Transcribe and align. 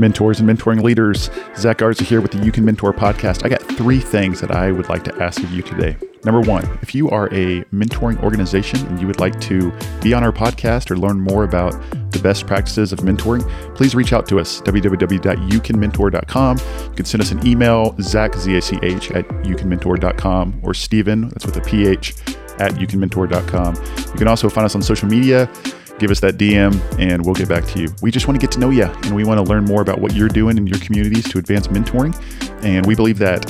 Mentors 0.00 0.40
and 0.40 0.48
mentoring 0.48 0.82
leaders. 0.82 1.30
Zach 1.56 1.78
Garza 1.78 2.02
here 2.04 2.20
with 2.20 2.32
the 2.32 2.44
You 2.44 2.50
Can 2.50 2.64
Mentor 2.64 2.92
podcast. 2.92 3.44
I 3.44 3.48
got 3.48 3.62
three 3.62 4.00
things 4.00 4.40
that 4.40 4.50
I 4.50 4.72
would 4.72 4.88
like 4.88 5.04
to 5.04 5.22
ask 5.22 5.42
of 5.42 5.52
you 5.52 5.62
today. 5.62 5.96
Number 6.24 6.40
one, 6.40 6.66
if 6.82 6.94
you 6.94 7.08
are 7.10 7.26
a 7.28 7.62
mentoring 7.72 8.22
organization 8.22 8.86
and 8.86 9.00
you 9.00 9.06
would 9.06 9.20
like 9.20 9.40
to 9.42 9.72
be 10.02 10.12
on 10.12 10.22
our 10.22 10.32
podcast 10.32 10.90
or 10.90 10.98
learn 10.98 11.20
more 11.20 11.44
about 11.44 11.72
the 12.12 12.18
best 12.18 12.46
practices 12.46 12.92
of 12.92 12.98
mentoring, 13.00 13.48
please 13.74 13.94
reach 13.94 14.12
out 14.12 14.28
to 14.28 14.38
us, 14.38 14.60
www.youcanmentor.com. 14.62 16.58
You 16.58 16.94
can 16.94 17.04
send 17.06 17.22
us 17.22 17.30
an 17.30 17.46
email, 17.46 17.96
Zach, 18.00 18.34
Z-A-C-H, 18.34 19.12
at 19.12 19.26
youcanmentor.com, 19.28 20.60
or 20.62 20.74
Stephen, 20.74 21.28
that's 21.30 21.46
with 21.46 21.56
a 21.56 21.62
P-H, 21.62 22.14
at 22.58 22.72
youcanmentor.com. 22.72 23.74
You 23.74 24.18
can 24.18 24.28
also 24.28 24.50
find 24.50 24.66
us 24.66 24.74
on 24.74 24.82
social 24.82 25.08
media 25.08 25.50
give 26.00 26.10
us 26.10 26.20
that 26.20 26.38
DM 26.38 26.80
and 26.98 27.24
we'll 27.24 27.34
get 27.34 27.48
back 27.48 27.64
to 27.66 27.80
you. 27.80 27.94
We 28.02 28.10
just 28.10 28.26
want 28.26 28.40
to 28.40 28.44
get 28.44 28.50
to 28.52 28.58
know 28.58 28.70
you 28.70 28.84
and 28.84 29.14
we 29.14 29.22
want 29.22 29.38
to 29.38 29.44
learn 29.44 29.66
more 29.66 29.82
about 29.82 30.00
what 30.00 30.14
you're 30.14 30.28
doing 30.28 30.56
in 30.56 30.66
your 30.66 30.78
communities 30.78 31.28
to 31.28 31.38
advance 31.38 31.68
mentoring. 31.68 32.16
And 32.64 32.86
we 32.86 32.94
believe 32.94 33.18
that 33.18 33.48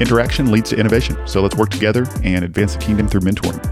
interaction 0.00 0.50
leads 0.50 0.70
to 0.70 0.76
innovation. 0.76 1.16
So 1.26 1.40
let's 1.40 1.54
work 1.54 1.70
together 1.70 2.06
and 2.22 2.44
advance 2.44 2.74
the 2.74 2.80
kingdom 2.80 3.08
through 3.08 3.20
mentoring. 3.20 3.62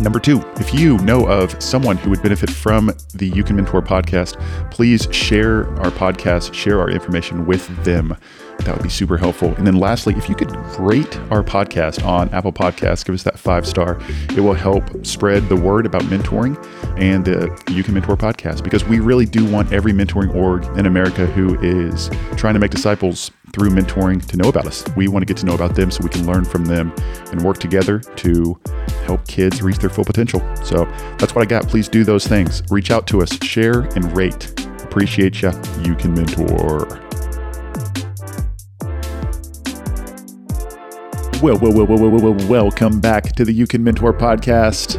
Number 0.00 0.18
two, 0.18 0.42
if 0.56 0.72
you 0.72 0.96
know 0.98 1.26
of 1.26 1.62
someone 1.62 1.98
who 1.98 2.08
would 2.08 2.22
benefit 2.22 2.48
from 2.48 2.90
the 3.12 3.28
You 3.28 3.44
Can 3.44 3.56
Mentor 3.56 3.82
podcast, 3.82 4.40
please 4.70 5.06
share 5.10 5.68
our 5.80 5.90
podcast, 5.90 6.54
share 6.54 6.80
our 6.80 6.88
information 6.88 7.44
with 7.44 7.68
them. 7.84 8.16
That 8.64 8.74
would 8.76 8.82
be 8.82 8.88
super 8.88 9.16
helpful. 9.16 9.54
And 9.56 9.66
then 9.66 9.76
lastly, 9.76 10.14
if 10.16 10.28
you 10.28 10.34
could 10.34 10.54
rate 10.78 11.16
our 11.30 11.42
podcast 11.42 12.04
on 12.04 12.28
Apple 12.30 12.52
Podcasts, 12.52 13.04
give 13.04 13.14
us 13.14 13.22
that 13.24 13.38
five 13.38 13.66
star. 13.66 14.00
It 14.30 14.40
will 14.40 14.54
help 14.54 15.04
spread 15.04 15.48
the 15.48 15.56
word 15.56 15.86
about 15.86 16.02
mentoring 16.02 16.56
and 16.98 17.24
the 17.24 17.50
You 17.72 17.82
Can 17.82 17.94
Mentor 17.94 18.16
podcast 18.16 18.62
because 18.62 18.84
we 18.84 19.00
really 19.00 19.26
do 19.26 19.44
want 19.50 19.72
every 19.72 19.92
mentoring 19.92 20.34
org 20.34 20.64
in 20.78 20.86
America 20.86 21.26
who 21.26 21.58
is 21.60 22.10
trying 22.36 22.54
to 22.54 22.60
make 22.60 22.70
disciples 22.70 23.30
through 23.52 23.70
mentoring 23.70 24.24
to 24.26 24.36
know 24.36 24.48
about 24.48 24.66
us. 24.66 24.84
We 24.96 25.08
want 25.08 25.22
to 25.22 25.26
get 25.26 25.36
to 25.38 25.46
know 25.46 25.54
about 25.54 25.74
them 25.74 25.90
so 25.90 26.02
we 26.02 26.10
can 26.10 26.26
learn 26.26 26.44
from 26.44 26.64
them 26.64 26.92
and 27.32 27.42
work 27.42 27.58
together 27.58 27.98
to 27.98 28.60
help 29.04 29.26
kids 29.26 29.62
reach 29.62 29.78
their 29.78 29.90
full 29.90 30.04
potential. 30.04 30.40
So 30.64 30.84
that's 31.18 31.34
what 31.34 31.42
I 31.42 31.46
got. 31.46 31.66
Please 31.66 31.88
do 31.88 32.04
those 32.04 32.26
things. 32.26 32.62
Reach 32.70 32.90
out 32.90 33.06
to 33.08 33.22
us, 33.22 33.32
share, 33.44 33.80
and 33.96 34.16
rate. 34.16 34.52
Appreciate 34.82 35.42
you. 35.42 35.50
You 35.82 35.94
can 35.94 36.14
mentor. 36.14 37.09
Well, 41.42 41.58
well, 41.58 41.72
well, 41.72 41.86
well, 41.86 41.98
well, 41.98 42.10
well, 42.10 42.20
well, 42.34 42.48
welcome 42.48 43.00
back 43.00 43.32
to 43.36 43.46
the 43.46 43.52
You 43.52 43.66
Can 43.66 43.82
Mentor 43.82 44.12
podcast. 44.12 44.98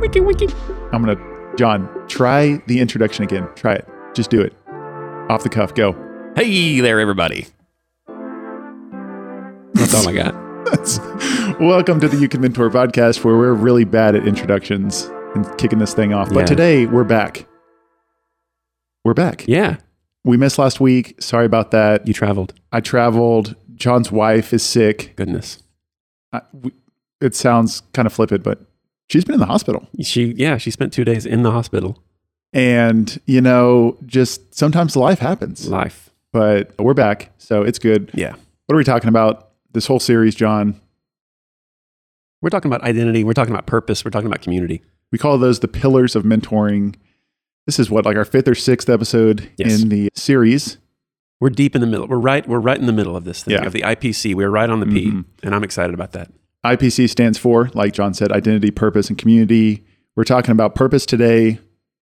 Wiki, 0.00 0.18
wiki. 0.18 0.48
I'm 0.92 1.04
going 1.04 1.16
to, 1.16 1.52
John, 1.56 1.88
try 2.08 2.60
the 2.66 2.80
introduction 2.80 3.22
again. 3.22 3.48
Try 3.54 3.74
it. 3.74 3.88
Just 4.12 4.28
do 4.28 4.40
it. 4.40 4.52
Off 5.30 5.44
the 5.44 5.48
cuff, 5.48 5.72
go. 5.74 5.94
Hey 6.34 6.80
there, 6.80 6.98
everybody. 6.98 7.46
That's 9.74 9.94
all 9.94 10.08
I 10.08 10.12
got. 10.14 10.34
welcome 11.60 12.00
to 12.00 12.08
the 12.08 12.16
You 12.20 12.28
Can 12.28 12.40
Mentor 12.40 12.68
podcast, 12.70 13.22
where 13.24 13.36
we're 13.36 13.52
really 13.54 13.84
bad 13.84 14.16
at 14.16 14.26
introductions 14.26 15.08
and 15.36 15.46
kicking 15.58 15.78
this 15.78 15.94
thing 15.94 16.12
off. 16.12 16.28
But 16.30 16.40
Yeah. 16.40 16.46
today, 16.46 16.86
we're 16.86 17.04
back. 17.04 17.46
We're 19.04 19.14
back. 19.14 19.44
Yeah, 19.46 19.76
We 20.24 20.36
missed 20.36 20.58
last 20.58 20.80
week. 20.80 21.22
Sorry 21.22 21.46
about 21.46 21.70
that. 21.70 22.08
you 22.08 22.12
traveled. 22.14 22.52
I 22.72 22.80
traveled. 22.80 23.54
John's 23.76 24.10
wife 24.10 24.52
is 24.52 24.62
sick. 24.62 25.12
Goodness. 25.16 25.62
I, 26.32 26.40
we, 26.52 26.72
it 27.20 27.34
sounds 27.34 27.82
kind 27.92 28.06
of 28.06 28.12
flippant, 28.12 28.42
but 28.42 28.60
she's 29.08 29.24
been 29.24 29.34
in 29.34 29.40
the 29.40 29.46
hospital. 29.46 29.86
She, 30.02 30.32
yeah, 30.36 30.56
she 30.58 30.70
spent 30.70 30.92
two 30.92 31.04
days 31.04 31.24
in 31.26 31.42
the 31.42 31.50
hospital. 31.50 32.02
And, 32.52 33.20
you 33.26 33.40
know, 33.40 33.96
just 34.06 34.54
sometimes 34.54 34.96
life 34.96 35.18
happens, 35.18 35.68
Life. 35.68 36.10
but 36.32 36.72
we're 36.78 36.94
back. 36.94 37.32
So 37.38 37.62
it's 37.62 37.78
good. 37.78 38.10
Yeah. 38.14 38.34
What 38.66 38.74
are 38.74 38.78
we 38.78 38.84
talking 38.84 39.08
about 39.08 39.50
this 39.72 39.86
whole 39.86 40.00
series, 40.00 40.34
John? 40.34 40.80
We're 42.42 42.50
talking 42.50 42.70
about 42.70 42.82
identity. 42.82 43.24
We're 43.24 43.32
talking 43.32 43.52
about 43.54 43.66
purpose. 43.66 44.04
We're 44.04 44.10
talking 44.10 44.26
about 44.26 44.40
community. 44.42 44.82
We 45.12 45.18
call 45.18 45.38
those 45.38 45.60
the 45.60 45.68
pillars 45.68 46.14
of 46.16 46.22
mentoring. 46.24 46.94
This 47.66 47.78
is 47.78 47.90
what, 47.90 48.04
like 48.04 48.16
our 48.16 48.24
fifth 48.24 48.48
or 48.48 48.54
sixth 48.54 48.88
episode 48.88 49.50
Yes. 49.56 49.82
in 49.82 49.88
the 49.88 50.10
series. 50.14 50.78
We're 51.40 51.50
deep 51.50 51.74
in 51.74 51.80
the 51.80 51.86
middle. 51.86 52.06
We're 52.06 52.16
right. 52.18 52.46
We're 52.48 52.58
right 52.60 52.78
in 52.78 52.86
the 52.86 52.92
middle 52.92 53.16
of 53.16 53.24
this 53.24 53.42
thing 53.42 53.54
Yeah. 53.54 53.66
of 53.66 53.72
the 53.72 53.84
IPC. 53.84 54.34
We're 54.34 54.48
right 54.50 54.68
on 54.70 54.80
the 54.80 54.86
P, 54.86 55.06
Mhm. 55.10 55.24
and 55.42 55.54
I'm 55.54 55.62
excited 55.64 55.92
about 55.94 56.12
that. 56.12 56.30
IPC 56.64 57.06
stands 57.06 57.38
for, 57.38 57.70
like 57.74 57.92
John 57.92 58.14
said, 58.14 58.32
identity, 58.32 58.70
purpose, 58.70 59.08
and 59.08 59.18
community. 59.18 59.84
We're 60.16 60.24
talking 60.24 60.50
about 60.52 60.74
purpose 60.74 61.04
today, 61.06 61.58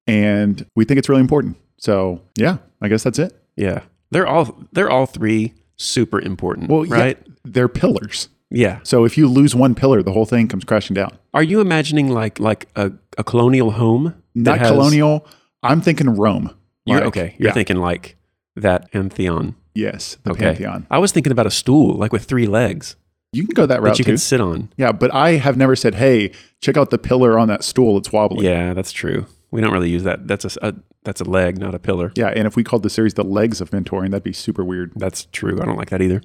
and 0.06 0.64
we 0.76 0.84
think 0.84 0.98
it's 0.98 1.08
really 1.08 1.20
important. 1.20 1.56
So, 1.78 2.20
yeah, 2.38 2.58
I 2.80 2.88
guess 2.88 3.02
that's 3.02 3.18
it. 3.18 3.32
Yeah, 3.56 3.80
they're 4.10 4.26
all 4.26 4.56
they're 4.72 4.90
all 4.90 5.06
three 5.06 5.52
super 5.76 6.20
important. 6.20 6.70
Well, 6.70 6.84
yeah, 6.86 6.94
right? 6.94 7.18
they're 7.44 7.68
pillars. 7.68 8.28
Yeah. 8.50 8.78
So 8.84 9.04
if 9.04 9.18
you 9.18 9.26
lose 9.26 9.54
one 9.54 9.74
pillar, 9.74 10.02
the 10.02 10.12
whole 10.12 10.26
thing 10.26 10.46
comes 10.48 10.64
crashing 10.64 10.94
down. 10.94 11.12
Are 11.32 11.42
you 11.42 11.60
imagining 11.60 12.08
like 12.08 12.38
like 12.38 12.68
a, 12.76 12.92
a 13.18 13.24
colonial 13.24 13.72
home? 13.72 14.14
Not 14.34 14.58
has- 14.60 14.70
colonial. 14.70 15.26
I'm 15.62 15.80
thinking 15.80 16.10
Rome. 16.10 16.50
You're, 16.86 16.98
Like, 16.98 17.06
okay. 17.08 17.34
You're 17.38 17.48
yeah. 17.48 17.54
thinking 17.54 17.76
like 17.78 18.16
that 18.56 18.90
pantheon. 18.92 19.56
Yes, 19.74 20.18
the 20.22 20.30
Okay. 20.32 20.44
Pantheon. 20.44 20.86
I 20.90 20.98
was 20.98 21.10
thinking 21.12 21.32
about 21.32 21.46
a 21.46 21.50
stool 21.50 21.94
like 21.96 22.12
with 22.12 22.24
three 22.24 22.46
legs 22.46 22.94
You 23.32 23.44
can 23.44 23.54
go 23.54 23.66
that 23.66 23.82
route 23.82 23.94
that 23.94 23.98
you 23.98 24.04
too. 24.04 24.12
can 24.12 24.18
sit 24.18 24.40
on. 24.40 24.68
yeah, 24.76 24.92
but 24.92 25.12
I 25.12 25.32
have 25.32 25.56
never 25.56 25.74
said, 25.74 25.96
"Hey, 25.96 26.30
check 26.60 26.76
out 26.76 26.90
the 26.90 26.98
pillar 26.98 27.38
on 27.38 27.48
that 27.48 27.64
stool. 27.64 27.98
It's 27.98 28.12
wobbly." 28.12 28.46
Yeah, 28.46 28.72
that's 28.74 28.92
true. 28.92 29.26
We 29.50 29.60
don't 29.60 29.72
really 29.72 29.90
use 29.90 30.04
that. 30.04 30.26
That's 30.28 30.44
a, 30.44 30.50
a 30.68 30.74
that's 31.02 31.20
a 31.20 31.24
leg, 31.24 31.58
not 31.58 31.74
a 31.74 31.78
pillar. 31.78 32.12
Yeah, 32.16 32.28
and 32.28 32.46
if 32.46 32.54
we 32.56 32.62
called 32.64 32.82
the 32.84 32.90
series 32.90 33.14
"The 33.14 33.24
Legs 33.24 33.60
of 33.60 33.70
Mentoring," 33.70 34.10
that'd 34.10 34.22
be 34.22 34.32
super 34.32 34.64
weird. 34.64 34.92
That's 34.96 35.26
true. 35.32 35.60
I 35.60 35.64
don't 35.64 35.76
like 35.76 35.90
that 35.90 36.00
either. 36.02 36.22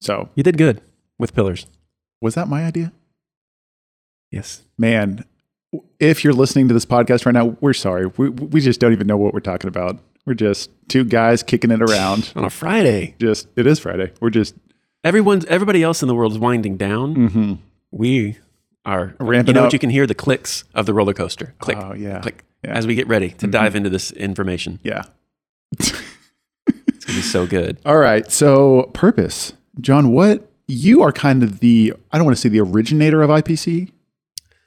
So, 0.00 0.28
You 0.34 0.42
did 0.42 0.58
good 0.58 0.80
with 1.18 1.34
pillars. 1.34 1.66
was 2.20 2.34
that 2.34 2.48
my 2.48 2.64
idea? 2.64 2.92
Yes. 4.30 4.62
Man, 4.76 5.24
if 5.98 6.22
you're 6.24 6.32
listening 6.32 6.68
to 6.68 6.74
this 6.74 6.84
podcast 6.86 7.24
right 7.26 7.32
now, 7.32 7.56
we're 7.60 7.72
sorry. 7.72 8.06
We 8.16 8.28
we 8.30 8.60
just 8.60 8.80
don't 8.80 8.92
even 8.92 9.06
know 9.06 9.16
what 9.16 9.32
we're 9.34 9.40
talking 9.40 9.68
about. 9.68 10.00
We're 10.28 10.34
just 10.34 10.70
two 10.88 11.04
guys 11.04 11.42
kicking 11.42 11.70
it 11.70 11.80
around. 11.80 12.32
On 12.36 12.44
a 12.44 12.50
Friday, 12.50 13.14
just 13.18 13.48
it 13.56 13.66
is 13.66 13.78
Friday. 13.78 14.12
We're 14.20 14.28
just 14.28 14.54
everyone's 15.02 15.46
everybody 15.46 15.82
else 15.82 16.02
in 16.02 16.08
the 16.08 16.14
world 16.14 16.32
is 16.32 16.38
winding 16.38 16.76
down. 16.76 17.14
mhm. 17.16 17.58
We 17.90 18.36
are 18.84 19.14
Ramping 19.18 19.48
You 19.48 19.52
know 19.54 19.60
up. 19.60 19.66
what? 19.68 19.72
You 19.72 19.78
can 19.78 19.88
hear 19.88 20.06
the 20.06 20.14
clicks 20.14 20.64
of 20.74 20.84
the 20.84 20.92
roller 20.92 21.14
coaster. 21.14 21.54
Click, 21.60 21.78
Oh, 21.80 21.94
yeah. 21.94 22.20
click. 22.20 22.44
Yeah. 22.62 22.74
As 22.76 22.86
we 22.86 22.94
get 22.94 23.08
ready 23.08 23.30
to 23.30 23.48
Mhm. 23.48 23.52
dive 23.52 23.74
into 23.74 23.88
this 23.88 24.12
information, 24.12 24.80
yeah. 24.82 25.04
it's 25.78 25.92
gonna 25.92 26.82
be 27.06 27.22
so 27.22 27.46
good. 27.46 27.78
All 27.86 27.96
right. 27.96 28.30
So, 28.30 28.90
purpose. 28.92 29.54
John, 29.80 30.12
what 30.12 30.50
you 30.66 31.00
are 31.00 31.10
kind 31.12 31.42
of 31.42 31.60
the 31.60 31.94
I 32.12 32.18
don't 32.18 32.26
want 32.26 32.36
to 32.36 32.40
say 32.40 32.50
the 32.50 32.60
originator 32.60 33.22
of 33.22 33.30
IPC. 33.30 33.92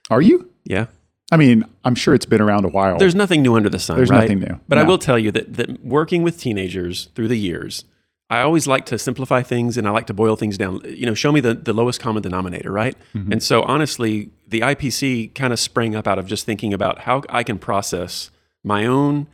Are 0.10 0.24
you? 0.24 0.50
Yeah. 0.64 0.88
I 1.32 1.38
mean, 1.38 1.64
I'm 1.86 1.96
sure 1.96 2.14
it's 2.14 2.26
been 2.26 2.42
around 2.42 2.66
a 2.66 2.68
while. 2.68 2.98
There's 2.98 3.16
nothing 3.16 3.42
new 3.42 3.56
under 3.56 3.70
the 3.70 3.80
sun. 3.80 3.96
There's 3.96 4.10
right? 4.10 4.22
nothing 4.22 4.40
new. 4.40 4.60
But 4.68 4.78
I 4.78 4.84
will 4.84 4.98
tell 4.98 5.18
you 5.18 5.32
that 5.32 5.54
that 5.54 5.84
working 5.84 6.24
with 6.24 6.38
teenagers 6.38 7.08
through 7.16 7.30
the 7.30 7.38
years, 7.38 7.86
I 8.30 8.42
always 8.42 8.68
like 8.68 8.86
to 8.88 8.98
simplify 8.98 9.42
things 9.42 9.78
and 9.78 9.88
I 9.88 9.92
like 9.92 10.08
to 10.08 10.14
boil 10.14 10.36
things 10.36 10.58
down. 10.58 10.82
You 10.86 11.06
know, 11.06 11.14
show 11.14 11.32
me 11.32 11.40
the, 11.40 11.54
the 11.54 11.74
lowest 11.74 12.00
common 12.00 12.22
denominator, 12.22 12.72
right? 12.72 12.98
Mm-hmm. 13.14 13.34
And 13.34 13.44
so 13.44 13.64
honestly, 13.64 14.30
the 14.48 14.62
IPC 14.62 15.34
kind 15.34 15.54
of 15.54 15.60
sprang 15.60 15.96
up 15.96 16.08
out 16.08 16.20
of 16.20 16.28
just 16.28 16.46
thinking 16.46 16.74
about 16.74 17.00
how 17.00 17.24
I 17.30 17.44
can 17.44 17.60
process 17.60 18.30
my 18.64 18.86
own 18.86 19.28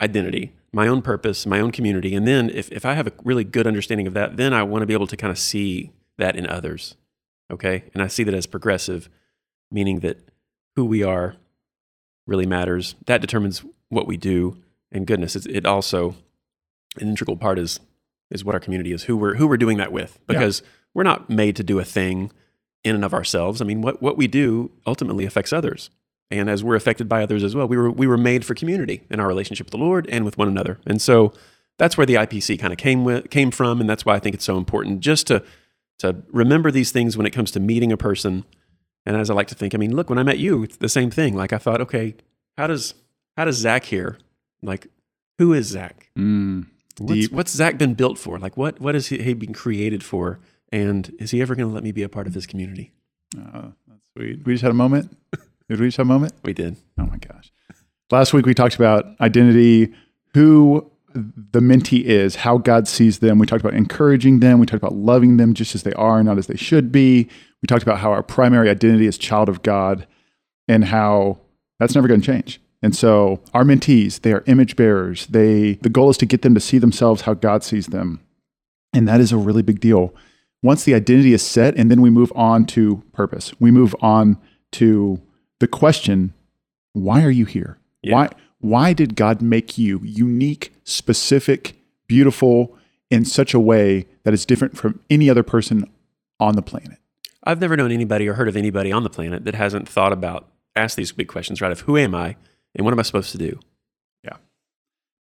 identity, 0.00 0.52
my 0.72 0.88
own 0.88 1.02
purpose, 1.02 1.46
my 1.46 1.60
own 1.60 1.70
community. 1.70 2.14
And 2.14 2.26
then 2.26 2.50
if, 2.50 2.70
if 2.70 2.84
I 2.84 2.94
have 2.94 3.06
a 3.06 3.12
really 3.24 3.44
good 3.44 3.66
understanding 3.66 4.06
of 4.06 4.14
that, 4.14 4.36
then 4.36 4.52
I 4.52 4.62
want 4.62 4.82
to 4.82 4.86
be 4.86 4.94
able 4.94 5.06
to 5.08 5.16
kind 5.16 5.30
of 5.30 5.38
see 5.38 5.92
that 6.18 6.36
in 6.36 6.46
others. 6.48 6.96
Okay. 7.50 7.84
And 7.94 8.02
I 8.02 8.06
see 8.08 8.24
that 8.24 8.34
as 8.34 8.46
progressive, 8.46 9.08
meaning 9.70 10.00
that 10.00 10.18
who 10.76 10.84
we 10.84 11.02
are 11.02 11.36
really 12.26 12.46
matters. 12.46 12.94
That 13.06 13.20
determines 13.20 13.64
what 13.88 14.06
we 14.06 14.16
do. 14.16 14.62
And 14.90 15.06
goodness, 15.06 15.36
it's, 15.36 15.46
it 15.46 15.66
also 15.66 16.16
an 17.00 17.08
integral 17.08 17.36
part 17.36 17.58
is 17.58 17.80
is 18.30 18.44
what 18.44 18.54
our 18.54 18.60
community 18.60 18.92
is, 18.92 19.04
who 19.04 19.16
we're 19.16 19.34
who 19.34 19.46
we're 19.46 19.56
doing 19.56 19.78
that 19.78 19.92
with. 19.92 20.18
Yeah. 20.28 20.38
Because 20.38 20.62
we're 20.94 21.02
not 21.02 21.28
made 21.28 21.56
to 21.56 21.64
do 21.64 21.78
a 21.78 21.84
thing 21.84 22.32
in 22.82 22.94
and 22.94 23.04
of 23.04 23.14
ourselves. 23.14 23.60
I 23.60 23.64
mean, 23.64 23.82
what 23.82 24.02
what 24.02 24.16
we 24.16 24.26
do 24.26 24.70
ultimately 24.86 25.24
affects 25.24 25.52
others. 25.52 25.90
And 26.30 26.48
as 26.50 26.64
we're 26.64 26.74
affected 26.74 27.08
by 27.08 27.22
others 27.22 27.44
as 27.44 27.54
well, 27.54 27.68
we 27.68 27.76
were, 27.76 27.90
we 27.90 28.06
were 28.06 28.16
made 28.16 28.44
for 28.44 28.54
community 28.54 29.02
in 29.10 29.20
our 29.20 29.28
relationship 29.28 29.66
with 29.66 29.72
the 29.72 29.78
Lord 29.78 30.08
and 30.08 30.24
with 30.24 30.38
one 30.38 30.48
another. 30.48 30.80
And 30.86 31.00
so 31.00 31.32
that's 31.78 31.96
where 31.96 32.06
the 32.06 32.14
IPC 32.14 32.58
kind 32.58 32.72
of 32.72 32.78
came, 32.78 33.04
with, 33.04 33.30
came 33.30 33.50
from. 33.50 33.80
And 33.80 33.88
that's 33.88 34.04
why 34.06 34.14
I 34.14 34.18
think 34.18 34.34
it's 34.34 34.44
so 34.44 34.56
important 34.56 35.00
just 35.00 35.26
to, 35.28 35.42
to 35.98 36.22
remember 36.32 36.70
these 36.70 36.92
things 36.92 37.16
when 37.16 37.26
it 37.26 37.30
comes 37.30 37.50
to 37.52 37.60
meeting 37.60 37.92
a 37.92 37.96
person. 37.96 38.44
And 39.06 39.16
as 39.16 39.28
I 39.30 39.34
like 39.34 39.48
to 39.48 39.54
think, 39.54 39.74
I 39.74 39.78
mean, 39.78 39.94
look, 39.94 40.08
when 40.08 40.18
I 40.18 40.22
met 40.22 40.38
you, 40.38 40.62
it's 40.62 40.76
the 40.76 40.88
same 40.88 41.10
thing. 41.10 41.34
Like 41.34 41.52
I 41.52 41.58
thought, 41.58 41.80
okay, 41.80 42.14
how 42.56 42.66
does, 42.66 42.94
how 43.36 43.44
does 43.44 43.56
Zach 43.56 43.84
here, 43.84 44.18
like, 44.62 44.86
who 45.38 45.52
is 45.52 45.66
Zach? 45.66 46.10
Mm, 46.18 46.66
What's, 46.98 47.12
deep. 47.20 47.32
what's 47.32 47.52
Zach 47.52 47.76
been 47.76 47.94
built 47.94 48.18
for? 48.18 48.38
Like, 48.38 48.56
what, 48.56 48.80
what 48.80 48.94
has 48.94 49.08
he, 49.08 49.18
he 49.22 49.34
been 49.34 49.52
created 49.52 50.02
for? 50.04 50.38
And 50.70 51.14
is 51.18 51.32
he 51.32 51.42
ever 51.42 51.54
going 51.54 51.68
to 51.68 51.74
let 51.74 51.82
me 51.84 51.92
be 51.92 52.02
a 52.02 52.08
part 52.08 52.26
of 52.26 52.34
his 52.34 52.46
community? 52.46 52.92
Oh, 53.36 53.72
that's 53.88 54.08
sweet. 54.16 54.44
We 54.46 54.54
just 54.54 54.62
had 54.62 54.70
a 54.70 54.74
moment. 54.74 55.16
Did 55.68 55.80
we 55.80 55.88
just 55.88 55.96
have 55.96 56.06
a 56.06 56.08
moment? 56.08 56.34
We 56.44 56.52
did. 56.52 56.76
Oh 56.98 57.06
my 57.06 57.16
gosh. 57.16 57.50
Last 58.10 58.32
week 58.32 58.44
we 58.46 58.52
talked 58.54 58.74
about 58.76 59.06
identity, 59.20 59.92
who 60.34 60.90
the 61.14 61.60
mentee 61.60 62.02
is, 62.02 62.36
how 62.36 62.58
God 62.58 62.88
sees 62.88 63.20
them. 63.20 63.38
We 63.38 63.46
talked 63.46 63.64
about 63.64 63.74
encouraging 63.74 64.40
them. 64.40 64.58
We 64.58 64.66
talked 64.66 64.82
about 64.82 64.96
loving 64.96 65.36
them 65.36 65.54
just 65.54 65.74
as 65.74 65.84
they 65.84 65.92
are, 65.92 66.22
not 66.22 66.38
as 66.38 66.48
they 66.48 66.56
should 66.56 66.90
be. 66.90 67.28
We 67.62 67.66
talked 67.68 67.84
about 67.84 67.98
how 67.98 68.10
our 68.10 68.22
primary 68.22 68.68
identity 68.68 69.06
is 69.06 69.16
child 69.16 69.48
of 69.48 69.62
God 69.62 70.06
and 70.66 70.84
how 70.84 71.38
that's 71.78 71.94
never 71.94 72.08
going 72.08 72.20
to 72.20 72.26
change. 72.26 72.60
And 72.82 72.94
so 72.94 73.40
our 73.54 73.64
mentees, 73.64 74.20
they 74.20 74.32
are 74.32 74.44
image 74.46 74.76
bearers. 74.76 75.26
They 75.28 75.74
the 75.74 75.88
goal 75.88 76.10
is 76.10 76.18
to 76.18 76.26
get 76.26 76.42
them 76.42 76.54
to 76.54 76.60
see 76.60 76.78
themselves 76.78 77.22
how 77.22 77.34
God 77.34 77.62
sees 77.62 77.86
them. 77.86 78.20
And 78.92 79.08
that 79.08 79.20
is 79.20 79.32
a 79.32 79.36
really 79.36 79.62
big 79.62 79.80
deal. 79.80 80.14
Once 80.62 80.84
the 80.84 80.94
identity 80.94 81.32
is 81.32 81.42
set 81.42 81.76
and 81.76 81.90
then 81.90 82.02
we 82.02 82.10
move 82.10 82.32
on 82.34 82.66
to 82.66 83.02
purpose. 83.12 83.52
We 83.60 83.70
move 83.70 83.94
on 84.00 84.38
to 84.72 85.22
the 85.60 85.68
question, 85.68 86.34
why 86.92 87.22
are 87.22 87.30
you 87.30 87.44
here? 87.44 87.78
Yeah. 88.02 88.14
Why 88.14 88.28
why 88.64 88.94
did 88.94 89.14
God 89.14 89.42
make 89.42 89.76
you 89.76 90.00
unique, 90.02 90.72
specific, 90.84 91.76
beautiful 92.06 92.78
in 93.10 93.26
such 93.26 93.52
a 93.52 93.60
way 93.60 94.06
that 94.22 94.32
is 94.32 94.46
different 94.46 94.74
from 94.74 95.00
any 95.10 95.28
other 95.28 95.42
person 95.42 95.84
on 96.40 96.56
the 96.56 96.62
planet? 96.62 96.98
I've 97.44 97.60
never 97.60 97.76
known 97.76 97.92
anybody 97.92 98.26
or 98.26 98.32
heard 98.32 98.48
of 98.48 98.56
anybody 98.56 98.90
on 98.90 99.02
the 99.02 99.10
planet 99.10 99.44
that 99.44 99.54
hasn't 99.54 99.86
thought 99.86 100.14
about, 100.14 100.48
asked 100.74 100.96
these 100.96 101.12
big 101.12 101.28
questions, 101.28 101.60
right? 101.60 101.70
Of 101.70 101.80
who 101.80 101.98
am 101.98 102.14
I 102.14 102.36
and 102.74 102.86
what 102.86 102.92
am 102.92 102.98
I 102.98 103.02
supposed 103.02 103.32
to 103.32 103.38
do? 103.38 103.60
Yeah. 104.22 104.38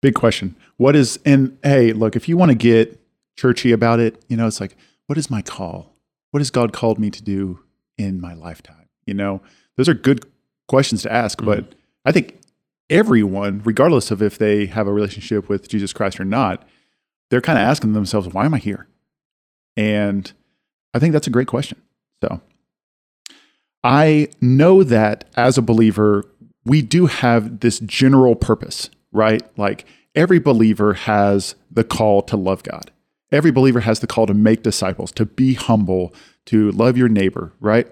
Big 0.04 0.14
question. 0.14 0.56
What 0.78 0.96
is 0.96 1.20
and 1.26 1.58
hey, 1.64 1.94
look, 1.94 2.16
if 2.16 2.30
you 2.30 2.38
want 2.38 2.52
to 2.52 2.56
get 2.56 3.02
churchy 3.38 3.72
about 3.72 4.00
it, 4.00 4.24
you 4.28 4.38
know, 4.38 4.46
it's 4.46 4.62
like, 4.62 4.78
what 5.08 5.18
is 5.18 5.32
my 5.32 5.42
call? 5.42 5.96
What 6.30 6.42
has 6.42 6.52
God 6.52 6.74
called 6.74 7.00
me 7.00 7.10
to 7.10 7.24
do 7.24 7.62
in 7.98 8.22
my 8.22 8.36
lifetime? 8.36 8.88
You 9.08 9.16
know, 9.16 9.42
those 9.78 9.90
are 9.90 9.96
good 9.96 10.28
questions 10.68 11.02
to 11.02 11.12
ask, 11.12 11.40
mm-hmm. 11.40 11.48
but 11.48 11.76
I 12.06 12.12
think 12.12 12.38
everyone, 12.92 13.62
regardless 13.64 14.12
of 14.12 14.22
if 14.22 14.38
they 14.38 14.68
have 14.68 14.86
a 14.86 14.94
relationship 14.94 15.50
with 15.50 15.68
Jesus 15.68 15.94
Christ 15.94 16.20
or 16.20 16.26
not, 16.26 16.68
they're 17.32 17.42
kind 17.42 17.58
of 17.58 17.64
asking 17.64 17.94
themselves, 17.94 18.28
why 18.28 18.46
am 18.46 18.54
I 18.54 18.60
here? 18.60 18.88
And 19.78 20.32
I 20.94 21.00
think 21.00 21.14
that's 21.14 21.28
a 21.28 21.32
great 21.32 21.48
question. 21.48 21.82
So 22.22 22.42
I 23.84 24.28
know 24.42 24.84
that 24.84 25.26
as 25.36 25.58
a 25.58 25.62
believer, 25.62 26.26
we 26.66 26.82
do 26.82 27.08
have 27.08 27.62
this 27.62 27.80
general 27.80 28.36
purpose, 28.36 28.90
right? 29.12 29.42
Like 29.58 29.86
every 30.14 30.40
believer 30.40 30.94
has 30.94 31.56
the 31.72 31.86
call 31.86 32.22
to 32.24 32.36
love 32.36 32.62
God. 32.64 32.92
Every 33.32 33.52
believer 33.52 33.80
has 33.80 34.02
the 34.02 34.08
call 34.08 34.28
to 34.28 34.34
make 34.34 34.62
disciples, 34.62 35.14
to 35.14 35.26
be 35.26 35.54
humble, 35.54 36.14
to 36.48 36.72
love 36.72 36.98
your 36.98 37.08
neighbor, 37.08 37.54
right? 37.62 37.88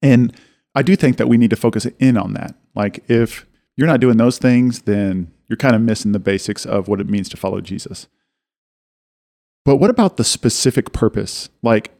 And 0.00 0.32
I 0.76 0.82
do 0.82 0.94
think 0.94 1.16
that 1.16 1.28
we 1.28 1.36
need 1.36 1.50
to 1.50 1.56
focus 1.56 1.86
in 1.98 2.16
on 2.16 2.34
that. 2.34 2.54
Like 2.76 3.02
if 3.10 3.44
you're 3.80 3.86
not 3.86 3.98
doing 4.00 4.18
those 4.18 4.36
things, 4.36 4.82
then 4.82 5.32
you're 5.48 5.56
kind 5.56 5.74
of 5.74 5.80
missing 5.80 6.12
the 6.12 6.18
basics 6.18 6.66
of 6.66 6.86
what 6.86 7.00
it 7.00 7.08
means 7.08 7.30
to 7.30 7.36
follow 7.38 7.62
Jesus. 7.62 8.08
But 9.64 9.76
what 9.76 9.88
about 9.88 10.18
the 10.18 10.22
specific 10.24 10.92
purpose? 10.92 11.48
Like 11.62 11.90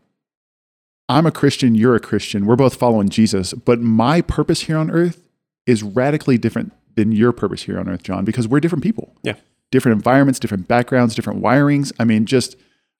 I'm 1.08 1.24
a 1.24 1.30
Christian, 1.30 1.74
you're 1.74 1.96
a 1.96 2.00
Christian, 2.00 2.44
we're 2.44 2.54
both 2.54 2.74
following 2.74 3.08
Jesus, 3.08 3.54
but 3.54 3.80
my 3.80 4.20
purpose 4.20 4.64
here 4.64 4.76
on 4.76 4.90
earth 4.90 5.26
is 5.64 5.82
radically 5.82 6.36
different 6.36 6.74
than 6.96 7.12
your 7.12 7.32
purpose 7.32 7.62
here 7.62 7.80
on 7.80 7.88
earth, 7.88 8.02
John, 8.02 8.26
because 8.26 8.46
we're 8.46 8.60
different 8.60 8.84
people. 8.84 9.16
Yeah. 9.22 9.36
Different 9.70 9.96
environments, 9.96 10.38
different 10.38 10.68
backgrounds, 10.68 11.14
different 11.14 11.40
wirings. 11.42 11.92
I 11.98 12.04
mean, 12.04 12.26
just 12.26 12.56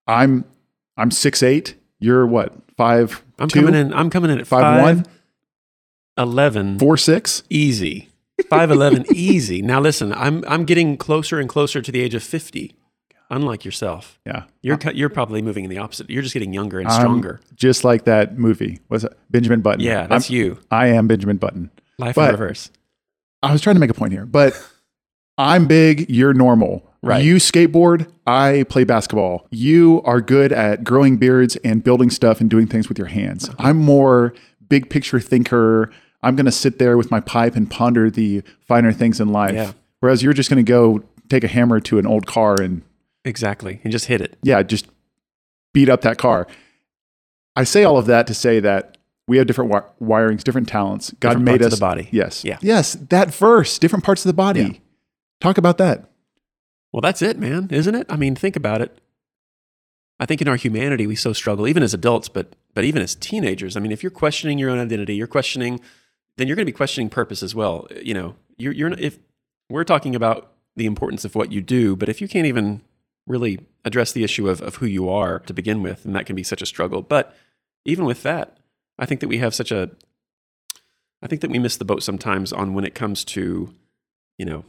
I'm 0.07 0.47
I'm 0.97 1.11
six 1.11 1.43
eight. 1.43 1.75
You're 1.99 2.27
what? 2.27 2.55
Five 2.79 3.23
I'm 3.39 3.49
two? 3.49 3.61
coming 3.61 3.75
in. 3.75 3.93
I'm 3.93 4.09
coming 4.09 4.31
in 4.31 4.39
at 4.39 4.47
Five 4.47 4.63
five, 4.63 4.83
one? 4.83 5.07
11, 6.17 6.79
four 6.79 6.97
six? 6.97 7.43
easy. 7.51 8.10
5'11 8.51 9.13
easy. 9.13 9.63
Now 9.63 9.81
listen, 9.81 10.13
I'm 10.13 10.45
I'm 10.47 10.65
getting 10.65 10.97
closer 10.97 11.39
and 11.39 11.49
closer 11.49 11.81
to 11.81 11.93
the 11.93 12.01
age 12.01 12.15
of 12.15 12.23
50. 12.23 12.75
Unlike 13.33 13.65
yourself. 13.65 14.19
Yeah. 14.27 14.45
You're 14.61 14.79
you're 14.93 15.09
probably 15.09 15.41
moving 15.41 15.63
in 15.65 15.71
the 15.71 15.79
opposite. 15.79 16.11
You're 16.11 16.23
just 16.23 16.35
getting 16.35 16.53
younger 16.53 16.81
and 16.81 16.91
stronger. 16.91 17.41
just 17.55 17.85
like 17.85 18.05
that 18.07 18.37
movie. 18.37 18.81
Was 18.89 19.05
it 19.05 19.17
Benjamin 19.31 19.61
Button? 19.61 19.81
yeah, 19.81 20.09
that's 20.09 20.29
I'm- 20.31 20.37
you. 20.37 20.59
I 20.71 20.89
am 20.89 21.07
Benjamin 21.07 21.37
Button. 21.37 21.71
Life 21.99 22.17
but- 22.17 22.35
in 22.35 22.41
reverse. 22.41 22.71
I 23.43 23.53
was 23.53 23.63
trying 23.63 23.77
to 23.77 23.81
make 23.81 23.89
a 23.91 23.95
point 23.95 24.13
here, 24.13 24.27
but 24.27 24.53
I'm 25.39 25.67
big, 25.67 26.11
you're 26.11 26.35
normal. 26.35 26.87
Right. 27.03 27.25
You 27.25 27.37
skateboard, 27.37 28.13
I 28.27 28.67
play 28.69 28.85
basketball. 28.85 29.47
You 29.51 30.03
are 30.05 30.21
good 30.21 30.53
at 30.53 30.85
growing 30.85 31.17
beards 31.17 31.57
and 31.65 31.83
building 31.83 32.11
stuff 32.11 32.43
and 32.43 32.51
doing 32.51 32.67
things 32.67 32.91
with 32.91 32.99
your 32.99 33.07
hands. 33.07 33.49
Uh-huh. 33.49 33.57
I'm 33.69 33.79
more 33.79 34.35
big 34.69 34.91
picture 34.91 35.19
thinker. 35.21 35.91
I'm 36.23 36.37
going 36.37 36.47
to 36.47 36.53
sit 36.53 36.79
there 36.79 36.97
with 36.97 37.11
my 37.11 37.21
pipe 37.21 37.57
and 37.57 37.71
ponder 37.71 38.11
the 38.11 38.43
finer 38.67 38.93
things 38.93 39.21
in 39.21 39.29
life. 39.29 39.55
Yeah. 39.55 39.73
Whereas 40.01 40.23
you're 40.23 40.33
just 40.33 40.51
going 40.51 40.65
to 40.65 40.69
go 40.69 41.03
take 41.29 41.45
a 41.45 41.49
hammer 41.49 41.81
to 41.81 41.99
an 41.99 42.07
old 42.07 42.27
car 42.27 42.61
and 42.61 42.83
Exactly. 43.25 43.81
And 43.85 43.93
just 43.93 44.07
hit 44.07 44.21
it. 44.21 44.39
yeah, 44.43 44.63
just 44.63 44.87
beat 45.75 45.89
up 45.89 46.01
that 46.03 46.17
car. 46.19 46.47
I 47.55 47.65
say 47.65 47.85
all 47.85 47.99
of 47.99 48.07
that 48.07 48.27
to 48.29 48.35
say 48.35 48.61
that 48.61 48.97
we 49.29 49.37
have 49.39 49.47
different 49.47 49.71
wi- 49.71 49.87
wirings, 50.03 50.43
different 50.43 50.69
talents. 50.69 51.11
God 51.21 51.31
Different 51.31 51.45
made 51.45 51.51
parts 51.61 51.67
us 51.67 51.73
of 51.75 51.79
the 51.79 51.85
body. 51.85 52.09
Yes. 52.13 52.45
Yeah. 52.45 52.59
Yes. 52.63 52.95
That 52.95 53.33
verse, 53.35 53.79
different 53.79 54.05
parts 54.05 54.25
of 54.25 54.29
the 54.29 54.35
body. 54.35 54.61
Yeah. 54.63 54.79
Talk 55.41 55.59
about 55.59 55.79
that. 55.79 56.09
Well, 56.93 57.01
that's 57.03 57.23
it, 57.23 57.39
man, 57.39 57.69
isn't 57.71 57.95
it? 57.95 58.07
I 58.09 58.17
mean, 58.17 58.35
think 58.35 58.57
about 58.57 58.81
it. 58.83 58.99
I 60.19 60.27
think 60.27 60.43
in 60.43 60.49
our 60.49 60.57
humanity 60.57 61.07
we 61.07 61.15
so 61.17 61.33
struggle, 61.33 61.69
even 61.69 61.83
as 61.83 61.95
adults, 61.95 62.29
but 62.29 62.55
but 62.75 62.85
even 62.85 63.01
as 63.03 63.15
teenagers. 63.15 63.77
I 63.77 63.81
mean, 63.81 63.93
if 63.93 64.03
you're 64.03 64.11
questioning 64.11 64.59
your 64.59 64.71
own 64.71 64.79
identity, 64.79 65.15
you're 65.15 65.27
questioning, 65.27 65.81
then 66.37 66.47
you're 66.47 66.57
going 66.57 66.67
to 66.67 66.73
be 66.73 66.77
questioning 66.77 67.11
purpose 67.11 67.43
as 67.43 67.55
well. 67.55 67.87
You 68.03 68.15
know, 68.15 68.35
you're 68.57 68.73
you're 68.73 68.93
if 68.93 69.19
we're 69.69 69.85
talking 69.85 70.15
about 70.15 70.53
the 70.77 70.87
importance 70.87 71.25
of 71.25 71.35
what 71.35 71.53
you 71.53 71.61
do, 71.61 71.97
but 71.97 72.09
if 72.09 72.21
you 72.21 72.29
can't 72.29 72.47
even 72.47 72.83
really 73.27 73.61
address 73.85 74.13
the 74.13 74.25
issue 74.25 74.49
of 74.49 74.61
of 74.63 74.77
who 74.77 74.87
you 74.87 75.09
are 75.09 75.41
to 75.41 75.53
begin 75.53 75.83
with, 75.83 76.05
and 76.05 76.15
that 76.15 76.27
can 76.27 76.37
be 76.37 76.43
such 76.43 76.63
a 76.63 76.67
struggle. 76.67 77.03
But 77.03 77.35
even 77.85 78.05
with 78.05 78.23
that, 78.23 78.59
I 78.99 79.07
think 79.07 79.21
that 79.21 79.29
we 79.29 79.39
have 79.39 79.55
such 79.55 79.73
a 79.73 79.91
I 81.23 81.27
think 81.27 81.41
that 81.43 81.51
we 81.51 81.59
miss 81.59 81.77
the 81.77 81.85
boat 81.85 82.03
sometimes 82.03 82.53
on 82.53 82.75
when 82.75 82.85
it 82.85 82.95
comes 82.95 83.25
to, 83.27 83.75
you 84.39 84.47
know, 84.47 84.65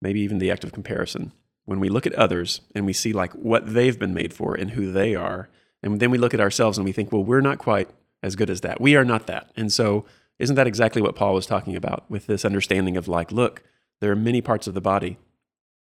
maybe 0.00 0.20
even 0.20 0.38
the 0.38 0.50
act 0.50 0.64
of 0.64 0.72
comparison. 0.72 1.32
When 1.66 1.78
we 1.78 1.88
look 1.88 2.06
at 2.06 2.14
others 2.14 2.62
and 2.74 2.86
we 2.86 2.92
see 2.92 3.12
like 3.12 3.32
what 3.32 3.74
they've 3.74 3.98
been 3.98 4.14
made 4.14 4.32
for 4.32 4.54
and 4.54 4.70
who 4.70 4.90
they 4.92 5.14
are, 5.14 5.48
and 5.82 6.00
then 6.00 6.10
we 6.10 6.18
look 6.18 6.34
at 6.34 6.40
ourselves 6.40 6.78
and 6.78 6.84
we 6.84 6.92
think, 6.92 7.12
well, 7.12 7.22
we're 7.22 7.40
not 7.40 7.58
quite 7.58 7.88
as 8.22 8.36
good 8.36 8.50
as 8.50 8.62
that. 8.62 8.80
We 8.80 8.96
are 8.96 9.04
not 9.04 9.26
that. 9.26 9.50
And 9.56 9.72
so, 9.72 10.04
isn't 10.40 10.56
that 10.56 10.66
exactly 10.66 11.02
what 11.02 11.14
Paul 11.14 11.34
was 11.34 11.46
talking 11.46 11.76
about 11.76 12.10
with 12.10 12.26
this 12.26 12.44
understanding 12.44 12.96
of 12.96 13.06
like, 13.06 13.30
look, 13.30 13.62
there 14.00 14.10
are 14.10 14.16
many 14.16 14.40
parts 14.40 14.66
of 14.66 14.74
the 14.74 14.80
body 14.80 15.18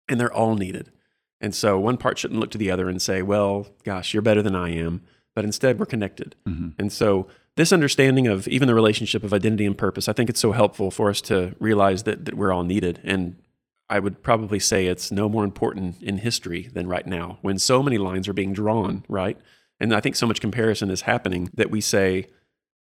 and 0.09 0.19
they're 0.19 0.33
all 0.33 0.55
needed. 0.55 0.91
And 1.39 1.53
so, 1.53 1.79
one 1.79 1.97
part 1.97 2.17
shouldn't 2.17 2.39
look 2.39 2.49
to 2.51 2.57
the 2.57 2.71
other 2.71 2.89
and 2.89 2.99
say, 2.99 3.21
well, 3.21 3.67
gosh, 3.83 4.13
you're 4.13 4.23
better 4.23 4.41
than 4.41 4.55
I 4.55 4.71
am. 4.71 5.03
But 5.35 5.45
instead, 5.45 5.79
we're 5.79 5.85
connected. 5.85 6.35
Mm-hmm. 6.47 6.69
And 6.79 6.91
so, 6.91 7.27
this 7.55 7.71
understanding 7.71 8.25
of 8.25 8.47
even 8.47 8.67
the 8.67 8.73
relationship 8.73 9.23
of 9.23 9.33
identity 9.33 9.65
and 9.67 9.77
purpose, 9.77 10.09
I 10.09 10.13
think 10.13 10.29
it's 10.31 10.39
so 10.39 10.51
helpful 10.51 10.89
for 10.89 11.11
us 11.11 11.21
to 11.21 11.55
realize 11.59 12.03
that, 12.03 12.25
that 12.25 12.33
we're 12.33 12.51
all 12.51 12.63
needed. 12.63 12.99
And 13.03 13.35
I 13.87 13.99
would 13.99 14.23
probably 14.23 14.59
say 14.59 14.87
it's 14.87 15.11
no 15.11 15.29
more 15.29 15.43
important 15.43 16.01
in 16.01 16.17
history 16.17 16.69
than 16.73 16.87
right 16.87 17.05
now 17.05 17.37
when 17.41 17.59
so 17.59 17.83
many 17.83 17.99
lines 17.99 18.27
are 18.27 18.33
being 18.33 18.53
drawn, 18.53 19.05
right? 19.07 19.37
And 19.79 19.93
I 19.93 19.99
think 19.99 20.15
so 20.15 20.25
much 20.25 20.41
comparison 20.41 20.89
is 20.89 21.01
happening 21.01 21.51
that 21.53 21.69
we 21.69 21.81
say 21.81 22.27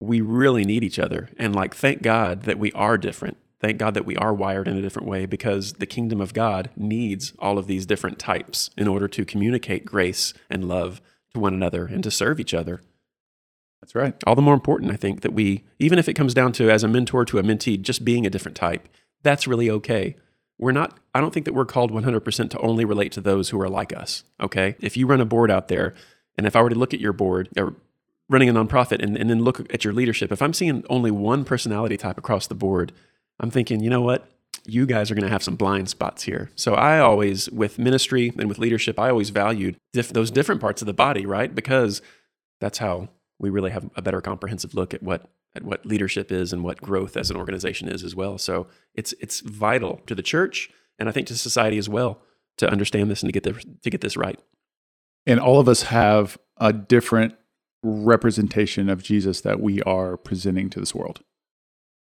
we 0.00 0.20
really 0.20 0.64
need 0.64 0.84
each 0.84 0.98
other. 0.98 1.30
And 1.38 1.54
like, 1.54 1.74
thank 1.74 2.02
God 2.02 2.42
that 2.42 2.58
we 2.58 2.72
are 2.72 2.98
different. 2.98 3.36
Thank 3.60 3.78
God 3.78 3.94
that 3.94 4.04
we 4.04 4.16
are 4.16 4.34
wired 4.34 4.68
in 4.68 4.76
a 4.76 4.82
different 4.82 5.08
way 5.08 5.24
because 5.24 5.74
the 5.74 5.86
kingdom 5.86 6.20
of 6.20 6.34
God 6.34 6.68
needs 6.76 7.32
all 7.38 7.56
of 7.56 7.66
these 7.66 7.86
different 7.86 8.18
types 8.18 8.68
in 8.76 8.86
order 8.86 9.08
to 9.08 9.24
communicate 9.24 9.86
grace 9.86 10.34
and 10.50 10.68
love 10.68 11.00
to 11.32 11.40
one 11.40 11.54
another 11.54 11.86
and 11.86 12.02
to 12.04 12.10
serve 12.10 12.38
each 12.38 12.52
other 12.52 12.82
That's 13.80 13.94
right. 13.94 14.14
all 14.26 14.34
the 14.34 14.42
more 14.42 14.54
important, 14.54 14.92
I 14.92 14.96
think, 14.96 15.22
that 15.22 15.32
we, 15.32 15.64
even 15.78 15.98
if 15.98 16.08
it 16.08 16.14
comes 16.14 16.34
down 16.34 16.52
to 16.52 16.70
as 16.70 16.84
a 16.84 16.88
mentor 16.88 17.24
to 17.24 17.38
a 17.38 17.42
mentee, 17.42 17.80
just 17.80 18.04
being 18.04 18.26
a 18.26 18.30
different 18.30 18.56
type, 18.56 18.86
that's 19.22 19.46
really 19.46 19.70
okay. 19.70 20.16
We're 20.58 20.72
not, 20.72 20.98
I 21.14 21.20
don't 21.20 21.32
think 21.32 21.46
that 21.46 21.54
we're 21.54 21.64
called 21.64 21.90
100% 21.90 22.50
to 22.50 22.58
only 22.58 22.84
relate 22.84 23.12
to 23.12 23.20
those 23.22 23.48
who 23.48 23.60
are 23.60 23.68
like 23.68 23.96
us, 23.96 24.24
okay? 24.40 24.76
If 24.80 24.96
you 24.96 25.06
run 25.06 25.20
a 25.22 25.24
board 25.24 25.50
out 25.50 25.68
there, 25.68 25.94
and 26.36 26.46
if 26.46 26.54
I 26.54 26.62
were 26.62 26.68
to 26.68 26.78
look 26.78 26.92
at 26.92 27.00
your 27.00 27.12
board, 27.12 27.48
or 27.56 27.76
running 28.28 28.48
a 28.48 28.54
nonprofit, 28.54 29.02
and, 29.02 29.16
and 29.16 29.28
then 29.28 29.42
look 29.42 29.60
at 29.72 29.84
your 29.84 29.92
leadership, 29.92 30.32
if 30.32 30.40
I'm 30.40 30.54
seeing 30.54 30.84
only 30.88 31.10
one 31.10 31.44
personality 31.44 31.96
type 31.96 32.18
across 32.18 32.46
the 32.46 32.54
board, 32.54 32.92
I'm 33.40 33.50
thinking, 33.50 33.80
you 33.80 33.90
know 33.90 34.00
what? 34.00 34.28
You 34.66 34.86
guys 34.86 35.10
are 35.10 35.14
going 35.14 35.24
to 35.24 35.30
have 35.30 35.42
some 35.42 35.56
blind 35.56 35.90
spots 35.90 36.22
here. 36.22 36.50
So 36.54 36.74
I 36.74 37.00
always, 37.00 37.50
with 37.50 37.78
ministry 37.78 38.32
and 38.38 38.48
with 38.48 38.58
leadership, 38.58 38.98
I 38.98 39.10
always 39.10 39.30
valued 39.30 39.76
those 39.92 40.30
different 40.30 40.60
parts 40.60 40.80
of 40.80 40.86
the 40.86 40.94
body, 40.94 41.26
right? 41.26 41.54
Because 41.54 42.00
that's 42.60 42.78
how 42.78 43.08
we 43.38 43.50
really 43.50 43.72
have 43.72 43.90
a 43.96 44.02
better 44.02 44.20
comprehensive 44.20 44.74
look 44.74 44.94
at 44.94 45.02
what 45.02 45.28
at 45.56 45.62
what 45.62 45.86
leadership 45.86 46.32
is 46.32 46.52
and 46.52 46.64
what 46.64 46.80
growth 46.80 47.16
as 47.16 47.30
an 47.30 47.36
organization 47.36 47.88
is 47.88 48.02
as 48.02 48.14
well. 48.14 48.38
So 48.38 48.66
it's 48.94 49.12
it's 49.20 49.40
vital 49.40 50.00
to 50.06 50.14
the 50.14 50.22
church 50.22 50.70
and 50.98 51.08
I 51.08 51.12
think 51.12 51.26
to 51.28 51.36
society 51.36 51.78
as 51.78 51.88
well 51.88 52.20
to 52.56 52.70
understand 52.70 53.10
this 53.10 53.22
and 53.22 53.28
to 53.28 53.32
get 53.32 53.42
this, 53.42 53.64
to 53.82 53.90
get 53.90 54.00
this 54.00 54.16
right. 54.16 54.38
And 55.26 55.40
all 55.40 55.58
of 55.58 55.68
us 55.68 55.82
have 55.84 56.38
a 56.58 56.72
different 56.72 57.34
representation 57.84 58.88
of 58.88 59.02
Jesus 59.02 59.42
that 59.42 59.60
we 59.60 59.82
are 59.82 60.16
presenting 60.16 60.70
to 60.70 60.80
this 60.80 60.94
world. 60.94 61.20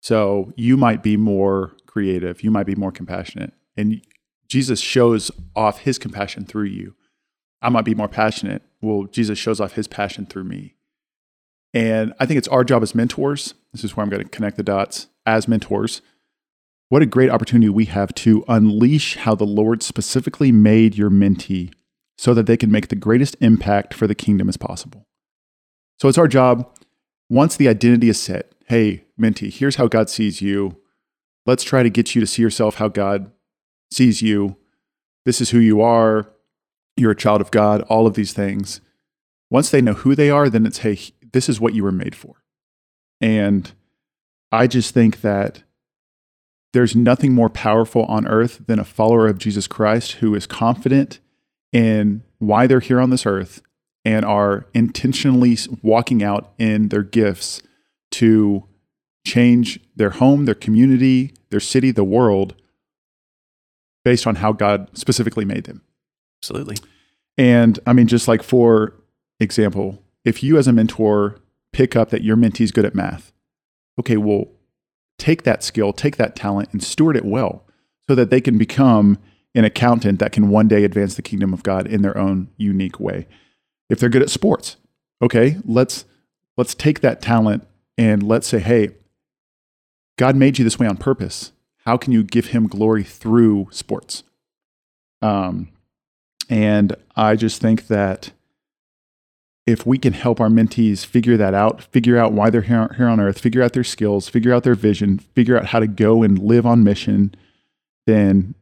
So 0.01 0.53
you 0.55 0.77
might 0.77 1.03
be 1.03 1.17
more 1.17 1.75
creative, 1.85 2.43
you 2.43 2.51
might 2.51 2.65
be 2.65 2.75
more 2.75 2.91
compassionate, 2.91 3.53
and 3.75 4.01
Jesus 4.47 4.79
shows 4.79 5.31
off 5.55 5.79
his 5.79 5.97
compassion 5.97 6.45
through 6.45 6.65
you. 6.65 6.95
I 7.61 7.69
might 7.69 7.85
be 7.85 7.95
more 7.95 8.07
passionate. 8.07 8.61
Well, 8.81 9.05
Jesus 9.05 9.39
shows 9.39 9.59
off 9.59 9.73
his 9.73 9.87
passion 9.87 10.25
through 10.25 10.43
me. 10.43 10.75
And 11.73 12.13
I 12.19 12.25
think 12.25 12.37
it's 12.37 12.47
our 12.47 12.63
job 12.63 12.83
as 12.83 12.95
mentors. 12.95 13.55
This 13.73 13.83
is 13.83 13.97
where 13.97 14.03
I'm 14.03 14.09
going 14.09 14.23
to 14.23 14.29
connect 14.29 14.57
the 14.57 14.63
dots 14.63 15.07
as 15.25 15.47
mentors. 15.47 16.01
What 16.89 17.01
a 17.01 17.07
great 17.07 17.31
opportunity 17.31 17.69
we 17.69 17.85
have 17.85 18.13
to 18.15 18.45
unleash 18.47 19.17
how 19.17 19.33
the 19.33 19.45
Lord 19.45 19.81
specifically 19.81 20.51
made 20.51 20.95
your 20.95 21.09
mentee 21.09 21.73
so 22.17 22.33
that 22.35 22.45
they 22.45 22.55
can 22.55 22.71
make 22.71 22.89
the 22.89 22.95
greatest 22.95 23.35
impact 23.41 23.93
for 23.93 24.05
the 24.05 24.15
kingdom 24.15 24.47
as 24.47 24.57
possible. 24.57 25.07
So 25.99 26.09
it's 26.09 26.17
our 26.17 26.27
job, 26.27 26.69
once 27.29 27.55
the 27.55 27.67
identity 27.67 28.09
is 28.09 28.19
set, 28.19 28.53
hey, 28.67 29.05
mentee, 29.19 29.51
here's 29.51 29.77
how 29.77 29.87
God 29.87 30.09
sees 30.09 30.41
you. 30.41 30.77
Let's 31.45 31.63
try 31.63 31.83
to 31.83 31.89
get 31.89 32.15
you 32.15 32.21
to 32.21 32.27
see 32.27 32.41
yourself 32.41 32.75
how 32.75 32.87
God 32.87 33.31
sees 33.91 34.21
you. 34.21 34.57
This 35.25 35.41
is 35.41 35.51
who 35.51 35.59
you 35.59 35.81
are. 35.81 36.31
You're 36.97 37.11
a 37.11 37.15
child 37.15 37.41
of 37.41 37.51
God, 37.51 37.81
all 37.83 38.07
of 38.07 38.15
these 38.15 38.33
things. 38.33 38.81
Once 39.49 39.69
they 39.69 39.81
know 39.81 39.93
who 39.93 40.15
they 40.15 40.29
are, 40.29 40.49
then 40.49 40.65
it's, 40.65 40.79
hey, 40.79 40.97
this 41.33 41.49
is 41.49 41.59
what 41.59 41.73
you 41.73 41.83
were 41.83 41.91
made 41.91 42.15
for. 42.15 42.43
And 43.21 43.71
I 44.51 44.67
just 44.67 44.93
think 44.93 45.21
that 45.21 45.63
there's 46.73 46.95
nothing 46.95 47.33
more 47.33 47.49
powerful 47.49 48.03
on 48.05 48.27
earth 48.27 48.61
than 48.67 48.79
a 48.79 48.83
follower 48.83 49.27
of 49.27 49.37
Jesus 49.37 49.67
Christ 49.67 50.13
who 50.13 50.35
is 50.35 50.45
confident 50.45 51.19
in 51.71 52.23
why 52.39 52.67
they're 52.67 52.79
here 52.79 52.99
on 52.99 53.11
this 53.11 53.25
earth 53.25 53.61
and 54.05 54.23
are 54.23 54.67
intentionally 54.73 55.57
walking 55.81 56.23
out 56.23 56.53
in 56.57 56.89
their 56.89 57.03
gifts 57.03 57.61
to 58.11 58.63
change 59.25 59.79
their 59.95 60.11
home, 60.11 60.45
their 60.45 60.55
community, 60.55 61.33
their 61.49 61.59
city, 61.59 61.91
the 61.91 62.03
world 62.03 62.55
based 64.03 64.27
on 64.27 64.35
how 64.35 64.53
God 64.53 64.87
specifically 64.95 65.43
made 65.43 65.63
them. 65.63 65.81
Absolutely. 66.41 66.77
And 67.37 67.79
I 67.87 67.93
mean, 67.93 68.07
just 68.07 68.27
like 68.27 68.43
for 68.43 68.93
example, 69.39 70.01
if 70.23 70.43
you 70.43 70.57
as 70.57 70.67
a 70.67 70.73
mentor 70.73 71.39
pick 71.73 71.95
up 71.95 72.11
that 72.11 72.23
your 72.23 72.37
mentee 72.37 72.61
is 72.61 72.71
good 72.71 72.85
at 72.85 72.95
math, 72.95 73.33
okay, 73.99 74.17
well, 74.17 74.47
take 75.17 75.43
that 75.43 75.63
skill, 75.63 75.91
take 75.91 76.17
that 76.17 76.35
talent, 76.35 76.69
and 76.71 76.83
steward 76.83 77.17
it 77.17 77.25
well 77.25 77.65
so 78.07 78.15
that 78.15 78.29
they 78.29 78.39
can 78.39 78.57
become 78.57 79.17
an 79.55 79.65
accountant 79.65 80.19
that 80.19 80.31
can 80.31 80.49
one 80.49 80.67
day 80.67 80.83
advance 80.83 81.15
the 81.15 81.21
kingdom 81.21 81.53
of 81.53 81.63
God 81.63 81.87
in 81.87 82.01
their 82.01 82.17
own 82.17 82.49
unique 82.57 82.99
way. 82.99 83.27
If 83.89 83.99
they're 83.99 84.09
good 84.09 84.21
at 84.21 84.29
sports, 84.29 84.77
okay, 85.21 85.57
let's 85.65 86.05
let's 86.57 86.73
take 86.73 87.01
that 87.01 87.21
talent 87.21 87.67
and 87.97 88.23
let's 88.23 88.47
say, 88.47 88.59
hey, 88.59 88.89
God 90.17 90.35
made 90.35 90.57
you 90.57 90.63
this 90.63 90.79
way 90.79 90.87
on 90.87 90.97
purpose. 90.97 91.51
How 91.85 91.97
can 91.97 92.11
you 92.13 92.23
give 92.23 92.47
him 92.47 92.67
glory 92.67 93.03
through 93.03 93.67
sports? 93.71 94.23
Um, 95.21 95.69
and 96.49 96.95
I 97.15 97.35
just 97.35 97.61
think 97.61 97.87
that 97.87 98.31
if 99.65 99.85
we 99.85 99.97
can 99.97 100.13
help 100.13 100.39
our 100.39 100.49
mentees 100.49 101.05
figure 101.05 101.37
that 101.37 101.53
out, 101.53 101.81
figure 101.81 102.17
out 102.17 102.33
why 102.33 102.49
they're 102.49 102.61
here, 102.61 102.89
on 102.99 103.19
earth, 103.19 103.39
figure 103.39 103.63
out 103.63 103.73
their 103.73 103.83
skills, 103.83 104.29
figure 104.29 104.53
out 104.53 104.63
their 104.63 104.75
vision, 104.75 105.17
figure 105.17 105.57
out 105.57 105.67
how 105.67 105.79
to 105.79 105.87
go 105.87 106.21
and 106.21 106.37
live 106.37 106.65
on 106.65 106.83
mission, 106.83 107.33
then 108.05 108.53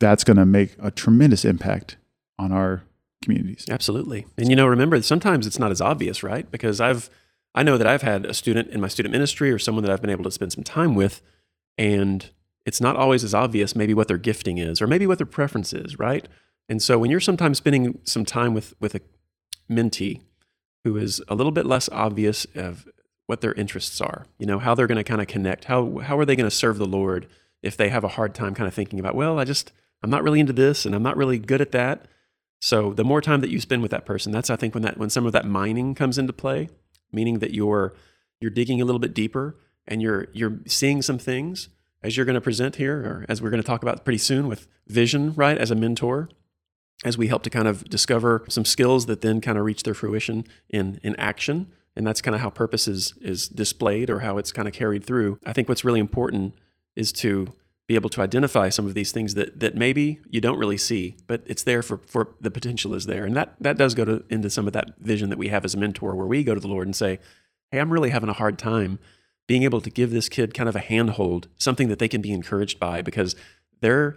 that's 0.00 0.24
going 0.24 0.36
to 0.36 0.44
make 0.44 0.74
a 0.80 0.90
tremendous 0.90 1.44
impact 1.44 1.96
on 2.38 2.50
our 2.52 2.82
communities. 3.26 3.66
Absolutely. 3.68 4.24
And 4.38 4.48
you 4.48 4.56
know, 4.56 4.66
remember 4.66 5.02
sometimes 5.02 5.46
it's 5.46 5.58
not 5.58 5.72
as 5.72 5.80
obvious, 5.80 6.22
right? 6.22 6.50
Because 6.50 6.80
I've 6.80 7.10
I 7.54 7.62
know 7.62 7.76
that 7.76 7.86
I've 7.86 8.02
had 8.02 8.24
a 8.24 8.34
student 8.34 8.70
in 8.70 8.80
my 8.80 8.88
student 8.88 9.12
ministry 9.12 9.50
or 9.50 9.58
someone 9.58 9.82
that 9.82 9.90
I've 9.90 10.00
been 10.00 10.10
able 10.10 10.24
to 10.24 10.30
spend 10.30 10.52
some 10.52 10.62
time 10.64 10.94
with 10.94 11.22
and 11.76 12.30
it's 12.64 12.80
not 12.80 12.96
always 12.96 13.24
as 13.24 13.34
obvious 13.34 13.74
maybe 13.74 13.94
what 13.94 14.08
their 14.08 14.18
gifting 14.18 14.58
is 14.58 14.80
or 14.80 14.86
maybe 14.86 15.06
what 15.06 15.18
their 15.18 15.26
preference 15.26 15.72
is, 15.72 15.98
right? 15.98 16.28
And 16.68 16.82
so 16.82 16.98
when 16.98 17.10
you're 17.10 17.20
sometimes 17.20 17.58
spending 17.58 17.98
some 18.04 18.24
time 18.24 18.54
with 18.54 18.74
with 18.80 18.94
a 18.94 19.00
mentee 19.70 20.20
who 20.84 20.96
is 20.96 21.20
a 21.28 21.34
little 21.34 21.52
bit 21.52 21.66
less 21.66 21.88
obvious 21.90 22.46
of 22.54 22.86
what 23.26 23.40
their 23.40 23.54
interests 23.54 24.00
are, 24.00 24.26
you 24.38 24.46
know, 24.46 24.60
how 24.60 24.74
they're 24.74 24.86
going 24.86 24.96
to 24.96 25.04
kind 25.04 25.20
of 25.20 25.26
connect, 25.26 25.64
how 25.64 25.98
how 25.98 26.16
are 26.18 26.24
they 26.24 26.36
going 26.36 26.48
to 26.48 26.56
serve 26.56 26.78
the 26.78 26.86
Lord 26.86 27.26
if 27.62 27.76
they 27.76 27.88
have 27.88 28.04
a 28.04 28.14
hard 28.16 28.34
time 28.34 28.54
kind 28.54 28.68
of 28.68 28.74
thinking 28.74 29.00
about, 29.00 29.16
well, 29.16 29.38
I 29.40 29.44
just 29.44 29.72
I'm 30.02 30.10
not 30.10 30.22
really 30.22 30.38
into 30.38 30.52
this 30.52 30.86
and 30.86 30.94
I'm 30.94 31.02
not 31.02 31.16
really 31.16 31.38
good 31.38 31.60
at 31.60 31.72
that. 31.72 32.06
So 32.66 32.92
the 32.92 33.04
more 33.04 33.20
time 33.20 33.42
that 33.42 33.50
you 33.50 33.60
spend 33.60 33.82
with 33.82 33.92
that 33.92 34.04
person, 34.04 34.32
that's 34.32 34.50
I 34.50 34.56
think 34.56 34.74
when 34.74 34.82
that 34.82 34.98
when 34.98 35.08
some 35.08 35.24
of 35.24 35.30
that 35.30 35.46
mining 35.46 35.94
comes 35.94 36.18
into 36.18 36.32
play, 36.32 36.68
meaning 37.12 37.38
that 37.38 37.54
you're 37.54 37.94
you're 38.40 38.50
digging 38.50 38.80
a 38.80 38.84
little 38.84 38.98
bit 38.98 39.14
deeper 39.14 39.54
and 39.86 40.02
you're 40.02 40.26
you're 40.32 40.58
seeing 40.66 41.00
some 41.00 41.16
things 41.16 41.68
as 42.02 42.16
you're 42.16 42.26
going 42.26 42.34
to 42.34 42.40
present 42.40 42.74
here 42.74 42.96
or 42.96 43.26
as 43.28 43.40
we're 43.40 43.50
going 43.50 43.62
to 43.62 43.66
talk 43.66 43.82
about 43.82 44.04
pretty 44.04 44.18
soon 44.18 44.48
with 44.48 44.66
vision, 44.88 45.32
right, 45.34 45.56
as 45.56 45.70
a 45.70 45.76
mentor, 45.76 46.28
as 47.04 47.16
we 47.16 47.28
help 47.28 47.44
to 47.44 47.50
kind 47.50 47.68
of 47.68 47.84
discover 47.84 48.44
some 48.48 48.64
skills 48.64 49.06
that 49.06 49.20
then 49.20 49.40
kind 49.40 49.56
of 49.56 49.64
reach 49.64 49.84
their 49.84 49.94
fruition 49.94 50.44
in 50.68 50.98
in 51.04 51.14
action. 51.20 51.68
And 51.94 52.04
that's 52.04 52.20
kind 52.20 52.34
of 52.34 52.40
how 52.40 52.50
purpose 52.50 52.88
is 52.88 53.14
is 53.20 53.46
displayed 53.48 54.10
or 54.10 54.18
how 54.18 54.38
it's 54.38 54.50
kind 54.50 54.66
of 54.66 54.74
carried 54.74 55.04
through. 55.04 55.38
I 55.46 55.52
think 55.52 55.68
what's 55.68 55.84
really 55.84 56.00
important 56.00 56.54
is 56.96 57.12
to 57.12 57.52
be 57.88 57.94
able 57.94 58.10
to 58.10 58.20
identify 58.20 58.68
some 58.68 58.86
of 58.86 58.94
these 58.94 59.12
things 59.12 59.34
that 59.34 59.60
that 59.60 59.76
maybe 59.76 60.20
you 60.28 60.40
don't 60.40 60.58
really 60.58 60.76
see, 60.76 61.16
but 61.26 61.42
it's 61.46 61.62
there 61.62 61.82
for 61.82 61.98
for 61.98 62.34
the 62.40 62.50
potential 62.50 62.94
is 62.94 63.06
there, 63.06 63.24
and 63.24 63.36
that 63.36 63.54
that 63.60 63.78
does 63.78 63.94
go 63.94 64.04
to, 64.04 64.24
into 64.28 64.50
some 64.50 64.66
of 64.66 64.72
that 64.72 64.98
vision 64.98 65.30
that 65.30 65.38
we 65.38 65.48
have 65.48 65.64
as 65.64 65.74
a 65.74 65.78
mentor, 65.78 66.14
where 66.14 66.26
we 66.26 66.42
go 66.42 66.54
to 66.54 66.60
the 66.60 66.68
Lord 66.68 66.86
and 66.86 66.96
say, 66.96 67.18
"Hey, 67.70 67.78
I'm 67.78 67.92
really 67.92 68.10
having 68.10 68.28
a 68.28 68.34
hard 68.34 68.58
time 68.58 68.98
being 69.46 69.62
able 69.62 69.80
to 69.80 69.90
give 69.90 70.10
this 70.10 70.28
kid 70.28 70.54
kind 70.54 70.68
of 70.68 70.74
a 70.74 70.80
handhold, 70.80 71.48
something 71.56 71.88
that 71.88 72.00
they 72.00 72.08
can 72.08 72.20
be 72.20 72.32
encouraged 72.32 72.80
by, 72.80 73.00
because 73.00 73.36
they're, 73.80 74.16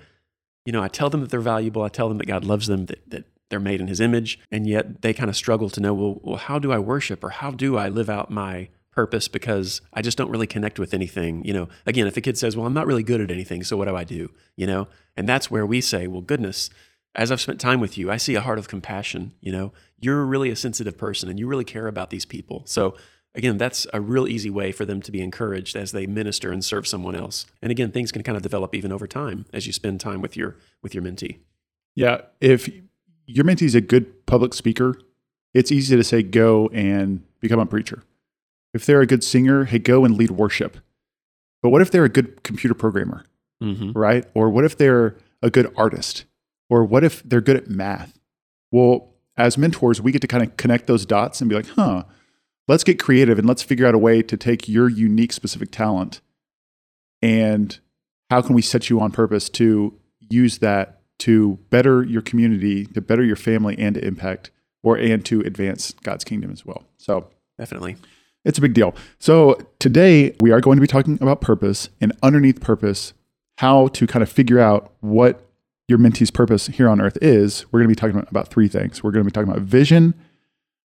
you 0.65 0.73
know, 0.73 0.81
I 0.81 0.87
tell 0.87 1.11
them 1.11 1.21
that 1.21 1.29
they're 1.29 1.39
valuable, 1.39 1.83
I 1.83 1.89
tell 1.89 2.09
them 2.09 2.17
that 2.17 2.25
God 2.25 2.43
loves 2.43 2.65
them, 2.67 2.87
that 2.87 3.07
that 3.09 3.25
they're 3.49 3.59
made 3.59 3.81
in 3.81 3.87
His 3.87 3.99
image, 3.99 4.39
and 4.51 4.65
yet 4.67 5.01
they 5.01 5.13
kind 5.13 5.29
of 5.29 5.35
struggle 5.35 5.69
to 5.69 5.79
know, 5.79 5.93
well, 5.93 6.19
well, 6.23 6.37
how 6.37 6.57
do 6.59 6.71
I 6.71 6.79
worship 6.79 7.23
or 7.23 7.29
how 7.29 7.51
do 7.51 7.77
I 7.77 7.89
live 7.89 8.09
out 8.09 8.31
my 8.31 8.69
purpose 8.91 9.27
because 9.27 9.81
I 9.93 10.01
just 10.01 10.17
don't 10.17 10.31
really 10.31 10.47
connect 10.47 10.79
with 10.79 10.93
anything. 10.93 11.43
You 11.45 11.53
know, 11.53 11.69
again, 11.85 12.07
if 12.07 12.17
a 12.17 12.21
kid 12.21 12.37
says, 12.37 12.55
Well, 12.55 12.65
I'm 12.65 12.73
not 12.73 12.87
really 12.87 13.03
good 13.03 13.21
at 13.21 13.31
anything, 13.31 13.63
so 13.63 13.77
what 13.77 13.87
do 13.87 13.95
I 13.95 14.03
do? 14.03 14.31
You 14.55 14.67
know, 14.67 14.87
and 15.15 15.27
that's 15.27 15.51
where 15.51 15.65
we 15.65 15.81
say, 15.81 16.07
Well, 16.07 16.21
goodness, 16.21 16.69
as 17.15 17.31
I've 17.31 17.41
spent 17.41 17.59
time 17.59 17.79
with 17.79 17.97
you, 17.97 18.11
I 18.11 18.17
see 18.17 18.35
a 18.35 18.41
heart 18.41 18.59
of 18.59 18.67
compassion. 18.67 19.33
You 19.41 19.51
know, 19.51 19.73
you're 19.99 20.25
really 20.25 20.49
a 20.49 20.55
sensitive 20.55 20.97
person 20.97 21.29
and 21.29 21.39
you 21.39 21.47
really 21.47 21.65
care 21.65 21.87
about 21.87 22.09
these 22.09 22.25
people. 22.25 22.63
So, 22.65 22.95
again, 23.35 23.57
that's 23.57 23.87
a 23.93 24.01
real 24.01 24.27
easy 24.27 24.49
way 24.49 24.71
for 24.71 24.85
them 24.85 25.01
to 25.01 25.11
be 25.11 25.21
encouraged 25.21 25.75
as 25.75 25.91
they 25.91 26.07
minister 26.07 26.51
and 26.51 26.63
serve 26.63 26.87
someone 26.87 27.15
else. 27.15 27.45
And 27.61 27.71
again, 27.71 27.91
things 27.91 28.11
can 28.11 28.23
kind 28.23 28.35
of 28.35 28.43
develop 28.43 28.75
even 28.75 28.91
over 28.91 29.07
time 29.07 29.45
as 29.53 29.67
you 29.67 29.73
spend 29.73 29.99
time 29.99 30.21
with 30.21 30.37
your 30.37 30.55
with 30.81 30.93
your 30.93 31.03
mentee. 31.03 31.39
Yeah, 31.95 32.21
if 32.39 32.69
your 33.25 33.45
mentee 33.45 33.63
is 33.63 33.75
a 33.75 33.81
good 33.81 34.25
public 34.25 34.53
speaker, 34.53 34.95
it's 35.53 35.71
easy 35.71 35.95
to 35.95 36.03
say 36.03 36.23
go 36.23 36.67
and 36.69 37.23
become 37.39 37.59
a 37.59 37.65
preacher. 37.65 38.03
If 38.73 38.85
they're 38.85 39.01
a 39.01 39.07
good 39.07 39.23
singer, 39.23 39.65
hey, 39.65 39.79
go 39.79 40.05
and 40.05 40.15
lead 40.15 40.31
worship. 40.31 40.77
But 41.61 41.69
what 41.69 41.81
if 41.81 41.91
they're 41.91 42.05
a 42.05 42.09
good 42.09 42.43
computer 42.43 42.73
programmer, 42.73 43.25
mm-hmm. 43.61 43.91
right? 43.91 44.25
Or 44.33 44.49
what 44.49 44.65
if 44.65 44.77
they're 44.77 45.17
a 45.41 45.49
good 45.49 45.71
artist? 45.75 46.25
Or 46.69 46.85
what 46.85 47.03
if 47.03 47.23
they're 47.23 47.41
good 47.41 47.57
at 47.57 47.69
math? 47.69 48.19
Well, 48.71 49.15
as 49.35 49.57
mentors, 49.57 50.01
we 50.01 50.11
get 50.11 50.21
to 50.21 50.27
kind 50.27 50.43
of 50.43 50.55
connect 50.57 50.87
those 50.87 51.05
dots 51.05 51.41
and 51.41 51.49
be 51.49 51.55
like, 51.55 51.69
huh, 51.69 52.03
let's 52.67 52.83
get 52.83 52.99
creative 52.99 53.39
and 53.39 53.47
let's 53.47 53.63
figure 53.63 53.87
out 53.87 53.95
a 53.95 53.99
way 53.99 54.21
to 54.21 54.37
take 54.37 54.69
your 54.69 54.89
unique 54.89 55.33
specific 55.33 55.71
talent 55.71 56.21
and 57.21 57.79
how 58.29 58.41
can 58.41 58.55
we 58.55 58.61
set 58.61 58.89
you 58.89 58.99
on 58.99 59.11
purpose 59.11 59.49
to 59.49 59.97
use 60.19 60.59
that 60.59 61.01
to 61.19 61.57
better 61.69 62.03
your 62.03 62.21
community, 62.21 62.85
to 62.85 63.01
better 63.01 63.23
your 63.23 63.35
family 63.35 63.77
and 63.77 63.95
to 63.95 64.05
impact 64.05 64.51
or 64.83 64.97
and 64.97 65.25
to 65.25 65.41
advance 65.41 65.93
God's 66.03 66.23
kingdom 66.23 66.51
as 66.51 66.65
well. 66.65 66.85
So 66.97 67.29
definitely. 67.57 67.97
It's 68.45 68.57
a 68.57 68.61
big 68.61 68.73
deal. 68.73 68.95
So 69.19 69.59
today 69.79 70.35
we 70.39 70.51
are 70.51 70.61
going 70.61 70.77
to 70.77 70.81
be 70.81 70.87
talking 70.87 71.17
about 71.21 71.41
purpose 71.41 71.89
and 71.99 72.13
underneath 72.23 72.61
purpose, 72.61 73.13
how 73.57 73.89
to 73.89 74.07
kind 74.07 74.23
of 74.23 74.31
figure 74.31 74.59
out 74.59 74.93
what 75.01 75.45
your 75.87 75.97
mentee's 75.97 76.31
purpose 76.31 76.67
here 76.67 76.87
on 76.87 77.01
earth 77.01 77.17
is. 77.21 77.65
We're 77.71 77.79
going 77.79 77.89
to 77.89 77.95
be 77.95 77.99
talking 77.99 78.25
about 78.29 78.47
three 78.47 78.67
things. 78.67 79.03
We're 79.03 79.11
going 79.11 79.23
to 79.23 79.29
be 79.29 79.33
talking 79.33 79.51
about 79.51 79.63
vision, 79.63 80.13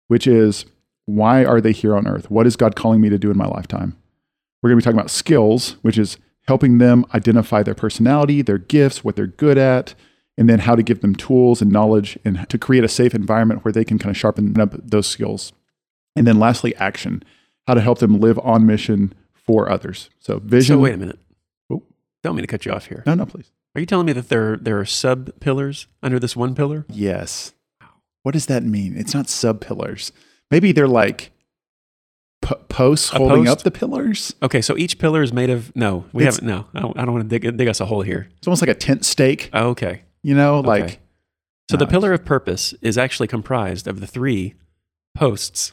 which 0.08 0.28
is 0.28 0.66
why 1.06 1.44
are 1.44 1.60
they 1.60 1.74
here 1.74 1.96
on 1.96 2.08
earth? 2.08 2.32
What 2.32 2.48
is 2.48 2.56
God 2.56 2.76
calling 2.76 3.02
me 3.02 3.10
to 3.10 3.18
do 3.18 3.32
in 3.32 3.38
my 3.38 3.48
lifetime? 3.48 3.98
We're 4.62 4.70
going 4.70 4.80
to 4.80 4.84
be 4.84 4.86
talking 4.86 5.00
about 5.00 5.12
skills, 5.12 5.72
which 5.82 5.98
is 5.98 6.18
helping 6.48 6.78
them 6.78 7.06
identify 7.14 7.64
their 7.64 7.76
personality, 7.76 8.42
their 8.42 8.60
gifts, 8.60 9.04
what 9.04 9.16
they're 9.16 9.28
good 9.28 9.58
at, 9.58 9.94
and 10.38 10.50
then 10.50 10.60
how 10.60 10.76
to 10.76 10.84
give 10.84 11.02
them 11.02 11.16
tools 11.16 11.62
and 11.62 11.72
knowledge 11.72 12.18
and 12.24 12.48
to 12.50 12.58
create 12.58 12.84
a 12.84 12.88
safe 12.88 13.14
environment 13.14 13.66
where 13.66 13.72
they 13.72 13.84
can 13.84 14.00
kind 14.00 14.12
of 14.12 14.18
sharpen 14.18 14.60
up 14.60 14.74
those 14.76 15.08
skills. 15.08 15.52
And 16.16 16.26
then 16.26 16.40
lastly, 16.40 16.76
action, 16.78 17.24
how 17.68 17.74
to 17.74 17.82
help 17.82 18.00
them 18.00 18.20
live 18.20 18.40
on 18.40 18.66
mission 18.66 19.14
for 19.34 19.70
others. 19.70 20.10
So 20.20 20.40
vision. 20.40 20.76
So 20.78 20.80
wait 20.80 20.94
a 20.94 20.98
minute. 20.98 21.20
Oh. 21.72 21.84
Don't 22.24 22.36
mean 22.36 22.44
to 22.44 22.48
cut 22.48 22.66
you 22.66 22.72
off 22.72 22.86
here. 22.88 23.04
No, 23.06 23.14
no, 23.14 23.26
please. 23.26 23.52
Are 23.76 23.80
you 23.80 23.86
telling 23.88 24.06
me 24.06 24.14
that 24.14 24.30
there 24.30 24.58
there 24.58 24.80
are 24.80 24.86
sub 24.86 25.40
pillars 25.40 25.88
under 26.04 26.20
this 26.20 26.36
one 26.36 26.56
pillar? 26.56 26.86
Yes. 26.90 27.54
What 28.24 28.34
does 28.34 28.46
that 28.48 28.64
mean? 28.64 28.96
It's 28.98 29.14
not 29.14 29.30
sub 29.30 29.62
pillars. 29.62 30.12
Maybe 30.52 30.72
they're 30.74 30.88
like 30.88 31.32
p- 32.44 32.54
posts 32.70 33.12
A 33.14 33.18
holding 33.18 33.46
post? 33.46 33.60
up 33.60 33.64
the 33.64 33.72
pillars. 33.72 34.36
Okay, 34.44 34.62
so 34.62 34.78
each 34.78 35.00
pillar 35.00 35.22
is 35.24 35.32
made 35.34 35.50
of 35.50 35.74
no. 35.76 36.06
We 36.14 36.24
It's- 36.24 36.36
haven't. 36.36 36.48
No, 36.48 36.68
I 36.74 36.80
don't, 36.82 37.00
I 37.00 37.06
don't 37.06 37.14
want 37.14 37.30
to 37.30 37.40
dig, 37.40 37.58
dig 37.58 37.68
us 37.68 37.80
a 37.80 37.86
hole 37.86 38.02
here. 38.02 38.30
It's 38.38 38.48
almost 38.48 38.62
like 38.62 38.70
a 38.70 38.76
tent 38.76 39.06
stake, 39.06 39.50
Oh, 39.54 39.70
okay. 39.70 40.02
you 40.22 40.36
know, 40.36 40.56
Okay. 40.58 40.68
like 40.68 41.00
So 41.72 41.78
the 41.78 41.86
Uh, 41.86 41.90
pillar 41.90 42.12
of 42.14 42.26
purpose 42.26 42.74
is 42.82 42.98
actually 42.98 43.28
comprised 43.28 43.88
of 43.88 44.02
the 44.02 44.08
three 44.08 44.56
posts. 45.16 45.72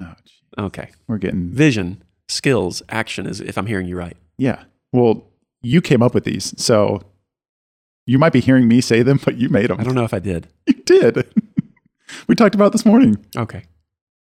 oh, 0.00 0.14
Okay. 0.58 0.90
we're 1.06 1.18
getting 1.18 1.50
Vision, 1.50 2.02
skills, 2.28 2.82
action 2.88 3.26
is 3.26 3.40
if 3.40 3.56
I'm 3.58 3.66
hearing 3.66 3.86
you 3.86 3.96
right. 3.96 4.16
yeah. 4.38 4.64
Well, 4.92 5.24
you 5.62 5.80
came 5.80 6.02
up 6.02 6.14
with 6.14 6.24
these, 6.24 6.52
so 6.60 7.02
you 8.06 8.18
might 8.18 8.32
be 8.32 8.40
hearing 8.40 8.66
me 8.66 8.80
say 8.80 9.02
them, 9.02 9.20
but 9.24 9.36
you 9.36 9.48
made 9.48 9.70
them. 9.70 9.78
I 9.78 9.84
don't 9.84 9.94
know 9.94 10.04
if 10.04 10.12
I 10.14 10.18
did. 10.18 10.48
You 10.66 10.74
did. 10.74 11.32
we 12.26 12.34
talked 12.34 12.54
about 12.56 12.72
this 12.72 12.84
morning 12.84 13.24
Okay. 13.36 13.62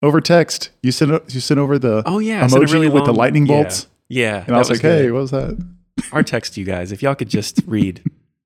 over 0.03 0.21
text. 0.21 0.71
You 0.83 0.93
sent 0.93 1.11
o- 1.11 1.25
you 1.29 1.41
sent 1.41 1.59
over 1.61 1.79
the 1.79 2.03
Oh 2.07 2.19
yeah, 2.21 2.43
I 2.45 2.47
sent 2.47 2.63
a 2.63 2.67
emoji 2.67 2.73
really 2.73 2.89
with 2.89 3.05
the 3.05 3.13
lightning 3.13 3.45
bolts, 3.47 3.87
Yeah. 4.09 4.45
and 4.47 4.55
I 4.55 4.59
was 4.59 4.69
that 4.69 4.75
like, 4.75 4.83
"Hey, 4.83 5.03
good. 5.03 5.13
what 5.13 5.21
was 5.21 5.31
that?" 5.33 5.63
our 6.13 6.23
text 6.23 6.57
you 6.57 6.65
guys. 6.65 6.91
If 6.93 7.03
y'all 7.03 7.15
could 7.15 7.29
just 7.29 7.61
read, 7.67 8.03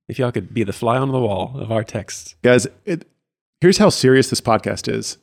if 0.08 0.18
y'all 0.18 0.32
could 0.32 0.52
be 0.54 0.64
the 0.64 0.72
fly 0.72 0.96
on 0.98 1.12
the 1.12 1.20
wall 1.20 1.52
of 1.60 1.70
our 1.70 1.84
texts. 1.84 2.34
Guys, 2.42 2.66
it, 2.84 3.06
here's 3.60 3.78
how 3.78 3.88
serious 3.90 4.30
this 4.30 4.40
podcast 4.40 4.92
is. 4.92 5.18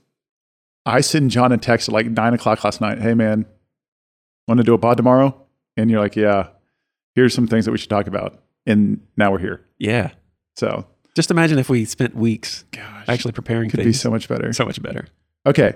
I 0.87 1.01
send 1.01 1.31
John 1.31 1.51
a 1.51 1.57
text 1.57 1.89
at 1.89 1.93
like 1.93 2.07
nine 2.07 2.33
o'clock 2.33 2.63
last 2.63 2.81
night. 2.81 2.99
Hey, 2.99 3.13
man, 3.13 3.45
want 4.47 4.59
to 4.59 4.63
do 4.63 4.73
a 4.73 4.77
pod 4.77 4.97
tomorrow? 4.97 5.39
And 5.75 5.91
you're 5.91 5.99
like, 5.99 6.15
yeah, 6.15 6.47
here's 7.15 7.33
some 7.33 7.47
things 7.47 7.65
that 7.65 7.71
we 7.71 7.77
should 7.77 7.89
talk 7.89 8.07
about. 8.07 8.41
And 8.65 9.01
now 9.15 9.31
we're 9.31 9.39
here. 9.39 9.65
Yeah. 9.77 10.11
So, 10.55 10.87
Just 11.15 11.29
imagine 11.29 11.59
if 11.59 11.69
we 11.69 11.85
spent 11.85 12.15
weeks 12.15 12.65
gosh, 12.71 13.05
actually 13.07 13.33
preparing 13.33 13.69
could 13.69 13.83
be 13.83 13.93
so 13.93 14.09
much 14.09 14.27
better. 14.27 14.51
so 14.53 14.65
much 14.65 14.81
better. 14.81 15.07
Okay, 15.45 15.75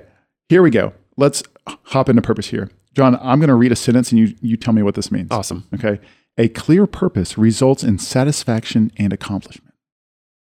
here 0.49 0.61
we 0.61 0.69
go. 0.71 0.93
Let's 1.17 1.43
hop 1.67 2.09
into 2.09 2.21
purpose 2.21 2.47
here. 2.47 2.71
John, 2.93 3.17
I'm 3.21 3.39
going 3.39 3.49
to 3.49 3.55
read 3.55 3.71
a 3.71 3.75
sentence 3.75 4.11
and 4.11 4.19
you, 4.19 4.35
you 4.41 4.57
tell 4.57 4.73
me 4.73 4.81
what 4.81 4.95
this 4.95 5.11
means. 5.11 5.29
Awesome. 5.31 5.67
Okay. 5.73 5.99
A 6.37 6.47
clear 6.49 6.87
purpose 6.87 7.37
results 7.37 7.83
in 7.83 7.99
satisfaction 7.99 8.91
and 8.97 9.13
accomplishment. 9.13 9.73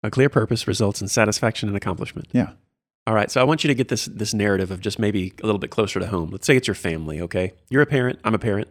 A 0.03 0.11
clear 0.11 0.29
purpose 0.29 0.69
results 0.69 1.01
in 1.01 1.09
satisfaction 1.09 1.69
and 1.69 1.77
accomplishment. 1.77 2.29
Yeah. 2.33 2.51
All 3.07 3.15
right, 3.15 3.31
so 3.31 3.41
I 3.41 3.45
want 3.45 3.63
you 3.63 3.69
to 3.69 3.75
get 3.75 3.89
this 3.89 4.07
this 4.07 4.35
narrative 4.35 4.71
of 4.71 4.81
just 4.81 4.99
maybe 4.99 5.33
a 5.43 5.47
little 5.47 5.61
bit 5.61 5.71
closer 5.71 6.01
to 6.01 6.07
home. 6.07 6.31
Let's 6.31 6.47
say 6.47 6.57
it's 6.57 6.67
your 6.67 6.75
family, 6.75 7.21
okay? 7.21 7.53
You're 7.71 7.83
a 7.83 7.87
parent, 7.87 8.19
I'm 8.25 8.35
a 8.35 8.39
parent. 8.39 8.69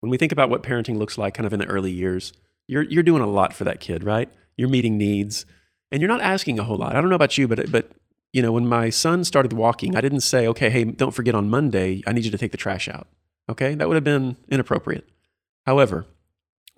When 0.00 0.10
we 0.10 0.16
think 0.16 0.32
about 0.32 0.48
what 0.48 0.62
parenting 0.62 0.96
looks 0.96 1.18
like 1.18 1.34
kind 1.34 1.46
of 1.46 1.52
in 1.52 1.60
the 1.60 1.66
early 1.66 1.92
years, 1.92 2.32
you're 2.66 2.82
you're 2.82 3.02
doing 3.02 3.22
a 3.22 3.26
lot 3.26 3.52
for 3.52 3.64
that 3.64 3.80
kid, 3.80 4.04
right? 4.04 4.30
You're 4.56 4.70
meeting 4.70 4.96
needs 4.96 5.44
and 5.90 6.00
you're 6.00 6.08
not 6.08 6.22
asking 6.22 6.58
a 6.58 6.64
whole 6.64 6.78
lot. 6.78 6.96
I 6.96 7.00
don't 7.00 7.10
know 7.10 7.16
about 7.16 7.36
you, 7.36 7.46
but 7.46 7.70
but 7.70 7.90
you 8.32 8.40
know, 8.40 8.52
when 8.52 8.66
my 8.66 8.88
son 8.88 9.24
started 9.24 9.52
walking, 9.52 9.94
I 9.94 10.00
didn't 10.00 10.20
say, 10.20 10.46
"Okay, 10.46 10.70
hey, 10.70 10.84
don't 10.84 11.12
forget 11.12 11.34
on 11.34 11.50
Monday, 11.50 12.02
I 12.06 12.12
need 12.12 12.24
you 12.24 12.30
to 12.30 12.38
take 12.38 12.52
the 12.52 12.56
trash 12.56 12.88
out." 12.88 13.06
Okay? 13.50 13.74
That 13.74 13.88
would 13.88 13.96
have 13.96 14.04
been 14.04 14.36
inappropriate. 14.48 15.06
However, 15.66 16.06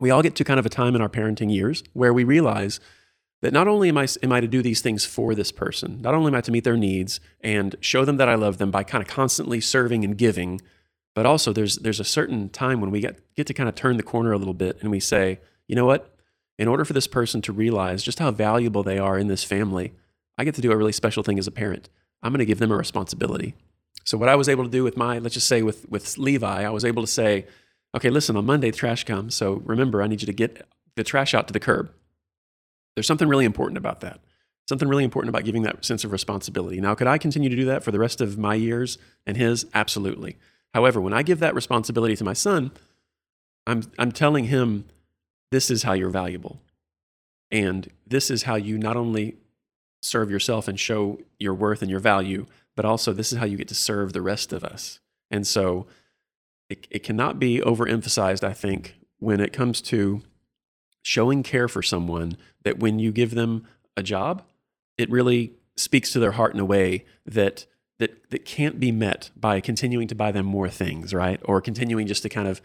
we 0.00 0.10
all 0.10 0.22
get 0.22 0.34
to 0.36 0.44
kind 0.44 0.58
of 0.58 0.66
a 0.66 0.70
time 0.70 0.96
in 0.96 1.00
our 1.00 1.08
parenting 1.08 1.54
years 1.54 1.84
where 1.92 2.12
we 2.12 2.24
realize 2.24 2.80
that 3.44 3.52
not 3.52 3.68
only 3.68 3.90
am 3.90 3.98
I, 3.98 4.06
am 4.22 4.32
I 4.32 4.40
to 4.40 4.48
do 4.48 4.62
these 4.62 4.80
things 4.80 5.04
for 5.04 5.34
this 5.34 5.52
person, 5.52 6.00
not 6.00 6.14
only 6.14 6.28
am 6.28 6.34
I 6.34 6.40
to 6.40 6.50
meet 6.50 6.64
their 6.64 6.78
needs 6.78 7.20
and 7.42 7.76
show 7.78 8.06
them 8.06 8.16
that 8.16 8.26
I 8.26 8.36
love 8.36 8.56
them 8.56 8.70
by 8.70 8.84
kind 8.84 9.02
of 9.02 9.06
constantly 9.06 9.60
serving 9.60 10.02
and 10.02 10.16
giving, 10.16 10.62
but 11.14 11.26
also 11.26 11.52
there's, 11.52 11.76
there's 11.76 12.00
a 12.00 12.04
certain 12.04 12.48
time 12.48 12.80
when 12.80 12.90
we 12.90 13.00
get, 13.00 13.20
get 13.34 13.46
to 13.48 13.52
kind 13.52 13.68
of 13.68 13.74
turn 13.74 13.98
the 13.98 14.02
corner 14.02 14.32
a 14.32 14.38
little 14.38 14.54
bit 14.54 14.78
and 14.80 14.90
we 14.90 14.98
say, 14.98 15.40
you 15.68 15.76
know 15.76 15.84
what? 15.84 16.16
In 16.58 16.68
order 16.68 16.86
for 16.86 16.94
this 16.94 17.06
person 17.06 17.42
to 17.42 17.52
realize 17.52 18.02
just 18.02 18.18
how 18.18 18.30
valuable 18.30 18.82
they 18.82 18.96
are 18.96 19.18
in 19.18 19.28
this 19.28 19.44
family, 19.44 19.92
I 20.38 20.44
get 20.44 20.54
to 20.54 20.62
do 20.62 20.72
a 20.72 20.76
really 20.78 20.92
special 20.92 21.22
thing 21.22 21.38
as 21.38 21.46
a 21.46 21.52
parent. 21.52 21.90
I'm 22.22 22.32
going 22.32 22.38
to 22.38 22.46
give 22.46 22.60
them 22.60 22.72
a 22.72 22.76
responsibility. 22.78 23.54
So 24.04 24.16
what 24.16 24.30
I 24.30 24.36
was 24.36 24.48
able 24.48 24.64
to 24.64 24.70
do 24.70 24.84
with 24.84 24.96
my, 24.96 25.18
let's 25.18 25.34
just 25.34 25.48
say 25.48 25.60
with, 25.60 25.86
with 25.90 26.16
Levi, 26.16 26.64
I 26.64 26.70
was 26.70 26.86
able 26.86 27.02
to 27.02 27.06
say, 27.06 27.44
okay, 27.94 28.08
listen, 28.08 28.38
on 28.38 28.46
Monday, 28.46 28.70
the 28.70 28.78
trash 28.78 29.04
comes. 29.04 29.34
So 29.34 29.60
remember, 29.66 30.00
I 30.00 30.06
need 30.06 30.22
you 30.22 30.26
to 30.28 30.32
get 30.32 30.66
the 30.96 31.04
trash 31.04 31.34
out 31.34 31.46
to 31.48 31.52
the 31.52 31.60
curb. 31.60 31.92
There's 32.94 33.06
something 33.06 33.28
really 33.28 33.44
important 33.44 33.78
about 33.78 34.00
that. 34.00 34.20
Something 34.68 34.88
really 34.88 35.04
important 35.04 35.28
about 35.28 35.44
giving 35.44 35.62
that 35.62 35.84
sense 35.84 36.04
of 36.04 36.12
responsibility. 36.12 36.80
Now, 36.80 36.94
could 36.94 37.06
I 37.06 37.18
continue 37.18 37.50
to 37.50 37.56
do 37.56 37.66
that 37.66 37.84
for 37.84 37.90
the 37.90 37.98
rest 37.98 38.20
of 38.20 38.38
my 38.38 38.54
years 38.54 38.98
and 39.26 39.36
his? 39.36 39.66
Absolutely. 39.74 40.36
However, 40.72 41.00
when 41.00 41.12
I 41.12 41.22
give 41.22 41.38
that 41.40 41.54
responsibility 41.54 42.16
to 42.16 42.24
my 42.24 42.32
son, 42.32 42.70
I'm, 43.66 43.82
I'm 43.98 44.12
telling 44.12 44.46
him 44.46 44.86
this 45.50 45.70
is 45.70 45.82
how 45.82 45.92
you're 45.92 46.10
valuable. 46.10 46.60
And 47.50 47.88
this 48.06 48.30
is 48.30 48.44
how 48.44 48.56
you 48.56 48.78
not 48.78 48.96
only 48.96 49.36
serve 50.02 50.30
yourself 50.30 50.66
and 50.66 50.78
show 50.78 51.20
your 51.38 51.54
worth 51.54 51.82
and 51.82 51.90
your 51.90 52.00
value, 52.00 52.46
but 52.74 52.84
also 52.84 53.12
this 53.12 53.32
is 53.32 53.38
how 53.38 53.44
you 53.44 53.56
get 53.56 53.68
to 53.68 53.74
serve 53.74 54.12
the 54.12 54.22
rest 54.22 54.52
of 54.52 54.64
us. 54.64 55.00
And 55.30 55.46
so 55.46 55.86
it, 56.68 56.86
it 56.90 57.02
cannot 57.02 57.38
be 57.38 57.60
overemphasized, 57.60 58.44
I 58.44 58.52
think, 58.52 58.96
when 59.18 59.40
it 59.40 59.52
comes 59.52 59.80
to 59.82 60.22
showing 61.04 61.42
care 61.42 61.68
for 61.68 61.82
someone 61.82 62.36
that 62.62 62.78
when 62.78 62.98
you 62.98 63.12
give 63.12 63.34
them 63.34 63.66
a 63.96 64.02
job, 64.02 64.42
it 64.96 65.10
really 65.10 65.52
speaks 65.76 66.10
to 66.10 66.18
their 66.18 66.32
heart 66.32 66.54
in 66.54 66.60
a 66.60 66.64
way 66.64 67.04
that 67.26 67.66
that 67.98 68.30
that 68.30 68.44
can't 68.44 68.80
be 68.80 68.90
met 68.90 69.30
by 69.36 69.60
continuing 69.60 70.08
to 70.08 70.14
buy 70.14 70.32
them 70.32 70.46
more 70.46 70.68
things, 70.68 71.14
right? 71.14 71.40
Or 71.44 71.60
continuing 71.60 72.06
just 72.06 72.22
to 72.22 72.28
kind 72.28 72.48
of 72.48 72.60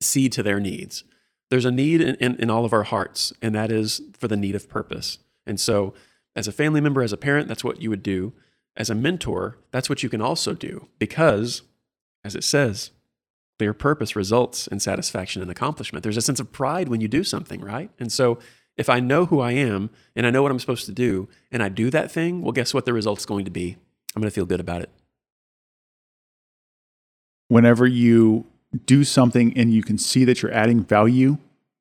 see 0.00 0.28
to 0.30 0.42
their 0.42 0.60
needs. 0.60 1.04
There's 1.50 1.64
a 1.64 1.70
need 1.70 2.00
in, 2.00 2.14
in, 2.14 2.36
in 2.36 2.50
all 2.50 2.64
of 2.64 2.72
our 2.72 2.84
hearts, 2.84 3.32
and 3.42 3.54
that 3.54 3.70
is 3.70 4.00
for 4.18 4.28
the 4.28 4.36
need 4.36 4.54
of 4.54 4.70
purpose. 4.70 5.18
And 5.44 5.60
so, 5.60 5.92
as 6.34 6.48
a 6.48 6.52
family 6.52 6.80
member, 6.80 7.02
as 7.02 7.12
a 7.12 7.18
parent, 7.18 7.48
that's 7.48 7.64
what 7.64 7.82
you 7.82 7.90
would 7.90 8.02
do. 8.02 8.32
As 8.74 8.88
a 8.88 8.94
mentor, 8.94 9.58
that's 9.70 9.90
what 9.90 10.02
you 10.02 10.08
can 10.08 10.22
also 10.22 10.54
do 10.54 10.88
because, 10.98 11.62
as 12.24 12.34
it 12.34 12.44
says, 12.44 12.92
clear 13.62 13.72
purpose 13.72 14.16
results 14.16 14.66
in 14.66 14.80
satisfaction 14.80 15.40
and 15.40 15.48
accomplishment. 15.48 16.02
There's 16.02 16.16
a 16.16 16.20
sense 16.20 16.40
of 16.40 16.50
pride 16.50 16.88
when 16.88 17.00
you 17.00 17.06
do 17.06 17.22
something, 17.22 17.60
right? 17.60 17.90
And 18.00 18.10
so 18.10 18.40
if 18.76 18.88
I 18.88 18.98
know 18.98 19.26
who 19.26 19.38
I 19.38 19.52
am 19.52 19.90
and 20.16 20.26
I 20.26 20.30
know 20.30 20.42
what 20.42 20.50
I'm 20.50 20.58
supposed 20.58 20.84
to 20.86 20.92
do 20.92 21.28
and 21.52 21.62
I 21.62 21.68
do 21.68 21.88
that 21.90 22.10
thing, 22.10 22.42
well, 22.42 22.50
guess 22.50 22.74
what 22.74 22.86
the 22.86 22.92
result's 22.92 23.24
going 23.24 23.44
to 23.44 23.52
be? 23.52 23.76
I'm 24.16 24.20
going 24.20 24.28
to 24.28 24.34
feel 24.34 24.46
good 24.46 24.58
about 24.58 24.82
it. 24.82 24.90
Whenever 27.46 27.86
you 27.86 28.46
do 28.84 29.04
something 29.04 29.56
and 29.56 29.72
you 29.72 29.84
can 29.84 29.96
see 29.96 30.24
that 30.24 30.42
you're 30.42 30.52
adding 30.52 30.82
value, 30.82 31.38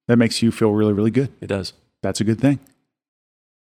that 0.08 0.18
makes 0.18 0.44
you 0.44 0.52
feel 0.52 0.74
really, 0.74 0.94
really 0.94 1.10
good. 1.10 1.32
It 1.42 1.48
does. 1.48 1.74
That's 2.04 2.22
a 2.22 2.24
good 2.24 2.40
thing. 2.40 2.60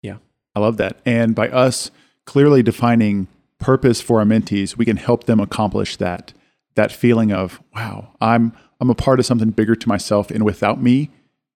Yeah. 0.01 0.17
I 0.55 0.59
love 0.59 0.77
that. 0.77 0.97
And 1.05 1.35
by 1.35 1.49
us 1.49 1.91
clearly 2.25 2.63
defining 2.63 3.27
purpose 3.59 4.01
for 4.01 4.17
our 4.17 4.25
mentees, 4.25 4.75
we 4.75 4.85
can 4.85 4.97
help 4.97 5.25
them 5.25 5.39
accomplish 5.39 5.97
that 5.97 6.33
that 6.77 6.91
feeling 6.91 7.33
of, 7.33 7.61
wow, 7.75 8.13
I'm 8.21 8.53
I'm 8.79 8.89
a 8.89 8.95
part 8.95 9.19
of 9.19 9.25
something 9.25 9.49
bigger 9.49 9.75
to 9.75 9.87
myself 9.89 10.29
and 10.31 10.45
without 10.45 10.81
me, 10.81 11.09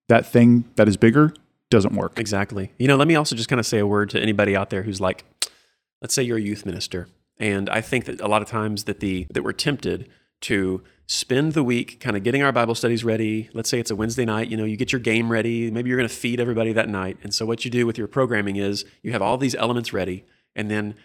that 0.08 0.26
thing 0.26 0.64
that 0.74 0.88
is 0.88 0.96
bigger 0.96 1.32
doesn't 1.70 1.94
work. 1.94 2.18
Exactly. 2.18 2.72
You 2.78 2.88
know, 2.88 2.96
let 2.96 3.08
me 3.08 3.14
also 3.14 3.36
just 3.36 3.48
kind 3.48 3.60
of 3.60 3.64
say 3.64 3.78
a 3.78 3.86
word 3.86 4.10
to 4.10 4.20
anybody 4.20 4.56
out 4.56 4.70
there 4.70 4.82
who's 4.82 5.00
like, 5.00 5.24
let's 6.02 6.12
say 6.12 6.24
you're 6.24 6.38
a 6.38 6.42
youth 6.42 6.66
minister. 6.66 7.08
And 7.38 7.70
I 7.70 7.80
think 7.80 8.04
that 8.06 8.20
a 8.20 8.26
lot 8.26 8.42
of 8.42 8.48
times 8.48 8.84
that 8.84 8.98
the 9.00 9.26
that 9.30 9.42
we're 9.42 9.52
tempted 9.52 10.08
to 10.42 10.82
spend 11.06 11.52
the 11.52 11.62
week 11.62 12.00
kind 12.00 12.16
of 12.16 12.24
getting 12.24 12.42
our 12.42 12.52
Bible 12.52 12.74
studies 12.74 13.04
ready. 13.04 13.48
Let's 13.54 13.70
say 13.70 13.78
it's 13.78 13.92
a 13.92 13.96
Wednesday 13.96 14.24
night, 14.24 14.48
you 14.48 14.56
know, 14.56 14.64
you 14.64 14.76
get 14.76 14.90
your 14.90 15.00
game 15.00 15.30
ready. 15.30 15.70
Maybe 15.70 15.88
you're 15.88 15.98
going 15.98 16.08
to 16.08 16.14
feed 16.14 16.40
everybody 16.40 16.72
that 16.72 16.88
night. 16.88 17.18
And 17.22 17.32
so 17.32 17.46
what 17.46 17.64
you 17.64 17.70
do 17.70 17.86
with 17.86 17.96
your 17.96 18.08
programming 18.08 18.56
is 18.56 18.84
you 19.02 19.12
have 19.12 19.22
all 19.22 19.38
these 19.38 19.54
elements 19.54 19.92
ready 19.92 20.24
and 20.56 20.68
then 20.70 20.96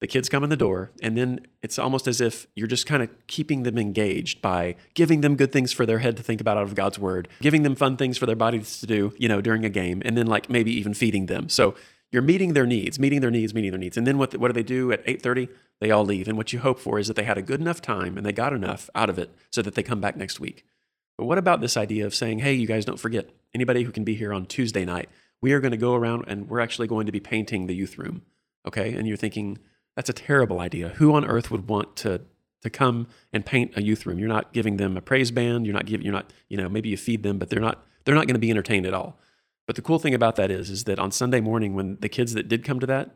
the 0.00 0.06
kids 0.06 0.28
come 0.28 0.44
in 0.44 0.50
the 0.50 0.56
door 0.56 0.90
and 1.02 1.16
then 1.16 1.40
it's 1.62 1.78
almost 1.78 2.06
as 2.06 2.20
if 2.20 2.46
you're 2.54 2.66
just 2.66 2.86
kind 2.86 3.02
of 3.02 3.08
keeping 3.26 3.62
them 3.62 3.78
engaged 3.78 4.42
by 4.42 4.76
giving 4.94 5.22
them 5.22 5.36
good 5.36 5.52
things 5.52 5.72
for 5.72 5.86
their 5.86 6.00
head 6.00 6.16
to 6.16 6.22
think 6.22 6.40
about 6.40 6.58
out 6.58 6.64
of 6.64 6.74
God's 6.74 6.98
word, 6.98 7.28
giving 7.40 7.62
them 7.62 7.74
fun 7.74 7.96
things 7.96 8.18
for 8.18 8.26
their 8.26 8.36
bodies 8.36 8.78
to 8.80 8.86
do, 8.86 9.14
you 9.16 9.28
know, 9.28 9.40
during 9.40 9.64
a 9.64 9.70
game 9.70 10.02
and 10.04 10.16
then 10.16 10.26
like 10.26 10.50
maybe 10.50 10.70
even 10.72 10.92
feeding 10.92 11.26
them. 11.26 11.48
So 11.48 11.74
you're 12.12 12.22
meeting 12.22 12.52
their 12.52 12.66
needs, 12.66 12.98
meeting 12.98 13.20
their 13.20 13.30
needs, 13.30 13.54
meeting 13.54 13.70
their 13.70 13.80
needs. 13.80 13.96
And 13.96 14.06
then 14.06 14.18
what, 14.18 14.36
what 14.36 14.48
do 14.48 14.52
they 14.52 14.62
do 14.62 14.92
at 14.92 15.04
8:30? 15.06 15.48
They 15.80 15.90
all 15.90 16.04
leave. 16.04 16.28
And 16.28 16.36
what 16.36 16.52
you 16.52 16.60
hope 16.60 16.78
for 16.78 16.98
is 16.98 17.08
that 17.08 17.16
they 17.16 17.24
had 17.24 17.38
a 17.38 17.42
good 17.42 17.60
enough 17.60 17.82
time 17.82 18.16
and 18.16 18.24
they 18.24 18.32
got 18.32 18.52
enough 18.52 18.88
out 18.94 19.10
of 19.10 19.18
it 19.18 19.34
so 19.50 19.62
that 19.62 19.74
they 19.74 19.82
come 19.82 20.00
back 20.00 20.16
next 20.16 20.40
week. 20.40 20.64
But 21.18 21.24
what 21.24 21.38
about 21.38 21.60
this 21.60 21.76
idea 21.76 22.06
of 22.06 22.14
saying, 22.14 22.38
"Hey, 22.40 22.54
you 22.54 22.66
guys 22.66 22.84
don't 22.84 23.00
forget. 23.00 23.30
Anybody 23.54 23.82
who 23.82 23.92
can 23.92 24.04
be 24.04 24.14
here 24.14 24.32
on 24.32 24.46
Tuesday 24.46 24.84
night, 24.84 25.08
we 25.40 25.52
are 25.52 25.60
going 25.60 25.72
to 25.72 25.76
go 25.76 25.94
around 25.94 26.24
and 26.26 26.48
we're 26.48 26.60
actually 26.60 26.86
going 26.86 27.06
to 27.06 27.12
be 27.12 27.20
painting 27.20 27.66
the 27.66 27.74
youth 27.74 27.98
room." 27.98 28.22
Okay? 28.66 28.94
And 28.94 29.06
you're 29.06 29.16
thinking, 29.16 29.58
that's 29.96 30.10
a 30.10 30.12
terrible 30.12 30.60
idea. 30.60 30.90
Who 30.90 31.14
on 31.14 31.24
earth 31.24 31.50
would 31.50 31.68
want 31.68 31.96
to 31.96 32.20
to 32.62 32.70
come 32.70 33.06
and 33.32 33.44
paint 33.44 33.72
a 33.76 33.82
youth 33.82 34.06
room. 34.06 34.18
You're 34.18 34.28
not 34.28 34.52
giving 34.52 34.76
them 34.76 34.96
a 34.96 35.00
praise 35.00 35.30
band. 35.30 35.66
You're 35.66 35.74
not 35.74 35.86
giving. 35.86 36.04
You're 36.04 36.14
not. 36.14 36.32
You 36.48 36.56
know, 36.56 36.68
maybe 36.68 36.88
you 36.88 36.96
feed 36.96 37.22
them, 37.22 37.38
but 37.38 37.50
they're 37.50 37.60
not. 37.60 37.84
They're 38.04 38.14
not 38.14 38.26
going 38.26 38.34
to 38.34 38.40
be 38.40 38.50
entertained 38.50 38.86
at 38.86 38.94
all. 38.94 39.18
But 39.66 39.74
the 39.74 39.82
cool 39.82 39.98
thing 39.98 40.14
about 40.14 40.36
that 40.36 40.50
is, 40.50 40.70
is 40.70 40.84
that 40.84 40.98
on 40.98 41.10
Sunday 41.10 41.40
morning, 41.40 41.74
when 41.74 41.96
the 42.00 42.08
kids 42.08 42.34
that 42.34 42.48
did 42.48 42.64
come 42.64 42.78
to 42.78 42.86
that 42.86 43.10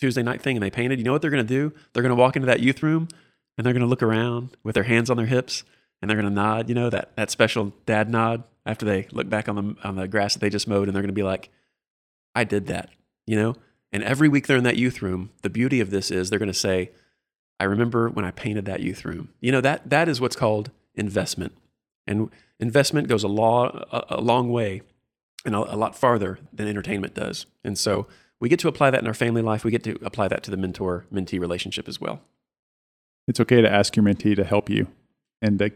Tuesday 0.00 0.22
night 0.22 0.40
thing 0.40 0.56
and 0.56 0.62
they 0.62 0.70
painted, 0.70 0.98
you 0.98 1.04
know 1.04 1.12
what 1.12 1.20
they're 1.20 1.30
going 1.30 1.46
to 1.46 1.54
do? 1.54 1.74
They're 1.92 2.02
going 2.02 2.16
to 2.16 2.20
walk 2.20 2.34
into 2.34 2.46
that 2.46 2.60
youth 2.60 2.82
room 2.82 3.08
and 3.56 3.66
they're 3.66 3.74
going 3.74 3.82
to 3.82 3.88
look 3.88 4.02
around 4.02 4.56
with 4.62 4.74
their 4.74 4.84
hands 4.84 5.10
on 5.10 5.18
their 5.18 5.26
hips 5.26 5.64
and 6.00 6.08
they're 6.08 6.16
going 6.16 6.28
to 6.28 6.34
nod. 6.34 6.68
You 6.68 6.74
know 6.74 6.90
that 6.90 7.14
that 7.16 7.30
special 7.30 7.72
dad 7.86 8.08
nod 8.08 8.42
after 8.64 8.86
they 8.86 9.06
look 9.12 9.28
back 9.28 9.48
on 9.48 9.56
the 9.56 9.88
on 9.88 9.96
the 9.96 10.08
grass 10.08 10.34
that 10.34 10.40
they 10.40 10.50
just 10.50 10.68
mowed, 10.68 10.88
and 10.88 10.94
they're 10.94 11.02
going 11.02 11.08
to 11.08 11.14
be 11.14 11.22
like, 11.22 11.50
"I 12.34 12.44
did 12.44 12.66
that." 12.66 12.90
You 13.26 13.36
know. 13.36 13.56
And 13.92 14.02
every 14.02 14.28
week 14.28 14.46
they're 14.46 14.56
in 14.56 14.64
that 14.64 14.76
youth 14.76 15.02
room. 15.02 15.30
The 15.42 15.50
beauty 15.50 15.80
of 15.80 15.90
this 15.90 16.10
is 16.10 16.30
they're 16.30 16.38
going 16.38 16.46
to 16.46 16.54
say, 16.54 16.90
I 17.60 17.64
remember 17.64 18.08
when 18.08 18.24
I 18.24 18.30
painted 18.30 18.64
that 18.64 18.80
youth 18.80 19.04
room. 19.04 19.28
You 19.40 19.52
know, 19.52 19.60
that, 19.60 19.88
that 19.90 20.08
is 20.08 20.20
what's 20.20 20.36
called 20.36 20.70
investment. 20.94 21.52
And 22.06 22.30
investment 22.58 23.08
goes 23.08 23.22
a, 23.22 23.28
law, 23.28 23.84
a, 23.92 24.16
a 24.16 24.20
long 24.20 24.50
way 24.50 24.82
and 25.44 25.54
a, 25.54 25.74
a 25.74 25.76
lot 25.76 25.96
farther 25.96 26.38
than 26.52 26.66
entertainment 26.66 27.14
does. 27.14 27.46
And 27.62 27.78
so 27.78 28.06
we 28.40 28.48
get 28.48 28.58
to 28.60 28.68
apply 28.68 28.90
that 28.90 29.00
in 29.00 29.06
our 29.06 29.14
family 29.14 29.42
life. 29.42 29.64
We 29.64 29.70
get 29.70 29.84
to 29.84 29.98
apply 30.02 30.28
that 30.28 30.42
to 30.44 30.50
the 30.50 30.56
mentor 30.56 31.06
mentee 31.12 31.38
relationship 31.38 31.86
as 31.86 32.00
well. 32.00 32.20
It's 33.28 33.38
okay 33.38 33.60
to 33.60 33.70
ask 33.70 33.94
your 33.94 34.04
mentee 34.04 34.34
to 34.34 34.44
help 34.44 34.68
you 34.68 34.88
and 35.40 35.58
to 35.60 35.70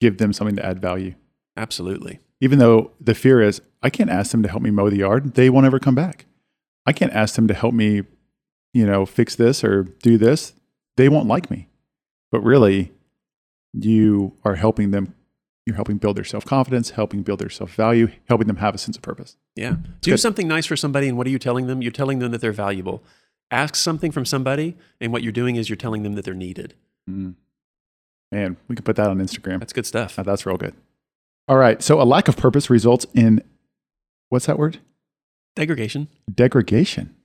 give 0.00 0.18
them 0.18 0.32
something 0.32 0.56
to 0.56 0.64
add 0.64 0.80
value. 0.80 1.14
Absolutely. 1.56 2.20
Even 2.40 2.58
though 2.58 2.92
the 3.00 3.14
fear 3.14 3.40
is, 3.40 3.60
I 3.82 3.90
can't 3.90 4.10
ask 4.10 4.30
them 4.30 4.42
to 4.42 4.48
help 4.48 4.62
me 4.62 4.70
mow 4.70 4.90
the 4.90 4.98
yard, 4.98 5.34
they 5.34 5.50
won't 5.50 5.66
ever 5.66 5.80
come 5.80 5.94
back. 5.94 6.26
I 6.86 6.92
can't 6.92 7.12
ask 7.12 7.34
them 7.34 7.48
to 7.48 7.54
help 7.54 7.74
me, 7.74 8.02
you 8.72 8.86
know, 8.86 9.06
fix 9.06 9.34
this 9.34 9.64
or 9.64 9.84
do 9.84 10.16
this. 10.16 10.52
They 10.96 11.08
won't 11.08 11.26
like 11.26 11.50
me. 11.50 11.68
But 12.30 12.40
really, 12.40 12.92
you 13.72 14.36
are 14.44 14.54
helping 14.54 14.90
them. 14.90 15.14
You're 15.66 15.76
helping 15.76 15.98
build 15.98 16.16
their 16.16 16.24
self 16.24 16.44
confidence, 16.44 16.90
helping 16.90 17.22
build 17.22 17.40
their 17.40 17.50
self 17.50 17.74
value, 17.74 18.08
helping 18.28 18.46
them 18.46 18.56
have 18.56 18.74
a 18.74 18.78
sense 18.78 18.96
of 18.96 19.02
purpose. 19.02 19.36
Yeah. 19.56 19.76
Do 20.00 20.12
good. 20.12 20.18
something 20.18 20.46
nice 20.46 20.66
for 20.66 20.76
somebody, 20.76 21.08
and 21.08 21.18
what 21.18 21.26
are 21.26 21.30
you 21.30 21.38
telling 21.38 21.66
them? 21.66 21.82
You're 21.82 21.92
telling 21.92 22.20
them 22.20 22.30
that 22.32 22.40
they're 22.40 22.52
valuable. 22.52 23.02
Ask 23.50 23.74
something 23.74 24.12
from 24.12 24.24
somebody, 24.24 24.76
and 25.00 25.12
what 25.12 25.22
you're 25.22 25.32
doing 25.32 25.56
is 25.56 25.68
you're 25.68 25.76
telling 25.76 26.02
them 26.02 26.14
that 26.14 26.24
they're 26.24 26.34
needed. 26.34 26.74
Mm. 27.10 27.34
Man, 28.32 28.56
we 28.68 28.76
can 28.76 28.84
put 28.84 28.96
that 28.96 29.08
on 29.08 29.18
Instagram. 29.18 29.60
That's 29.60 29.72
good 29.72 29.86
stuff. 29.86 30.18
Oh, 30.18 30.22
that's 30.22 30.46
real 30.46 30.56
good. 30.56 30.74
All 31.48 31.56
right. 31.56 31.82
So 31.82 32.00
a 32.00 32.04
lack 32.04 32.28
of 32.28 32.36
purpose 32.36 32.68
results 32.70 33.06
in 33.14 33.42
what's 34.28 34.46
that 34.46 34.58
word? 34.58 34.78
Degradation. 35.56 36.08
Degradation. 36.32 37.16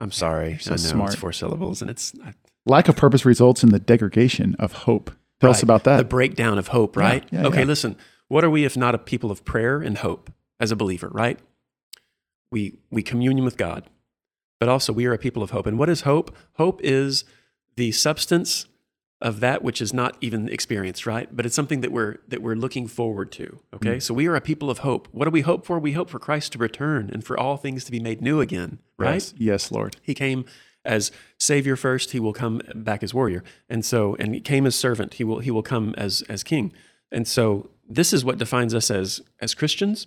I'm 0.00 0.10
sorry. 0.10 0.58
So 0.58 0.72
I 0.72 0.74
know 0.74 0.76
smart. 0.78 1.12
it's 1.12 1.20
four 1.20 1.32
syllables, 1.32 1.80
and 1.80 1.90
it's 1.90 2.12
I, 2.24 2.32
lack 2.64 2.88
of 2.88 2.96
purpose 2.96 3.24
results 3.24 3.62
in 3.62 3.68
the 3.68 3.78
degradation 3.78 4.56
of 4.58 4.72
hope. 4.72 5.10
Tell 5.40 5.48
right. 5.48 5.56
us 5.56 5.62
about 5.62 5.84
that. 5.84 5.98
The 5.98 6.04
breakdown 6.04 6.58
of 6.58 6.68
hope, 6.68 6.96
right? 6.96 7.24
Yeah, 7.30 7.42
yeah, 7.42 7.46
okay, 7.48 7.60
yeah. 7.60 7.66
listen. 7.66 7.96
What 8.28 8.44
are 8.44 8.50
we 8.50 8.64
if 8.64 8.76
not 8.76 8.94
a 8.94 8.98
people 8.98 9.30
of 9.30 9.44
prayer 9.44 9.80
and 9.80 9.98
hope 9.98 10.32
as 10.58 10.72
a 10.72 10.76
believer, 10.76 11.08
right? 11.08 11.38
We 12.50 12.78
we 12.90 13.02
communion 13.02 13.44
with 13.44 13.56
God, 13.56 13.88
but 14.58 14.68
also 14.68 14.92
we 14.92 15.06
are 15.06 15.12
a 15.12 15.18
people 15.18 15.42
of 15.42 15.50
hope. 15.50 15.66
And 15.66 15.78
what 15.78 15.88
is 15.88 16.02
hope? 16.02 16.34
Hope 16.54 16.80
is 16.82 17.24
the 17.76 17.92
substance 17.92 18.66
of 19.26 19.40
that 19.40 19.60
which 19.60 19.82
is 19.82 19.92
not 19.92 20.16
even 20.20 20.48
experienced, 20.48 21.04
right? 21.04 21.28
But 21.34 21.44
it's 21.44 21.54
something 21.56 21.80
that 21.80 21.90
we're 21.90 22.18
that 22.28 22.40
we're 22.40 22.54
looking 22.54 22.86
forward 22.86 23.32
to. 23.32 23.58
Okay, 23.74 23.96
mm. 23.96 24.02
so 24.02 24.14
we 24.14 24.28
are 24.28 24.36
a 24.36 24.40
people 24.40 24.70
of 24.70 24.78
hope. 24.78 25.08
What 25.10 25.24
do 25.24 25.32
we 25.32 25.40
hope 25.40 25.66
for? 25.66 25.80
We 25.80 25.92
hope 25.92 26.08
for 26.08 26.20
Christ 26.20 26.52
to 26.52 26.58
return 26.58 27.10
and 27.12 27.24
for 27.24 27.36
all 27.36 27.56
things 27.56 27.84
to 27.86 27.90
be 27.90 27.98
made 27.98 28.22
new 28.22 28.40
again, 28.40 28.78
right? 28.96 29.14
Yes, 29.14 29.34
yes 29.36 29.72
Lord. 29.72 29.96
He 30.00 30.14
came 30.14 30.44
as 30.84 31.10
Savior 31.38 31.74
first. 31.74 32.12
He 32.12 32.20
will 32.20 32.32
come 32.32 32.62
back 32.72 33.02
as 33.02 33.12
warrior, 33.12 33.42
and 33.68 33.84
so 33.84 34.14
and 34.20 34.32
he 34.32 34.40
came 34.40 34.64
as 34.64 34.76
servant. 34.76 35.14
He 35.14 35.24
will 35.24 35.40
he 35.40 35.50
will 35.50 35.64
come 35.64 35.92
as 35.98 36.22
as 36.28 36.44
King, 36.44 36.72
and 37.10 37.26
so 37.26 37.70
this 37.88 38.12
is 38.12 38.24
what 38.24 38.38
defines 38.38 38.74
us 38.74 38.92
as 38.92 39.20
as 39.40 39.54
Christians. 39.54 40.06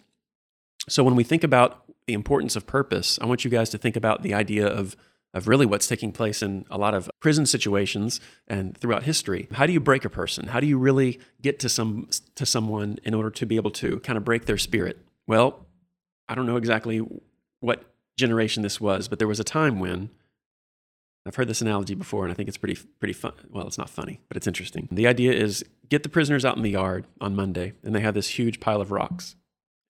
So 0.87 1.03
when 1.03 1.17
we 1.17 1.25
think 1.25 1.43
about 1.43 1.83
the 2.07 2.13
importance 2.13 2.55
of 2.55 2.65
purpose, 2.65 3.19
I 3.21 3.25
want 3.25 3.43
you 3.43 3.51
guys 3.51 3.69
to 3.71 3.77
think 3.77 3.97
about 3.97 4.23
the 4.23 4.33
idea 4.33 4.65
of 4.65 4.95
of 5.33 5.47
really 5.47 5.65
what's 5.65 5.87
taking 5.87 6.11
place 6.11 6.41
in 6.41 6.65
a 6.71 6.77
lot 6.77 6.93
of 6.93 7.09
prison 7.19 7.45
situations 7.45 8.19
and 8.47 8.77
throughout 8.77 9.03
history. 9.03 9.47
How 9.51 9.65
do 9.65 9.73
you 9.73 9.79
break 9.79 10.03
a 10.03 10.09
person? 10.09 10.47
How 10.47 10.59
do 10.59 10.67
you 10.67 10.77
really 10.77 11.19
get 11.41 11.59
to 11.59 11.69
some 11.69 12.09
to 12.35 12.45
someone 12.45 12.97
in 13.03 13.13
order 13.13 13.29
to 13.29 13.45
be 13.45 13.55
able 13.55 13.71
to 13.71 13.99
kind 13.99 14.17
of 14.17 14.23
break 14.23 14.45
their 14.45 14.57
spirit? 14.57 14.97
Well, 15.27 15.65
I 16.27 16.35
don't 16.35 16.45
know 16.47 16.57
exactly 16.57 17.01
what 17.59 17.83
generation 18.17 18.63
this 18.63 18.81
was, 18.81 19.07
but 19.07 19.19
there 19.19 19.27
was 19.27 19.39
a 19.39 19.43
time 19.43 19.79
when 19.79 20.09
I've 21.25 21.35
heard 21.35 21.47
this 21.47 21.61
analogy 21.61 21.93
before 21.93 22.23
and 22.23 22.31
I 22.31 22.35
think 22.35 22.49
it's 22.49 22.57
pretty 22.57 22.79
pretty 22.99 23.13
fun. 23.13 23.33
Well, 23.49 23.67
it's 23.67 23.77
not 23.77 23.89
funny, 23.89 24.21
but 24.29 24.37
it's 24.37 24.47
interesting. 24.47 24.87
The 24.91 25.05
idea 25.05 25.31
is 25.31 25.63
get 25.89 26.01
the 26.01 26.09
prisoners 26.09 26.43
out 26.43 26.57
in 26.57 26.63
the 26.63 26.71
yard 26.71 27.05
on 27.21 27.35
Monday 27.35 27.73
and 27.83 27.95
they 27.95 28.01
have 28.01 28.15
this 28.15 28.29
huge 28.29 28.59
pile 28.59 28.81
of 28.81 28.91
rocks. 28.91 29.35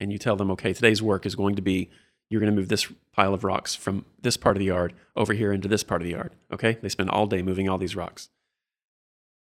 And 0.02 0.12
you 0.13 0.17
tell 0.17 0.38
them, 0.38 0.49
"Okay, 0.52 0.73
today's 0.73 1.02
work 1.02 1.25
is 1.25 1.36
going 1.36 1.56
to 1.56 1.62
be 1.62 1.89
you're 2.30 2.39
going 2.39 2.52
to 2.52 2.56
move 2.56 2.70
this 2.70 2.92
pile 3.12 3.34
of 3.34 3.44
rocks 3.44 3.76
from 3.76 4.06
this 4.22 4.38
part 4.38 4.56
of 4.56 4.60
the 4.60 4.68
yard 4.68 4.94
over 5.15 5.34
here 5.34 5.52
into 5.52 5.68
this 5.68 5.84
part 5.84 6.02
of 6.02 6.06
the 6.06 6.13
yard. 6.13 6.32
Okay? 6.54 6.78
They 6.82 6.89
spend 6.89 7.10
all 7.10 7.26
day 7.26 7.42
moving 7.42 7.68
all 7.68 7.78
these 7.78 7.96
rocks. 7.96 8.30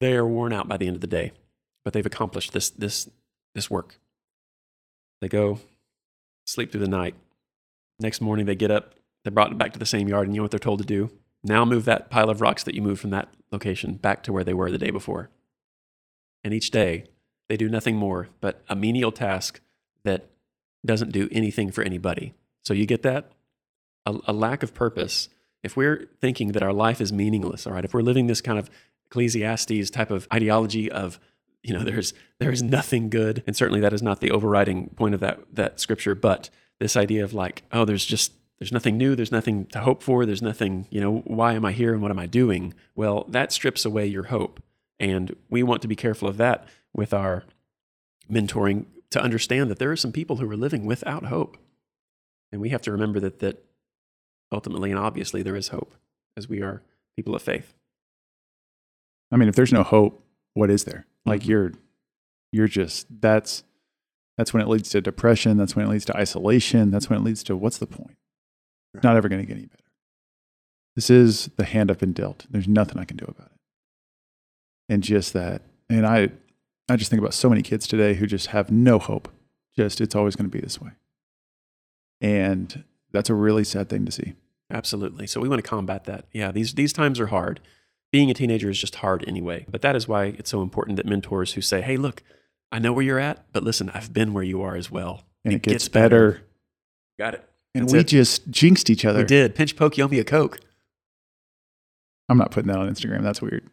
They 0.00 0.14
are 0.14 0.26
worn 0.26 0.52
out 0.52 0.68
by 0.68 0.76
the 0.76 0.86
end 0.86 0.96
of 0.96 1.00
the 1.00 1.06
day, 1.06 1.32
but 1.84 1.92
they've 1.92 2.04
accomplished 2.04 2.52
this, 2.52 2.70
this, 2.70 3.08
this 3.54 3.70
work. 3.70 3.98
They 5.20 5.28
go 5.28 5.60
sleep 6.46 6.72
through 6.72 6.80
the 6.80 6.88
night. 6.88 7.14
Next 8.00 8.20
morning, 8.20 8.44
they 8.46 8.56
get 8.56 8.72
up, 8.72 8.94
they're 9.22 9.30
brought 9.30 9.56
back 9.56 9.72
to 9.72 9.78
the 9.78 9.86
same 9.86 10.08
yard, 10.08 10.26
and 10.26 10.34
you 10.34 10.40
know 10.40 10.44
what 10.44 10.50
they're 10.50 10.58
told 10.58 10.80
to 10.80 10.84
do? 10.84 11.10
Now 11.44 11.64
move 11.64 11.84
that 11.84 12.10
pile 12.10 12.28
of 12.28 12.40
rocks 12.40 12.64
that 12.64 12.74
you 12.74 12.82
moved 12.82 13.00
from 13.00 13.10
that 13.10 13.28
location 13.52 13.94
back 13.94 14.22
to 14.24 14.32
where 14.32 14.44
they 14.44 14.52
were 14.52 14.70
the 14.70 14.78
day 14.78 14.90
before. 14.90 15.30
And 16.42 16.52
each 16.52 16.70
day, 16.70 17.04
they 17.48 17.56
do 17.56 17.68
nothing 17.68 17.96
more 17.96 18.28
but 18.40 18.62
a 18.68 18.74
menial 18.74 19.12
task 19.12 19.60
that 20.02 20.26
doesn't 20.84 21.12
do 21.12 21.28
anything 21.30 21.70
for 21.70 21.82
anybody 21.82 22.34
so 22.64 22.74
you 22.74 22.86
get 22.86 23.02
that? 23.02 23.32
A, 24.06 24.16
a, 24.26 24.32
lack 24.32 24.62
of 24.62 24.74
purpose. 24.74 25.28
If 25.62 25.76
we're 25.76 26.08
thinking 26.20 26.52
that 26.52 26.62
our 26.62 26.72
life 26.72 27.00
is 27.00 27.12
meaningless, 27.12 27.66
all 27.66 27.72
right, 27.72 27.84
if 27.84 27.94
we're 27.94 28.02
living 28.02 28.26
this 28.26 28.40
kind 28.40 28.58
of 28.58 28.68
Ecclesiastes 29.06 29.90
type 29.90 30.10
of 30.10 30.28
ideology 30.32 30.90
of, 30.90 31.18
you 31.62 31.72
know, 31.72 31.82
there's 31.84 32.12
there 32.38 32.50
is 32.50 32.62
nothing 32.62 33.08
good, 33.08 33.42
and 33.46 33.56
certainly 33.56 33.80
that 33.80 33.92
is 33.92 34.02
not 34.02 34.20
the 34.20 34.30
overriding 34.30 34.90
point 34.90 35.14
of 35.14 35.20
that 35.20 35.40
that 35.52 35.80
scripture, 35.80 36.14
but 36.14 36.50
this 36.80 36.96
idea 36.96 37.24
of 37.24 37.32
like, 37.32 37.62
oh, 37.72 37.84
there's 37.84 38.04
just 38.04 38.32
there's 38.58 38.72
nothing 38.72 38.96
new, 38.96 39.14
there's 39.14 39.32
nothing 39.32 39.66
to 39.66 39.80
hope 39.80 40.02
for, 40.02 40.24
there's 40.24 40.42
nothing, 40.42 40.86
you 40.90 41.00
know, 41.00 41.18
why 41.26 41.54
am 41.54 41.64
I 41.64 41.72
here 41.72 41.92
and 41.92 42.00
what 42.00 42.10
am 42.10 42.18
I 42.18 42.26
doing? 42.26 42.72
Well, 42.94 43.24
that 43.28 43.52
strips 43.52 43.84
away 43.84 44.06
your 44.06 44.24
hope. 44.24 44.62
And 45.00 45.34
we 45.50 45.62
want 45.62 45.82
to 45.82 45.88
be 45.88 45.96
careful 45.96 46.28
of 46.28 46.36
that 46.36 46.68
with 46.92 47.12
our 47.12 47.44
mentoring 48.30 48.86
to 49.10 49.20
understand 49.20 49.70
that 49.70 49.78
there 49.78 49.90
are 49.90 49.96
some 49.96 50.12
people 50.12 50.36
who 50.36 50.50
are 50.50 50.56
living 50.56 50.86
without 50.86 51.26
hope. 51.26 51.56
And 52.54 52.60
we 52.60 52.68
have 52.68 52.82
to 52.82 52.92
remember 52.92 53.18
that 53.18 53.40
that 53.40 53.64
ultimately 54.52 54.92
and 54.92 55.00
obviously 55.00 55.42
there 55.42 55.56
is 55.56 55.68
hope 55.68 55.96
as 56.36 56.48
we 56.48 56.62
are 56.62 56.82
people 57.16 57.34
of 57.34 57.42
faith. 57.42 57.74
I 59.32 59.36
mean, 59.36 59.48
if 59.48 59.56
there's 59.56 59.72
no 59.72 59.82
hope, 59.82 60.24
what 60.52 60.70
is 60.70 60.84
there? 60.84 61.04
Like 61.26 61.40
mm-hmm. 61.40 61.50
you're 61.50 61.72
you're 62.52 62.68
just 62.68 63.08
that's 63.20 63.64
that's 64.38 64.54
when 64.54 64.62
it 64.62 64.68
leads 64.68 64.88
to 64.90 65.00
depression, 65.00 65.56
that's 65.56 65.74
when 65.74 65.84
it 65.84 65.88
leads 65.88 66.04
to 66.04 66.16
isolation, 66.16 66.92
that's 66.92 67.10
when 67.10 67.18
it 67.18 67.24
leads 67.24 67.42
to 67.42 67.56
what's 67.56 67.78
the 67.78 67.88
point? 67.88 68.16
It's 68.94 69.02
not 69.02 69.16
ever 69.16 69.28
going 69.28 69.42
to 69.42 69.46
get 69.46 69.56
any 69.56 69.66
better. 69.66 69.82
This 70.94 71.10
is 71.10 71.50
the 71.56 71.64
hand 71.64 71.90
I've 71.90 71.98
been 71.98 72.12
dealt. 72.12 72.46
There's 72.48 72.68
nothing 72.68 73.00
I 73.00 73.04
can 73.04 73.16
do 73.16 73.24
about 73.24 73.48
it. 73.48 73.58
And 74.88 75.02
just 75.02 75.32
that 75.32 75.62
and 75.90 76.06
I 76.06 76.30
I 76.88 76.94
just 76.94 77.10
think 77.10 77.20
about 77.20 77.34
so 77.34 77.48
many 77.48 77.62
kids 77.62 77.88
today 77.88 78.14
who 78.14 78.28
just 78.28 78.46
have 78.48 78.70
no 78.70 79.00
hope. 79.00 79.28
Just 79.76 80.00
it's 80.00 80.14
always 80.14 80.36
going 80.36 80.48
to 80.48 80.56
be 80.56 80.60
this 80.60 80.80
way. 80.80 80.92
And 82.20 82.84
that's 83.12 83.30
a 83.30 83.34
really 83.34 83.64
sad 83.64 83.88
thing 83.88 84.04
to 84.06 84.12
see. 84.12 84.34
Absolutely. 84.70 85.26
So 85.26 85.40
we 85.40 85.48
want 85.48 85.62
to 85.62 85.68
combat 85.68 86.04
that. 86.04 86.26
Yeah, 86.32 86.50
these 86.50 86.74
these 86.74 86.92
times 86.92 87.20
are 87.20 87.26
hard. 87.26 87.60
Being 88.12 88.30
a 88.30 88.34
teenager 88.34 88.70
is 88.70 88.78
just 88.78 88.96
hard 88.96 89.24
anyway. 89.26 89.66
But 89.68 89.82
that 89.82 89.96
is 89.96 90.08
why 90.08 90.26
it's 90.38 90.50
so 90.50 90.62
important 90.62 90.96
that 90.96 91.06
mentors 91.06 91.52
who 91.52 91.60
say, 91.60 91.82
"Hey, 91.82 91.96
look, 91.96 92.22
I 92.72 92.78
know 92.78 92.92
where 92.92 93.04
you're 93.04 93.18
at, 93.18 93.44
but 93.52 93.62
listen, 93.62 93.90
I've 93.90 94.12
been 94.12 94.32
where 94.32 94.44
you 94.44 94.62
are 94.62 94.76
as 94.76 94.90
well." 94.90 95.24
And 95.44 95.52
it, 95.52 95.56
it 95.56 95.62
gets, 95.62 95.74
gets 95.74 95.88
better. 95.88 96.30
better. 96.32 96.44
Got 97.18 97.34
it. 97.34 97.48
And 97.74 97.84
That's 97.84 97.92
we 97.92 97.98
it. 98.00 98.06
just 98.06 98.50
jinxed 98.50 98.88
each 98.88 99.04
other. 99.04 99.20
We 99.20 99.24
did. 99.26 99.54
Pinch 99.54 99.76
poke, 99.76 99.98
you 99.98 100.04
owe 100.04 100.08
me 100.08 100.20
a 100.20 100.24
Coke. 100.24 100.60
I'm 102.28 102.38
not 102.38 102.50
putting 102.50 102.68
that 102.68 102.78
on 102.78 102.88
Instagram. 102.88 103.22
That's 103.22 103.42
weird. 103.42 103.68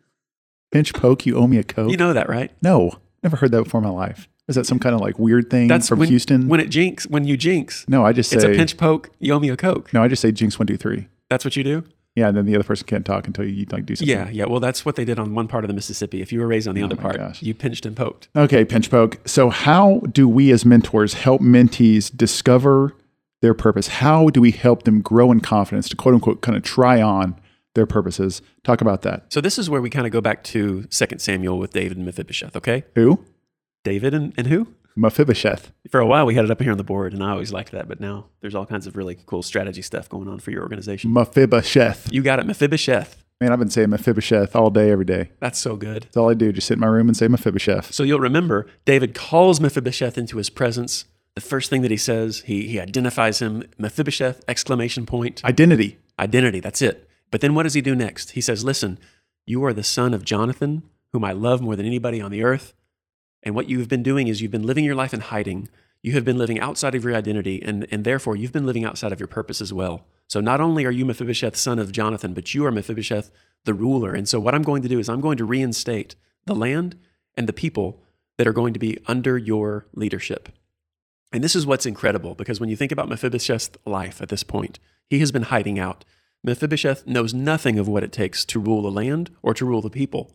Pinch 0.72 0.94
poke, 0.94 1.26
you 1.26 1.38
owe 1.38 1.48
me 1.48 1.58
a 1.58 1.64
Coke. 1.64 1.92
You 1.92 1.98
know 1.98 2.14
that, 2.14 2.28
right? 2.28 2.52
No. 2.62 2.94
Never 3.24 3.38
heard 3.38 3.52
that 3.52 3.64
before 3.64 3.80
in 3.80 3.84
my 3.86 3.92
life. 3.92 4.28
Is 4.52 4.56
that 4.56 4.66
some 4.66 4.80
kind 4.80 4.94
of 4.94 5.02
like 5.02 5.18
weird 5.18 5.50
thing 5.50 5.68
That's 5.68 5.88
from 5.88 6.00
when, 6.00 6.10
Houston? 6.10 6.48
When 6.48 6.60
it 6.60 6.70
jinx, 6.70 7.08
when 7.08 7.26
you 7.26 7.38
jinx. 7.38 7.86
No, 7.88 8.06
I 8.06 8.14
just 8.14 8.30
say 8.30 8.36
it's 8.36 8.46
a 8.46 8.50
pinch 8.50 8.78
poke. 8.78 9.10
You 9.20 9.34
owe 9.34 9.40
me 9.40 9.50
a 9.50 9.58
coke. 9.58 9.94
No, 9.94 10.04
I 10.04 10.08
just 10.08 10.22
say 10.22 10.32
jinx 10.32 10.60
one 10.60 10.68
two 10.68 10.78
three. 10.78 11.08
That's 11.30 11.46
what 11.46 11.56
you 11.56 11.64
do. 11.64 11.84
Yeah, 12.16 12.28
and 12.28 12.36
then 12.36 12.46
the 12.46 12.56
other 12.56 12.66
person 12.66 12.86
can't 12.86 13.06
talk 13.06 13.26
until 13.26 13.46
you 13.46 13.66
like 13.72 13.86
do 13.86 13.96
something. 13.96 14.14
Yeah, 14.14 14.30
yeah. 14.30 14.46
Well, 14.46 14.60
that's 14.60 14.86
what 14.86 14.98
they 14.98 15.06
did 15.06 15.18
on 15.18 15.34
one 15.34 15.48
part 15.48 15.64
of 15.64 15.70
the 15.70 15.74
Mississippi. 15.74 16.22
If 16.22 16.34
you 16.34 16.42
were 16.42 16.48
raised 16.48 16.68
on 16.68 16.76
the 16.76 16.82
oh 16.82 16.86
other 16.86 16.98
part, 16.98 17.18
gosh. 17.18 17.42
you 17.42 17.54
pinched 17.54 17.86
and 17.86 17.96
poked. 17.96 18.28
Okay, 18.36 18.66
pinch 18.66 18.92
poke. 18.92 19.18
So, 19.26 19.50
how 19.50 20.00
do 20.12 20.28
we 20.28 20.52
as 20.52 20.66
mentors 20.66 21.14
help 21.14 21.42
mentees 21.42 22.16
discover 22.16 22.94
their 23.42 23.54
purpose? 23.54 23.88
How 23.88 24.30
do 24.30 24.42
we 24.42 24.52
help 24.52 24.84
them 24.84 25.02
grow 25.02 25.32
in 25.32 25.40
confidence 25.40 25.88
to 25.88 25.96
quote 25.96 26.14
unquote 26.14 26.42
kind 26.42 26.58
of 26.58 26.64
try 26.64 27.02
on 27.02 27.40
their 27.74 27.86
purposes. 27.86 28.42
Talk 28.64 28.82
about 28.82 29.02
that. 29.04 29.32
So 29.32 29.42
this 29.42 29.58
is 29.58 29.70
where 29.70 29.82
we 29.82 29.90
kind 29.90 30.06
of 30.06 30.12
go 30.12 30.22
back 30.22 30.44
to 30.46 30.86
Second 30.90 31.20
Samuel 31.20 31.58
with 31.58 31.72
David 31.72 31.98
and 31.98 32.06
Mephibosheth, 32.06 32.56
okay? 32.56 32.84
Who? 32.96 33.24
David 33.84 34.14
and, 34.14 34.34
and 34.38 34.48
who? 34.48 34.68
Mephibosheth. 34.96 35.72
For 35.90 36.00
a 36.00 36.06
while, 36.06 36.26
we 36.26 36.36
had 36.36 36.46
it 36.46 36.52
up 36.52 36.62
here 36.62 36.72
on 36.72 36.78
the 36.78 36.84
board, 36.84 37.14
and 37.14 37.24
I 37.24 37.32
always 37.32 37.54
liked 37.54 37.72
that. 37.72 37.88
But 37.88 38.00
now 38.00 38.28
there's 38.42 38.56
all 38.56 38.66
kinds 38.66 38.88
of 38.88 38.98
really 38.98 39.18
cool 39.26 39.42
strategy 39.42 39.82
stuff 39.82 40.10
going 40.10 40.28
on 40.28 40.40
for 40.40 40.52
your 40.52 40.64
organization. 40.64 41.14
Mephibosheth. 41.14 42.12
You 42.12 42.22
got 42.22 42.40
it, 42.40 42.46
Mephibosheth. 42.46 43.24
Man, 43.40 43.52
I've 43.52 43.60
been 43.60 43.72
saying 43.72 43.90
Mephibosheth 43.90 44.56
all 44.56 44.70
day, 44.70 44.92
every 44.92 45.06
day. 45.06 45.32
That's 45.40 45.58
so 45.58 45.76
good. 45.76 46.04
That's 46.04 46.18
all 46.18 46.30
I 46.30 46.36
do. 46.36 46.52
Just 46.52 46.68
sit 46.68 46.76
in 46.76 46.80
my 46.80 46.88
room 46.88 47.08
and 47.08 47.18
say 47.18 47.28
Mephibosheth. 47.28 47.92
So 47.92 48.04
you'll 48.04 48.20
remember 48.20 48.68
David 48.86 49.16
calls 49.16 49.60
Mephibosheth 49.60 50.18
into 50.18 50.38
his 50.38 50.52
presence. 50.52 51.06
The 51.34 51.42
first 51.42 51.70
thing 51.70 51.82
that 51.82 51.90
he 51.90 51.98
says, 51.98 52.42
he, 52.42 52.68
he 52.68 52.80
identifies 52.80 53.42
him, 53.42 53.64
Mephibosheth, 53.80 54.44
exclamation 54.48 55.06
point. 55.08 55.44
Identity. 55.44 55.98
Identity, 56.20 56.60
that's 56.60 56.82
it. 56.84 57.10
But 57.32 57.42
then 57.42 57.56
what 57.56 57.64
does 57.64 57.74
he 57.74 57.82
do 57.82 57.96
next? 57.96 58.32
He 58.32 58.42
says, 58.42 58.64
Listen, 58.64 59.00
you 59.46 59.64
are 59.66 59.74
the 59.74 59.84
son 59.84 60.14
of 60.14 60.24
Jonathan, 60.24 60.84
whom 61.14 61.24
I 61.24 61.32
love 61.32 61.62
more 61.62 61.76
than 61.76 61.86
anybody 61.88 62.22
on 62.22 62.30
the 62.30 62.44
earth. 62.44 62.74
And 63.44 63.56
what 63.56 63.70
you've 63.70 63.88
been 63.88 64.04
doing 64.04 64.28
is 64.28 64.42
you've 64.42 64.52
been 64.52 64.66
living 64.66 64.86
your 64.86 64.96
life 64.96 65.14
in 65.14 65.20
hiding. 65.20 65.70
You 66.02 66.14
have 66.14 66.26
been 66.26 66.38
living 66.38 66.60
outside 66.60 66.96
of 66.96 67.04
your 67.04 67.16
identity, 67.16 67.62
and, 67.62 67.88
and 67.92 68.04
therefore 68.04 68.36
you've 68.36 68.52
been 68.52 68.66
living 68.66 68.86
outside 68.86 69.12
of 69.12 69.20
your 69.20 69.28
purpose 69.28 69.62
as 69.62 69.74
well. 69.74 70.06
So 70.28 70.40
not 70.40 70.62
only 70.62 70.86
are 70.86 70.92
you 70.92 71.06
Mephibosheth, 71.06 71.56
son 71.56 71.78
of 71.78 71.92
Jonathan, 71.92 72.34
but 72.34 72.54
you 72.54 72.66
are 72.66 72.72
Mephibosheth, 72.72 73.32
the 73.66 73.74
ruler. 73.74 74.14
And 74.14 74.28
so 74.28 74.40
what 74.40 74.56
I'm 74.56 74.64
going 74.64 74.82
to 74.82 74.90
do 74.90 75.00
is 75.00 75.10
I'm 75.10 75.22
going 75.22 75.38
to 75.38 75.46
reinstate 75.46 76.16
the 76.46 76.56
land 76.56 76.98
and 77.36 77.48
the 77.48 77.54
people 77.54 78.02
that 78.38 78.48
are 78.48 78.54
going 78.54 78.74
to 78.74 78.80
be 78.80 78.98
under 79.08 79.38
your 79.38 79.86
leadership. 79.94 80.50
And 81.32 81.44
this 81.44 81.56
is 81.56 81.66
what's 81.66 81.86
incredible 81.86 82.36
because 82.36 82.60
when 82.60 82.70
you 82.70 82.76
think 82.76 82.92
about 82.92 83.10
Mephibosheth's 83.10 83.78
life 83.86 84.22
at 84.22 84.30
this 84.30 84.44
point, 84.44 84.80
he 85.10 85.20
has 85.20 85.32
been 85.32 85.44
hiding 85.44 85.80
out. 85.80 86.04
Mephibosheth 86.44 87.06
knows 87.06 87.34
nothing 87.34 87.78
of 87.78 87.88
what 87.88 88.04
it 88.04 88.12
takes 88.12 88.44
to 88.46 88.60
rule 88.60 88.82
the 88.82 88.92
land 88.92 89.30
or 89.42 89.54
to 89.54 89.66
rule 89.66 89.82
the 89.82 89.90
people. 89.90 90.32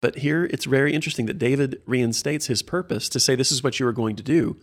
But 0.00 0.18
here 0.18 0.44
it's 0.46 0.64
very 0.64 0.92
interesting 0.92 1.26
that 1.26 1.38
David 1.38 1.80
reinstates 1.86 2.46
his 2.46 2.62
purpose 2.62 3.08
to 3.10 3.20
say, 3.20 3.34
This 3.34 3.52
is 3.52 3.62
what 3.62 3.78
you 3.78 3.86
are 3.86 3.92
going 3.92 4.16
to 4.16 4.22
do. 4.22 4.56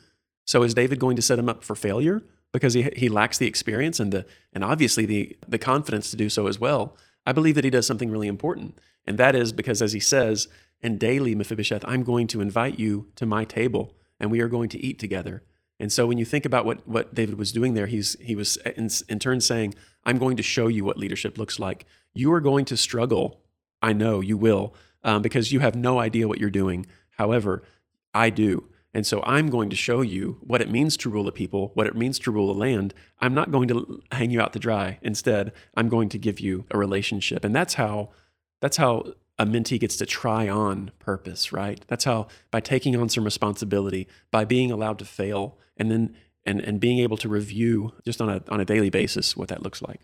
So 0.46 0.64
is 0.64 0.74
David 0.74 1.00
going 1.00 1.16
to 1.16 1.22
set 1.22 1.40
him 1.40 1.50
up 1.50 1.64
for 1.64 1.76
failure 1.76 2.24
because 2.54 2.74
he, 2.74 2.90
he 2.96 3.10
lacks 3.10 3.38
the 3.38 3.48
experience 3.48 4.00
and, 4.00 4.12
the, 4.14 4.26
and 4.54 4.64
obviously 4.64 5.06
the, 5.06 5.38
the 5.48 5.58
confidence 5.58 6.10
to 6.12 6.18
do 6.18 6.30
so 6.30 6.48
as 6.48 6.60
well? 6.60 6.96
I 7.26 7.34
believe 7.34 7.56
that 7.56 7.66
he 7.66 7.70
does 7.70 7.86
something 7.86 8.10
really 8.10 8.30
important. 8.30 8.80
And 9.06 9.18
that 9.18 9.36
is 9.36 9.52
because, 9.52 9.82
as 9.82 9.92
he 9.92 10.00
says, 10.00 10.48
and 10.82 11.00
daily, 11.00 11.36
Mephibosheth, 11.36 11.84
I'm 11.88 12.04
going 12.04 12.28
to 12.28 12.42
invite 12.42 12.80
you 12.80 13.08
to 13.16 13.26
my 13.26 13.44
table 13.44 13.96
and 14.20 14.32
we 14.32 14.42
are 14.42 14.48
going 14.48 14.70
to 14.70 14.80
eat 14.80 15.00
together. 15.00 15.44
And 15.80 15.92
so 15.92 16.08
when 16.08 16.18
you 16.18 16.26
think 16.26 16.46
about 16.46 16.66
what, 16.66 16.88
what 16.88 17.14
David 17.14 17.38
was 17.38 17.52
doing 17.52 17.74
there, 17.74 17.86
he's, 17.86 18.18
he 18.20 18.36
was 18.36 18.58
in, 18.58 18.90
in 19.10 19.20
turn 19.20 19.42
saying, 19.42 19.76
I'm 20.06 20.18
going 20.18 20.38
to 20.38 20.44
show 20.44 20.68
you 20.68 20.84
what 20.84 20.98
leadership 20.98 21.38
looks 21.38 21.60
like. 21.60 21.86
You 22.14 22.32
are 22.34 22.42
going 22.42 22.66
to 22.66 22.78
struggle. 22.78 23.42
I 23.82 23.94
know 23.94 24.22
you 24.22 24.38
will, 24.38 24.74
um, 25.08 25.24
because 25.24 25.52
you 25.52 25.62
have 25.62 25.76
no 25.76 26.00
idea 26.00 26.28
what 26.28 26.40
you're 26.40 26.52
doing. 26.52 26.86
However, 27.12 27.64
I 28.14 28.30
do. 28.30 28.66
And 28.94 29.06
so 29.06 29.24
I'm 29.24 29.50
going 29.50 29.70
to 29.70 29.76
show 29.76 30.02
you 30.02 30.38
what 30.42 30.62
it 30.62 30.70
means 30.70 30.98
to 30.98 31.10
rule 31.10 31.28
a 31.28 31.32
people, 31.32 31.72
what 31.76 31.88
it 31.88 31.96
means 31.96 32.20
to 32.20 32.32
rule 32.32 32.52
a 32.52 32.54
land. 32.54 32.94
I'm 33.20 33.34
not 33.34 33.52
going 33.52 33.68
to 33.70 34.02
hang 34.12 34.32
you 34.32 34.42
out 34.42 34.54
to 34.54 34.60
dry. 34.60 35.00
Instead, 35.02 35.54
I'm 35.76 35.88
going 35.88 36.10
to 36.10 36.18
give 36.18 36.40
you 36.40 36.66
a 36.72 36.78
relationship. 36.78 37.46
And 37.46 37.56
that's 37.56 37.76
how 37.76 38.10
that's 38.60 38.78
how 38.78 39.14
a 39.40 39.46
mentee 39.46 39.80
gets 39.80 39.98
to 39.98 40.06
try 40.06 40.50
on 40.50 40.92
purpose, 41.00 41.54
right? 41.54 41.84
That's 41.88 42.06
how 42.06 42.28
by 42.50 42.60
taking 42.60 42.96
on 42.96 43.08
some 43.08 43.24
responsibility, 43.24 44.08
by 44.32 44.46
being 44.46 44.72
allowed 44.72 45.00
to 45.00 45.06
fail, 45.06 45.58
and 45.78 45.92
then 45.92 46.16
and, 46.44 46.60
and 46.60 46.80
being 46.80 47.00
able 47.00 47.18
to 47.18 47.30
review 47.30 47.94
just 48.04 48.20
on 48.20 48.30
a 48.30 48.42
on 48.50 48.60
a 48.60 48.66
daily 48.66 48.90
basis 48.90 49.38
what 49.38 49.50
that 49.50 49.62
looks 49.62 49.82
like. 49.82 50.02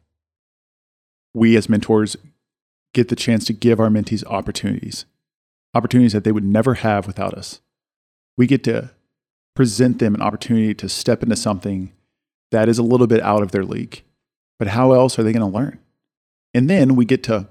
We 1.34 1.58
as 1.58 1.68
mentors 1.68 2.16
get 2.94 3.10
the 3.10 3.16
chance 3.16 3.46
to 3.46 3.54
give 3.54 3.80
our 3.80 3.90
mentees 3.90 4.24
opportunities, 4.26 5.06
opportunities 5.74 6.14
that 6.14 6.24
they 6.24 6.32
would 6.32 6.44
never 6.44 6.76
have 6.76 7.08
without 7.08 7.34
us. 7.34 7.60
We 8.38 8.48
get 8.48 8.64
to 8.66 8.92
present 9.56 10.00
them 10.00 10.16
an 10.16 10.22
opportunity 10.22 10.74
to 10.76 10.90
step 10.90 11.22
into 11.24 11.36
something 11.36 11.94
that 12.52 12.70
is 12.70 12.78
a 12.78 12.84
little 12.84 13.08
bit 13.08 13.22
out 13.22 13.44
of 13.44 13.52
their 13.52 13.66
league. 13.66 14.04
But 14.60 14.70
how 14.70 14.94
else 14.94 15.18
are 15.18 15.24
they 15.24 15.34
going 15.34 15.52
to 15.52 15.58
learn? 15.58 15.80
And 16.54 16.70
then 16.70 16.96
we 16.96 17.06
get 17.06 17.24
to 17.24 17.50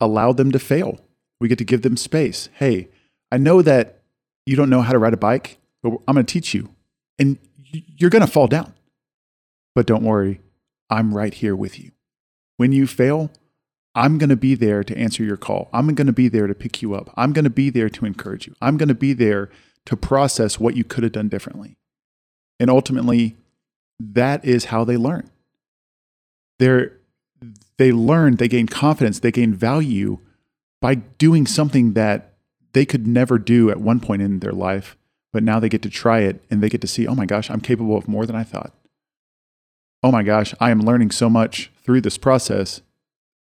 allow 0.00 0.32
them 0.32 0.52
to 0.52 0.58
fail. 0.58 1.00
We 1.40 1.48
get 1.48 1.58
to 1.58 1.64
give 1.64 1.82
them 1.82 1.96
space. 1.96 2.48
Hey, 2.54 2.88
I 3.30 3.38
know 3.38 3.62
that 3.62 4.02
you 4.46 4.56
don't 4.56 4.70
know 4.70 4.82
how 4.82 4.92
to 4.92 4.98
ride 4.98 5.14
a 5.14 5.18
bike, 5.18 5.58
but 5.82 5.92
I'm 6.06 6.14
going 6.14 6.26
to 6.26 6.32
teach 6.32 6.54
you. 6.54 6.68
And 7.18 7.38
you're 7.56 8.10
going 8.10 8.24
to 8.24 8.30
fall 8.30 8.46
down. 8.46 8.74
But 9.74 9.86
don't 9.86 10.04
worry, 10.04 10.40
I'm 10.90 11.14
right 11.14 11.32
here 11.32 11.56
with 11.56 11.78
you. 11.78 11.92
When 12.58 12.72
you 12.72 12.86
fail, 12.86 13.30
I'm 13.94 14.18
going 14.18 14.30
to 14.30 14.36
be 14.36 14.54
there 14.54 14.82
to 14.82 14.96
answer 14.96 15.22
your 15.22 15.36
call. 15.36 15.68
I'm 15.72 15.94
going 15.94 16.06
to 16.06 16.12
be 16.12 16.28
there 16.28 16.46
to 16.46 16.54
pick 16.54 16.80
you 16.80 16.94
up. 16.94 17.12
I'm 17.16 17.32
going 17.32 17.44
to 17.44 17.50
be 17.50 17.68
there 17.68 17.90
to 17.90 18.06
encourage 18.06 18.46
you. 18.46 18.54
I'm 18.62 18.76
going 18.76 18.88
to 18.88 18.94
be 18.94 19.12
there 19.12 19.50
to 19.86 19.96
process 19.96 20.58
what 20.58 20.76
you 20.76 20.84
could 20.84 21.02
have 21.02 21.12
done 21.12 21.28
differently. 21.28 21.76
And 22.58 22.70
ultimately, 22.70 23.36
that 23.98 24.44
is 24.44 24.66
how 24.66 24.84
they 24.84 24.96
learn. 24.96 25.30
They're, 26.58 26.92
they 27.76 27.92
learn, 27.92 28.36
they 28.36 28.48
gain 28.48 28.66
confidence, 28.66 29.18
they 29.18 29.32
gain 29.32 29.52
value 29.52 30.18
by 30.80 30.94
doing 30.94 31.46
something 31.46 31.92
that 31.94 32.34
they 32.72 32.86
could 32.86 33.06
never 33.06 33.38
do 33.38 33.70
at 33.70 33.80
one 33.80 34.00
point 34.00 34.22
in 34.22 34.40
their 34.40 34.52
life, 34.52 34.96
but 35.32 35.42
now 35.42 35.60
they 35.60 35.68
get 35.68 35.82
to 35.82 35.90
try 35.90 36.20
it 36.20 36.42
and 36.50 36.62
they 36.62 36.68
get 36.68 36.80
to 36.80 36.86
see, 36.86 37.06
oh 37.06 37.14
my 37.14 37.26
gosh, 37.26 37.50
I'm 37.50 37.60
capable 37.60 37.96
of 37.96 38.08
more 38.08 38.26
than 38.26 38.36
I 38.36 38.44
thought. 38.44 38.72
Oh 40.02 40.10
my 40.10 40.22
gosh, 40.22 40.54
I 40.60 40.70
am 40.70 40.80
learning 40.80 41.10
so 41.10 41.28
much 41.28 41.70
through 41.84 42.00
this 42.00 42.18
process. 42.18 42.80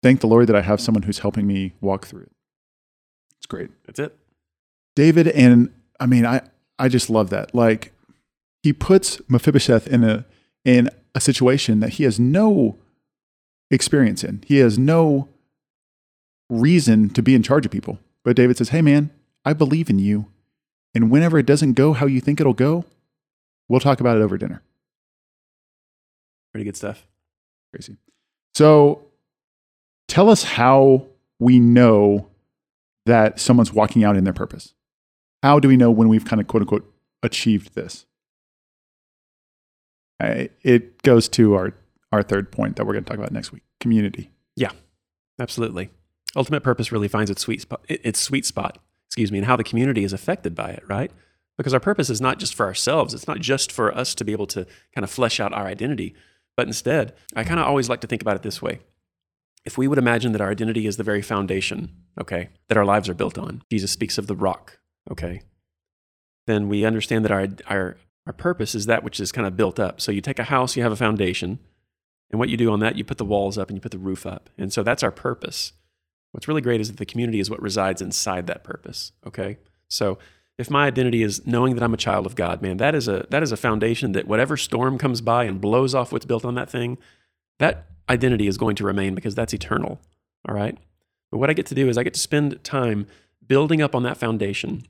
Thank 0.07 0.21
the 0.21 0.29
Lord 0.29 0.47
that 0.47 0.55
I 0.55 0.63
have 0.63 0.81
someone 0.81 1.03
who's 1.03 1.19
helping 1.19 1.49
me 1.49 1.73
walk 1.81 2.07
through 2.07 2.21
it. 2.21 2.33
It's 3.39 3.47
great. 3.47 3.71
That's 3.87 3.99
it. 3.99 4.17
David 4.95 5.27
and 5.27 5.75
I 5.99 6.07
mean, 6.07 6.25
I 6.25 6.43
I 6.79 6.89
just 6.89 7.11
love 7.11 7.31
that. 7.31 7.57
Like 7.57 7.93
he 8.63 8.73
puts 8.73 9.21
Mephibosheth 9.29 9.89
in 9.89 10.05
a 10.05 10.25
in 10.65 10.91
a 11.17 11.21
situation 11.21 11.81
that 11.81 11.95
he 11.95 12.05
has 12.05 12.21
no 12.21 12.79
experience 13.69 14.23
in. 14.23 14.45
He 14.47 14.59
has 14.59 14.79
no 14.79 15.29
reason 16.49 17.11
to 17.11 17.21
be 17.21 17.35
in 17.35 17.43
charge 17.43 17.67
of 17.67 17.73
people. 17.73 17.99
But 18.23 18.37
David 18.37 18.59
says, 18.59 18.69
"Hey 18.69 18.83
man, 18.83 19.11
I 19.45 19.55
believe 19.55 19.91
in 19.91 19.99
you. 19.99 20.27
And 20.95 21.11
whenever 21.11 21.37
it 21.37 21.47
doesn't 21.47 21.73
go 21.73 21.95
how 21.95 22.07
you 22.07 22.21
think 22.21 22.41
it'll 22.41 22.55
go, 22.55 22.85
we'll 23.69 23.81
talk 23.81 23.99
about 23.99 24.17
it 24.17 24.23
over 24.23 24.39
dinner." 24.39 24.63
Pretty 26.53 26.65
good 26.65 26.77
stuff. 26.77 27.09
Crazy. 27.73 27.97
So, 28.55 29.06
tell 30.17 30.31
us 30.31 30.45
how 30.45 31.05
we 31.39 31.61
know 31.61 32.27
that 33.05 33.39
someone's 33.39 33.71
walking 33.71 34.03
out 34.03 34.17
in 34.17 34.25
their 34.25 34.33
purpose. 34.33 34.73
How 35.43 35.61
do 35.61 35.69
we 35.69 35.77
know 35.77 35.91
when 35.91 36.09
we've 36.09 36.25
kind 36.25 36.41
of 36.41 36.49
quote 36.49 36.63
unquote 36.63 36.91
achieved 37.23 37.75
this? 37.75 38.07
I, 40.19 40.49
it 40.63 41.03
goes 41.03 41.29
to 41.31 41.53
our, 41.53 41.75
our 42.13 42.23
third 42.23 42.51
point 42.51 42.77
that 42.77 42.87
we're 42.87 42.95
going 42.95 43.05
to 43.05 43.11
talk 43.11 43.19
about 43.19 43.31
next 43.31 43.53
week 43.53 43.63
community. 43.79 44.31
Yeah, 44.57 44.71
absolutely. 45.39 45.91
Ultimate 46.35 46.63
purpose 46.63 46.91
really 46.91 47.09
finds 47.09 47.31
its 47.31 47.43
sweet 47.43 47.61
spot, 47.61 47.85
its 47.87 48.19
sweet 48.19 48.47
spot, 48.47 48.79
excuse 49.11 49.31
me, 49.31 49.37
and 49.37 49.47
how 49.47 49.57
the 49.57 49.65
community 49.65 50.03
is 50.03 50.15
affected 50.15 50.55
by 50.55 50.71
it, 50.71 50.83
right? 50.89 51.11
Because 51.59 51.75
our 51.75 51.81
purpose 51.81 52.09
is 52.09 52.23
not 52.23 52.39
just 52.39 52.55
for 52.55 52.65
ourselves. 52.65 53.13
It's 53.13 53.29
not 53.29 53.41
just 53.41 53.71
for 53.71 53.95
us 53.95 54.15
to 54.15 54.25
be 54.25 54.33
able 54.33 54.47
to 54.47 54.67
kind 54.95 55.05
of 55.05 55.11
flesh 55.11 55.41
out 55.41 55.53
our 55.53 55.67
identity, 55.67 56.15
but 56.57 56.67
instead, 56.67 57.13
I 57.35 57.45
kind 57.45 57.61
of 57.61 57.67
always 57.67 57.91
like 57.91 58.01
to 58.01 58.07
think 58.07 58.23
about 58.23 58.37
it 58.37 58.43
this 58.43 58.63
way. 58.63 58.81
If 59.67 59.77
we 59.77 59.89
would 59.89 59.99
imagine 59.99 60.33
that 60.33 60.41
our 60.41 60.51
identity 60.51 60.87
is 60.87 60.97
the 60.97 61.03
very 61.03 61.23
foundation, 61.23 61.91
okay, 62.21 62.49
that 62.69 62.79
our 62.79 62.85
lives 62.85 63.09
are 63.09 63.15
built 63.15 63.37
on, 63.37 63.63
Jesus 63.71 63.91
speaks 63.91 64.17
of 64.17 64.29
the 64.29 64.37
rock, 64.37 64.79
okay, 65.11 65.43
then 66.47 66.69
we 66.69 66.85
understand 66.85 67.25
that 67.25 67.33
our, 67.33 67.49
our, 67.67 67.97
our 68.27 68.33
purpose 68.33 68.75
is 68.75 68.87
that 68.87 69.03
which 69.03 69.21
is 69.21 69.33
kind 69.33 69.47
of 69.47 69.57
built 69.57 69.81
up. 69.81 70.01
So 70.01 70.13
you 70.13 70.21
take 70.21 70.39
a 70.39 70.45
house, 70.45 70.77
you 70.77 70.83
have 70.85 70.93
a 70.93 70.97
foundation, 70.97 71.59
and 72.31 72.39
what 72.39 72.49
you 72.49 72.57
do 72.57 72.71
on 72.71 72.81
that, 72.81 72.97
you 72.97 73.05
put 73.05 73.19
the 73.19 73.25
walls 73.25 73.59
up 73.59 73.69
and 73.69 73.77
you 73.77 73.81
put 73.81 73.93
the 73.93 73.99
roof 73.99 74.25
up. 74.25 74.49
And 74.57 74.73
so 74.73 74.83
that's 74.83 75.03
our 75.03 75.11
purpose. 75.11 75.73
What's 76.33 76.49
really 76.49 76.61
great 76.61 76.81
is 76.81 76.89
that 76.89 76.99
the 76.99 77.07
community 77.07 77.41
is 77.41 77.51
what 77.51 77.61
resides 77.61 78.01
inside 78.01 78.47
that 78.47 78.63
purpose, 78.65 79.13
okay? 79.27 79.59
So 79.89 80.19
if 80.59 80.71
my 80.71 80.87
identity 80.87 81.23
is 81.23 81.47
knowing 81.47 81.75
that 81.75 81.83
I'm 81.83 81.95
a 81.95 81.99
child 81.99 82.27
of 82.27 82.35
God, 82.35 82.63
man, 82.63 82.79
that 82.79 82.95
is 82.95 83.09
a 83.09 83.27
that 83.31 83.43
is 83.43 83.53
a 83.53 83.57
foundation 83.57 84.13
that 84.13 84.27
whatever 84.27 84.57
storm 84.57 84.99
comes 84.99 85.21
by 85.21 85.45
and 85.45 85.61
blows 85.61 85.95
off 85.95 86.13
what's 86.13 86.25
built 86.25 86.45
on 86.45 86.55
that 86.55 86.71
thing, 86.71 86.99
that 87.59 87.87
identity 88.09 88.47
is 88.47 88.59
going 88.59 88.77
to 88.77 88.85
remain 88.85 89.15
because 89.15 89.35
that's 89.35 89.53
eternal. 89.53 90.01
All 90.49 90.55
right? 90.55 90.79
But 91.31 91.39
what 91.39 91.51
I 91.51 91.55
get 91.55 91.67
to 91.67 91.75
do 91.75 91.89
is 91.89 91.99
I 91.99 92.03
get 92.03 92.15
to 92.15 92.21
spend 92.21 92.63
time 92.63 93.07
building 93.47 93.83
up 93.83 93.95
on 93.95 94.03
that 94.05 94.17
foundation 94.17 94.85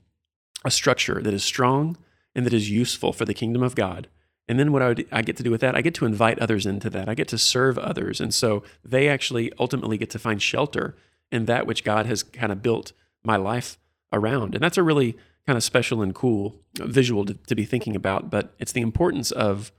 a 0.65 0.71
structure 0.71 1.21
that 1.21 1.33
is 1.33 1.43
strong 1.43 1.97
and 2.35 2.45
that 2.45 2.53
is 2.53 2.69
useful 2.69 3.13
for 3.13 3.25
the 3.25 3.33
kingdom 3.33 3.63
of 3.63 3.75
God. 3.75 4.07
And 4.47 4.59
then 4.59 4.71
what 4.71 4.81
I, 4.81 4.87
would, 4.89 5.07
I 5.11 5.21
get 5.21 5.35
to 5.37 5.43
do 5.43 5.51
with 5.51 5.61
that, 5.61 5.75
I 5.75 5.81
get 5.81 5.93
to 5.95 6.05
invite 6.05 6.39
others 6.39 6.65
into 6.65 6.89
that. 6.91 7.09
I 7.09 7.13
get 7.13 7.27
to 7.29 7.37
serve 7.37 7.77
others. 7.77 8.21
And 8.21 8.33
so 8.33 8.63
they 8.83 9.09
actually 9.09 9.51
ultimately 9.59 9.97
get 9.97 10.09
to 10.11 10.19
find 10.19 10.41
shelter 10.41 10.95
in 11.31 11.45
that 11.45 11.67
which 11.67 11.83
God 11.83 12.05
has 12.05 12.23
kind 12.23 12.51
of 12.51 12.61
built 12.61 12.93
my 13.23 13.35
life 13.35 13.77
around. 14.13 14.55
And 14.55 14.63
that's 14.63 14.77
a 14.77 14.83
really 14.83 15.17
kind 15.45 15.57
of 15.57 15.63
special 15.63 16.01
and 16.01 16.15
cool 16.15 16.61
visual 16.75 17.25
to, 17.25 17.33
to 17.33 17.55
be 17.55 17.65
thinking 17.65 17.95
about. 17.95 18.29
But 18.29 18.53
it's 18.59 18.71
the 18.71 18.81
importance 18.81 19.31
of 19.31 19.71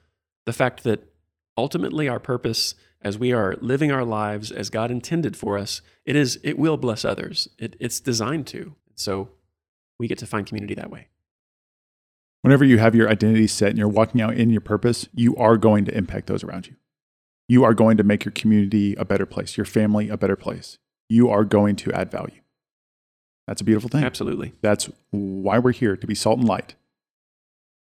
the 0.44 0.52
fact 0.52 0.84
that 0.84 1.04
ultimately 1.56 2.08
our 2.08 2.18
purpose 2.18 2.74
as 3.02 3.18
we 3.18 3.32
are 3.32 3.56
living 3.60 3.92
our 3.92 4.04
lives 4.04 4.50
as 4.50 4.70
God 4.70 4.90
intended 4.90 5.36
for 5.36 5.56
us, 5.56 5.82
it 6.04 6.16
is 6.16 6.38
it 6.42 6.58
will 6.58 6.76
bless 6.76 7.04
others. 7.04 7.48
It, 7.58 7.76
it's 7.78 8.00
designed 8.00 8.46
to. 8.48 8.74
So 8.94 9.30
we 9.98 10.08
get 10.08 10.18
to 10.18 10.26
find 10.26 10.46
community 10.46 10.74
that 10.74 10.90
way. 10.90 11.08
Whenever 12.42 12.64
you 12.64 12.78
have 12.78 12.94
your 12.94 13.08
identity 13.08 13.46
set 13.46 13.70
and 13.70 13.78
you're 13.78 13.88
walking 13.88 14.20
out 14.20 14.34
in 14.34 14.50
your 14.50 14.60
purpose, 14.60 15.08
you 15.12 15.36
are 15.36 15.56
going 15.56 15.84
to 15.84 15.96
impact 15.96 16.26
those 16.26 16.44
around 16.44 16.66
you. 16.66 16.74
You 17.48 17.64
are 17.64 17.74
going 17.74 17.96
to 17.96 18.04
make 18.04 18.24
your 18.24 18.32
community 18.32 18.94
a 18.96 19.04
better 19.04 19.26
place, 19.26 19.56
your 19.56 19.64
family 19.64 20.08
a 20.08 20.16
better 20.16 20.36
place. 20.36 20.78
You 21.08 21.30
are 21.30 21.44
going 21.44 21.76
to 21.76 21.92
add 21.92 22.10
value. 22.10 22.40
That's 23.46 23.62
a 23.62 23.64
beautiful 23.64 23.88
thing. 23.88 24.04
Absolutely. 24.04 24.52
That's 24.60 24.90
why 25.10 25.58
we're 25.58 25.72
here 25.72 25.96
to 25.96 26.06
be 26.06 26.14
salt 26.14 26.38
and 26.38 26.46
light. 26.46 26.74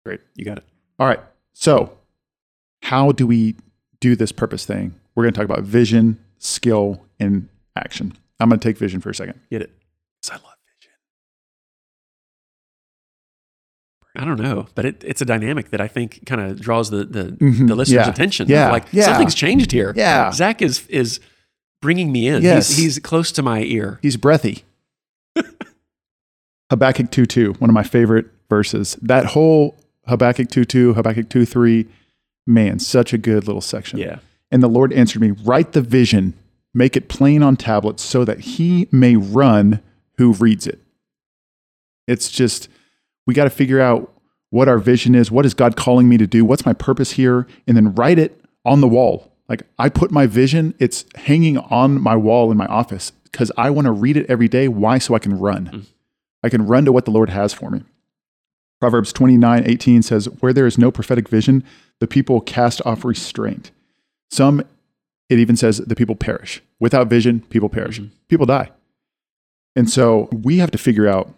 Great. 0.04 0.20
You 0.36 0.44
got 0.44 0.58
it. 0.58 0.64
All 0.98 1.08
right. 1.08 1.20
So, 1.52 1.98
how 2.82 3.10
do 3.10 3.26
we 3.26 3.56
do 3.98 4.14
this 4.14 4.30
purpose 4.30 4.64
thing? 4.64 4.94
We're 5.16 5.24
going 5.24 5.32
to 5.32 5.38
talk 5.40 5.46
about 5.46 5.64
vision, 5.64 6.18
skill, 6.38 7.02
and 7.18 7.48
action. 7.74 8.16
I'm 8.38 8.48
going 8.48 8.60
to 8.60 8.68
take 8.68 8.78
vision 8.78 9.00
for 9.00 9.10
a 9.10 9.14
second. 9.14 9.40
Get 9.50 9.62
it. 9.62 9.70
Because 10.22 10.38
I 10.38 10.44
love 10.46 10.54
vision. 10.78 10.92
I 14.16 14.24
don't 14.24 14.40
know, 14.40 14.66
but 14.74 14.84
it, 14.84 15.02
it's 15.04 15.20
a 15.20 15.24
dynamic 15.24 15.70
that 15.70 15.80
I 15.80 15.88
think 15.88 16.24
kind 16.26 16.40
of 16.40 16.60
draws 16.60 16.90
the 16.90 17.04
the, 17.04 17.24
Mhm. 17.32 17.66
the 17.68 17.74
listener's 17.74 18.06
Yeah. 18.06 18.10
attention. 18.10 18.48
Yeah. 18.48 18.70
Like 18.70 18.84
Yeah. 18.92 19.04
something's 19.04 19.34
changed 19.34 19.72
here. 19.72 19.92
Yeah. 19.96 20.30
Zach 20.32 20.62
is 20.62 20.86
is 20.88 21.20
bringing 21.82 22.12
me 22.12 22.28
in. 22.28 22.42
Yes. 22.42 22.68
He's, 22.68 22.76
he's 22.78 22.98
close 22.98 23.30
to 23.32 23.42
my 23.42 23.60
ear. 23.62 23.98
He's 24.02 24.16
breathy. 24.16 24.64
Habakkuk 26.70 27.10
2 27.10 27.26
2, 27.26 27.52
one 27.58 27.70
of 27.70 27.74
my 27.74 27.82
favorite 27.82 28.26
verses. 28.48 28.96
That 29.02 29.26
whole 29.26 29.76
Habakkuk 30.06 30.48
2 30.50 30.64
2, 30.64 30.94
Habakkuk 30.94 31.28
2 31.28 31.44
3, 31.44 31.86
man, 32.46 32.78
such 32.78 33.12
a 33.12 33.18
good 33.18 33.46
little 33.46 33.60
section. 33.60 33.98
Yeah. 33.98 34.18
And 34.56 34.62
the 34.62 34.68
Lord 34.68 34.90
answered 34.94 35.20
me, 35.20 35.32
Write 35.32 35.72
the 35.72 35.82
vision, 35.82 36.32
make 36.72 36.96
it 36.96 37.10
plain 37.10 37.42
on 37.42 37.58
tablets, 37.58 38.02
so 38.02 38.24
that 38.24 38.40
he 38.40 38.88
may 38.90 39.14
run 39.14 39.82
who 40.16 40.32
reads 40.32 40.66
it. 40.66 40.80
It's 42.06 42.30
just, 42.30 42.70
we 43.26 43.34
got 43.34 43.44
to 43.44 43.50
figure 43.50 43.82
out 43.82 44.10
what 44.48 44.66
our 44.66 44.78
vision 44.78 45.14
is. 45.14 45.30
What 45.30 45.44
is 45.44 45.52
God 45.52 45.76
calling 45.76 46.08
me 46.08 46.16
to 46.16 46.26
do? 46.26 46.42
What's 46.42 46.64
my 46.64 46.72
purpose 46.72 47.12
here? 47.12 47.46
And 47.66 47.76
then 47.76 47.94
write 47.94 48.18
it 48.18 48.40
on 48.64 48.80
the 48.80 48.88
wall. 48.88 49.30
Like 49.46 49.64
I 49.78 49.90
put 49.90 50.10
my 50.10 50.26
vision, 50.26 50.74
it's 50.78 51.04
hanging 51.16 51.58
on 51.58 52.00
my 52.00 52.16
wall 52.16 52.50
in 52.50 52.56
my 52.56 52.64
office 52.64 53.12
because 53.24 53.52
I 53.58 53.68
want 53.68 53.84
to 53.84 53.92
read 53.92 54.16
it 54.16 54.24
every 54.30 54.48
day. 54.48 54.68
Why? 54.68 54.96
So 54.96 55.14
I 55.14 55.18
can 55.18 55.38
run. 55.38 55.66
Mm. 55.66 55.86
I 56.42 56.48
can 56.48 56.66
run 56.66 56.86
to 56.86 56.92
what 56.92 57.04
the 57.04 57.10
Lord 57.10 57.28
has 57.28 57.52
for 57.52 57.68
me. 57.68 57.82
Proverbs 58.80 59.12
29 59.12 59.64
18 59.66 60.00
says, 60.00 60.30
Where 60.40 60.54
there 60.54 60.66
is 60.66 60.78
no 60.78 60.90
prophetic 60.90 61.28
vision, 61.28 61.62
the 62.00 62.06
people 62.06 62.40
cast 62.40 62.80
off 62.86 63.04
restraint. 63.04 63.70
Some, 64.30 64.60
it 65.28 65.38
even 65.38 65.56
says, 65.56 65.78
the 65.78 65.96
people 65.96 66.16
perish. 66.16 66.62
Without 66.80 67.08
vision, 67.08 67.40
people 67.40 67.68
perish. 67.68 68.00
Mm-hmm. 68.00 68.14
People 68.28 68.46
die. 68.46 68.70
And 69.74 69.90
so 69.90 70.28
we 70.32 70.58
have 70.58 70.70
to 70.70 70.78
figure 70.78 71.06
out 71.06 71.32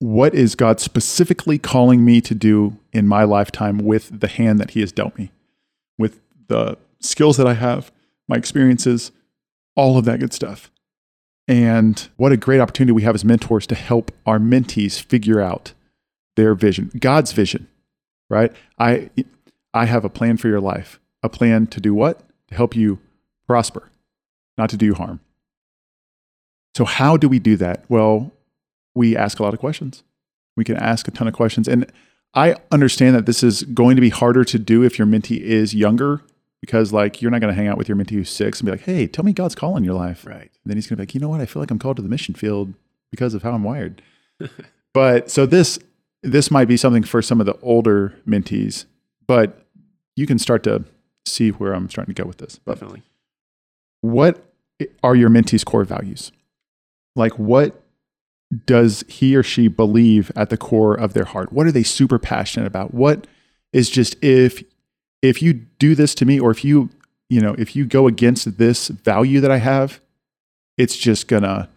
what 0.00 0.34
is 0.34 0.54
God 0.54 0.80
specifically 0.80 1.58
calling 1.58 2.04
me 2.04 2.20
to 2.20 2.34
do 2.34 2.76
in 2.92 3.08
my 3.08 3.24
lifetime 3.24 3.78
with 3.78 4.20
the 4.20 4.28
hand 4.28 4.60
that 4.60 4.72
He 4.72 4.80
has 4.80 4.92
dealt 4.92 5.16
me, 5.18 5.30
with 5.98 6.20
the 6.48 6.78
skills 7.00 7.36
that 7.36 7.46
I 7.46 7.54
have, 7.54 7.90
my 8.28 8.36
experiences, 8.36 9.12
all 9.74 9.98
of 9.98 10.04
that 10.04 10.20
good 10.20 10.32
stuff. 10.32 10.70
And 11.46 12.08
what 12.16 12.32
a 12.32 12.36
great 12.36 12.60
opportunity 12.60 12.92
we 12.92 13.02
have 13.02 13.14
as 13.14 13.24
mentors 13.24 13.66
to 13.68 13.74
help 13.74 14.12
our 14.26 14.38
mentees 14.38 15.00
figure 15.00 15.40
out 15.40 15.72
their 16.36 16.54
vision, 16.54 16.90
God's 16.98 17.32
vision, 17.32 17.68
right? 18.28 18.52
I, 18.78 19.10
I 19.72 19.86
have 19.86 20.04
a 20.04 20.10
plan 20.10 20.36
for 20.36 20.48
your 20.48 20.60
life, 20.60 21.00
a 21.22 21.28
plan 21.28 21.66
to 21.68 21.80
do 21.80 21.94
what? 21.94 22.20
To 22.48 22.54
help 22.54 22.74
you 22.74 22.98
prosper, 23.46 23.90
not 24.56 24.70
to 24.70 24.76
do 24.76 24.86
you 24.86 24.94
harm. 24.94 25.20
So, 26.76 26.84
how 26.84 27.16
do 27.16 27.28
we 27.28 27.38
do 27.38 27.56
that? 27.56 27.84
Well, 27.88 28.32
we 28.94 29.16
ask 29.16 29.38
a 29.38 29.42
lot 29.42 29.54
of 29.54 29.60
questions. 29.60 30.02
We 30.56 30.64
can 30.64 30.76
ask 30.76 31.08
a 31.08 31.10
ton 31.10 31.28
of 31.28 31.34
questions. 31.34 31.68
And 31.68 31.90
I 32.34 32.56
understand 32.70 33.16
that 33.16 33.26
this 33.26 33.42
is 33.42 33.62
going 33.62 33.96
to 33.96 34.00
be 34.00 34.10
harder 34.10 34.44
to 34.44 34.58
do 34.58 34.82
if 34.82 34.98
your 34.98 35.06
mentee 35.06 35.40
is 35.40 35.74
younger 35.74 36.22
because, 36.60 36.92
like, 36.92 37.22
you're 37.22 37.30
not 37.30 37.40
going 37.40 37.52
to 37.52 37.56
hang 37.56 37.68
out 37.68 37.78
with 37.78 37.88
your 37.88 37.96
mentee 37.96 38.12
who's 38.12 38.30
six 38.30 38.60
and 38.60 38.66
be 38.66 38.72
like, 38.72 38.82
hey, 38.82 39.06
tell 39.06 39.24
me 39.24 39.32
God's 39.32 39.54
call 39.54 39.76
in 39.76 39.84
your 39.84 39.94
life. 39.94 40.26
Right. 40.26 40.40
And 40.40 40.66
then 40.66 40.76
he's 40.76 40.86
going 40.86 40.96
to 40.96 41.02
be 41.02 41.02
like, 41.02 41.14
you 41.14 41.20
know 41.20 41.28
what? 41.28 41.40
I 41.40 41.46
feel 41.46 41.62
like 41.62 41.70
I'm 41.70 41.78
called 41.78 41.96
to 41.96 42.02
the 42.02 42.08
mission 42.08 42.34
field 42.34 42.74
because 43.10 43.34
of 43.34 43.42
how 43.42 43.52
I'm 43.52 43.64
wired. 43.64 44.02
but 44.94 45.30
so 45.30 45.46
this 45.46 45.78
this 46.22 46.50
might 46.50 46.66
be 46.66 46.76
something 46.76 47.04
for 47.04 47.22
some 47.22 47.40
of 47.40 47.46
the 47.46 47.56
older 47.62 48.14
mentees, 48.26 48.86
but 49.26 49.64
you 50.16 50.26
can 50.26 50.38
start 50.38 50.64
to 50.64 50.84
see 51.28 51.50
where 51.50 51.72
I'm 51.72 51.88
starting 51.88 52.14
to 52.14 52.22
go 52.22 52.26
with 52.26 52.38
this. 52.38 52.58
But 52.64 52.74
Definitely. 52.74 53.02
what 54.00 54.44
are 55.02 55.16
your 55.16 55.28
mentee's 55.28 55.64
core 55.64 55.84
values? 55.84 56.32
Like, 57.16 57.38
what 57.38 57.82
does 58.64 59.04
he 59.08 59.36
or 59.36 59.42
she 59.42 59.68
believe 59.68 60.32
at 60.34 60.50
the 60.50 60.56
core 60.56 60.94
of 60.94 61.12
their 61.12 61.24
heart? 61.24 61.52
What 61.52 61.66
are 61.66 61.72
they 61.72 61.82
super 61.82 62.18
passionate 62.18 62.66
about? 62.66 62.94
What 62.94 63.26
is 63.72 63.90
just 63.90 64.16
if 64.22 64.62
if 65.20 65.42
you 65.42 65.52
do 65.52 65.94
this 65.94 66.14
to 66.16 66.24
me, 66.24 66.38
or 66.38 66.50
if 66.50 66.64
you 66.64 66.90
you 67.28 67.40
know 67.40 67.54
if 67.58 67.76
you 67.76 67.84
go 67.84 68.06
against 68.06 68.58
this 68.58 68.88
value 68.88 69.40
that 69.40 69.50
I 69.50 69.58
have, 69.58 70.00
it's 70.76 70.96
just 70.96 71.28
gonna 71.28 71.68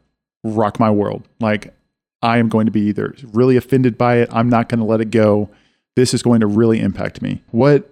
rock 0.43 0.79
my 0.79 0.91
world. 0.91 1.27
Like 1.39 1.73
I 2.21 2.37
am 2.37 2.49
going 2.49 2.65
to 2.65 2.71
be 2.71 2.81
either 2.81 3.15
really 3.33 3.57
offended 3.57 3.97
by 3.97 4.17
it. 4.17 4.29
I'm 4.31 4.49
not 4.49 4.69
going 4.69 4.79
to 4.79 4.85
let 4.85 5.01
it 5.01 5.09
go. 5.11 5.49
This 5.95 6.13
is 6.13 6.21
going 6.21 6.41
to 6.41 6.47
really 6.47 6.79
impact 6.79 7.21
me. 7.21 7.41
What 7.51 7.90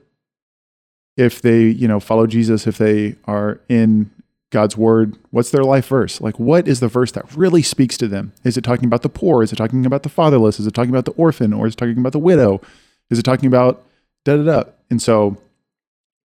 if 1.20 1.42
they, 1.42 1.64
you 1.64 1.88
know, 1.88 2.00
follow 2.00 2.26
Jesus, 2.26 2.66
if 2.66 2.78
they 2.78 3.16
are 3.26 3.60
in 3.68 4.10
God's 4.52 4.78
word, 4.78 5.18
what's 5.32 5.52
their 5.52 5.64
life 5.64 5.88
verse? 5.88 6.22
Like, 6.22 6.40
what 6.40 6.68
is 6.68 6.80
the 6.80 6.88
verse 6.88 7.12
that 7.12 7.36
really 7.36 7.62
speaks 7.62 7.98
to 7.98 8.08
them? 8.08 8.32
Is 8.44 8.58
it 8.58 8.64
talking 8.64 8.86
about 8.86 9.02
the 9.02 9.10
poor? 9.10 9.44
Is 9.44 9.52
it 9.52 9.58
talking 9.58 9.86
about 9.86 10.04
the 10.04 10.10
fatherless? 10.10 10.60
Is 10.60 10.66
it 10.66 10.74
talking 10.74 10.90
about 10.92 11.06
the 11.06 11.12
orphan? 11.12 11.52
Or 11.54 11.68
is 11.68 11.74
it 11.74 11.78
talking 11.78 11.98
about 12.00 12.14
the 12.14 12.20
widow? 12.20 12.62
Is 13.10 13.20
it 13.20 13.24
talking 13.24 13.48
about 13.48 13.84
da 14.24 14.38
da 14.38 14.44
da? 14.44 14.64
And 14.90 15.02
so, 15.02 15.38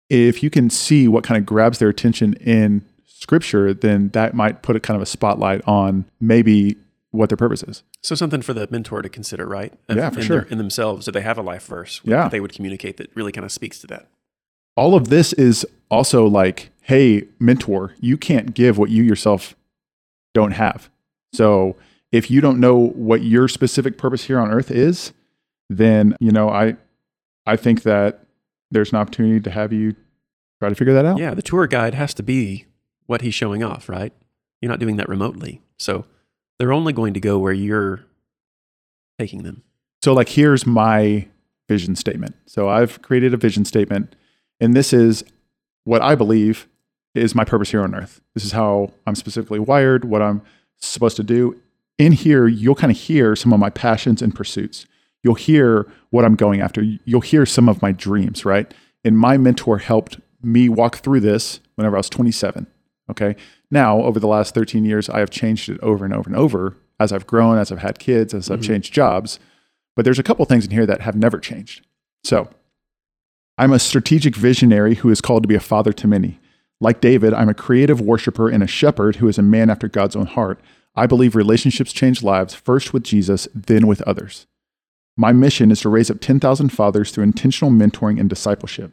if 0.09 0.43
you 0.43 0.49
can 0.49 0.71
see 0.71 1.07
what 1.07 1.23
kind 1.23 1.39
of 1.39 1.45
grabs 1.45 1.79
their 1.79 1.91
attention 1.91 2.33
in 2.35 2.83
scripture, 3.07 3.75
then 3.75 4.09
that 4.11 4.33
might 4.35 4.63
put 4.63 4.75
a 4.75 4.81
kind 4.81 4.97
of 4.97 5.03
a 5.03 5.07
spotlight 5.07 5.61
on 5.67 6.07
maybe 6.19 6.77
what 7.11 7.29
their 7.29 7.37
purpose 7.37 7.63
is. 7.63 7.83
So 8.03 8.15
something 8.15 8.41
for 8.43 8.55
the 8.55 8.67
mentor 8.71 9.03
to 9.03 9.09
consider, 9.09 9.47
right? 9.47 9.73
Yeah, 9.89 10.09
for 10.11 10.21
in 10.21 10.25
sure. 10.27 10.41
Their, 10.43 10.49
in 10.51 10.59
themselves, 10.59 11.05
do 11.07 11.13
they 11.13 11.21
have 11.21 11.37
a 11.37 11.43
life 11.43 11.67
verse 11.67 12.01
Yeah. 12.05 12.23
that 12.23 12.31
they 12.31 12.41
would 12.41 12.53
communicate 12.55 12.97
that 12.97 13.15
really 13.15 13.33
kind 13.33 13.45
of 13.45 13.53
speaks 13.53 13.79
to 13.81 13.87
that? 13.89 14.07
All 14.79 14.95
of 14.95 15.09
this 15.09 15.33
is 15.33 15.67
also 15.91 16.25
like, 16.25 16.71
hey, 16.83 17.25
mentor, 17.41 17.95
you 18.01 18.17
can't 18.17 18.55
give 18.55 18.79
what 18.79 18.91
you 18.91 19.03
yourself 19.03 19.57
don't 20.35 20.53
have. 20.53 20.89
So 21.33 21.77
if 22.13 22.31
you 22.31 22.41
don't 22.41 22.61
know 22.61 22.77
what 22.77 23.23
your 23.23 23.49
specific 23.49 23.99
purpose 23.99 24.25
here 24.25 24.39
on 24.39 24.53
earth 24.53 24.71
is, 24.71 25.13
then 25.69 26.17
you 26.21 26.31
know 26.31 26.49
I 26.49 26.77
I 27.45 27.57
think 27.57 27.83
that 27.83 28.25
there's 28.71 28.93
an 28.93 28.99
opportunity 28.99 29.41
to 29.41 29.51
have 29.51 29.73
you 29.73 29.97
try 30.61 30.69
to 30.69 30.77
figure 30.77 30.95
that 30.95 31.05
out. 31.05 31.19
Yeah, 31.19 31.35
the 31.35 31.43
tour 31.43 31.67
guide 31.67 31.95
has 31.95 32.15
to 32.15 32.23
be 32.23 32.67
what 33.07 33.21
he's 33.23 33.35
showing 33.35 33.65
off, 33.65 33.89
right? 33.89 34.13
You're 34.61 34.71
not 34.71 34.79
doing 34.79 34.97
that 34.97 35.09
remotely. 35.09 35.61
So 35.79 36.05
they're 36.59 36.73
only 36.73 36.93
going 36.93 37.15
to 37.15 37.21
go 37.21 37.37
where 37.37 37.53
you're 37.53 38.05
taking 39.19 39.43
them. 39.43 39.65
So 40.05 40.13
like 40.13 40.29
here's 40.29 40.67
my 40.67 41.27
vision 41.69 41.97
statement. 41.97 42.37
So 42.47 42.69
I've 42.69 43.03
created 43.03 43.35
a 43.35 43.37
vision 43.37 43.65
statement 43.65 44.15
and 44.61 44.75
this 44.75 44.93
is 44.93 45.25
what 45.85 46.03
I 46.03 46.15
believe 46.15 46.69
is 47.15 47.35
my 47.35 47.45
purpose 47.45 47.71
here 47.71 47.83
on 47.83 47.95
earth. 47.95 48.21
This 48.35 48.45
is 48.45 48.53
how 48.53 48.93
I'm 49.07 49.15
specifically 49.15 49.59
wired, 49.59 50.05
what 50.05 50.23
I'm 50.23 50.43
supposed 50.77 51.17
to 51.17 51.25
do. 51.25 51.61
In 51.99 52.13
here, 52.13 52.47
you'll 52.47 52.75
kind 52.75 52.93
of 52.93 52.99
hear 52.99 53.35
some 53.35 53.53
of 53.53 53.59
my 53.59 53.71
passions 53.71 54.23
and 54.23 54.35
pursuits. 54.35 54.87
You'll 55.23 55.35
hear 55.35 55.91
what 56.11 56.25
I'm 56.25 56.37
going 56.37 56.61
after. 56.61 56.83
You'll 56.83 57.21
hear 57.21 57.45
some 57.45 57.69
of 57.69 57.83
my 57.83 57.93
dreams, 57.93 58.45
right? 58.45 58.73
And 59.05 59.19
my 59.19 59.37
mentor 59.37 59.79
helped 59.79 60.21
me 60.43 60.69
walk 60.69 60.97
through 60.97 61.21
this 61.21 61.61
whenever 61.75 61.97
I 61.97 62.01
was 62.01 62.09
27. 62.09 62.67
Okay. 63.11 63.35
Now, 63.71 64.03
over 64.03 64.21
the 64.21 64.29
last 64.29 64.55
13 64.55 64.85
years, 64.85 65.09
I 65.09 65.19
have 65.19 65.31
changed 65.31 65.69
it 65.69 65.81
over 65.81 66.05
and 66.05 66.15
over 66.15 66.29
and 66.29 66.37
over 66.37 66.77
as 67.01 67.13
I've 67.13 67.27
grown, 67.27 67.59
as 67.59 67.73
I've 67.73 67.79
had 67.79 67.99
kids, 67.99 68.35
as 68.35 68.51
I've 68.51 68.61
mm-hmm. 68.61 68.73
changed 68.73 68.93
jobs. 68.93 69.39
But 69.97 70.05
there's 70.05 70.19
a 70.19 70.23
couple 70.23 70.45
things 70.45 70.65
in 70.65 70.71
here 70.71 70.87
that 70.87 71.01
have 71.01 71.17
never 71.17 71.39
changed. 71.39 71.85
So 72.23 72.49
I'm 73.61 73.73
a 73.73 73.81
strategic 73.81 74.37
visionary 74.37 74.95
who 74.95 75.11
is 75.11 75.21
called 75.21 75.43
to 75.43 75.49
be 75.49 75.57
a 75.57 75.61
father 75.61 75.93
to 75.93 76.07
many. 76.07 76.39
Like 76.81 77.01
David, 77.01 77.35
I'm 77.35 77.49
a 77.49 77.55
creative 77.55 78.01
worshiper 78.01 78.49
and 78.49 78.63
a 78.63 78.69
shepherd 78.69 79.17
who 79.17 79.27
is 79.27 79.37
a 79.37 79.43
man 79.43 79.69
after 79.69 79.89
God's 79.89 80.15
own 80.15 80.27
heart. 80.27 80.61
I 80.95 81.09
believe 81.09 81.35
relationships 81.35 81.93
change 81.93 82.23
lives, 82.23 82.55
first 82.55 82.93
with 82.93 83.03
Jesus, 83.03 83.49
then 83.53 83.89
with 83.89 84.01
others. 84.03 84.47
My 85.17 85.33
mission 85.33 85.73
is 85.73 85.81
to 85.81 85.89
raise 85.89 86.09
up 86.09 86.21
10,000 86.21 86.69
fathers 86.69 87.11
through 87.11 87.25
intentional 87.25 87.73
mentoring 87.73 88.21
and 88.21 88.31
discipleship. 88.31 88.93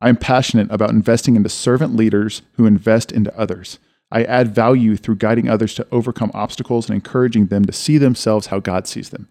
I 0.00 0.10
am 0.10 0.16
passionate 0.16 0.70
about 0.70 0.90
investing 0.90 1.34
into 1.34 1.48
servant 1.48 1.96
leaders 1.96 2.42
who 2.52 2.66
invest 2.66 3.10
into 3.10 3.36
others. 3.36 3.80
I 4.12 4.22
add 4.22 4.54
value 4.54 4.94
through 4.94 5.16
guiding 5.16 5.48
others 5.48 5.74
to 5.74 5.88
overcome 5.90 6.30
obstacles 6.34 6.88
and 6.88 6.94
encouraging 6.94 7.46
them 7.46 7.64
to 7.64 7.72
see 7.72 7.98
themselves 7.98 8.46
how 8.46 8.60
God 8.60 8.86
sees 8.86 9.10
them. 9.10 9.26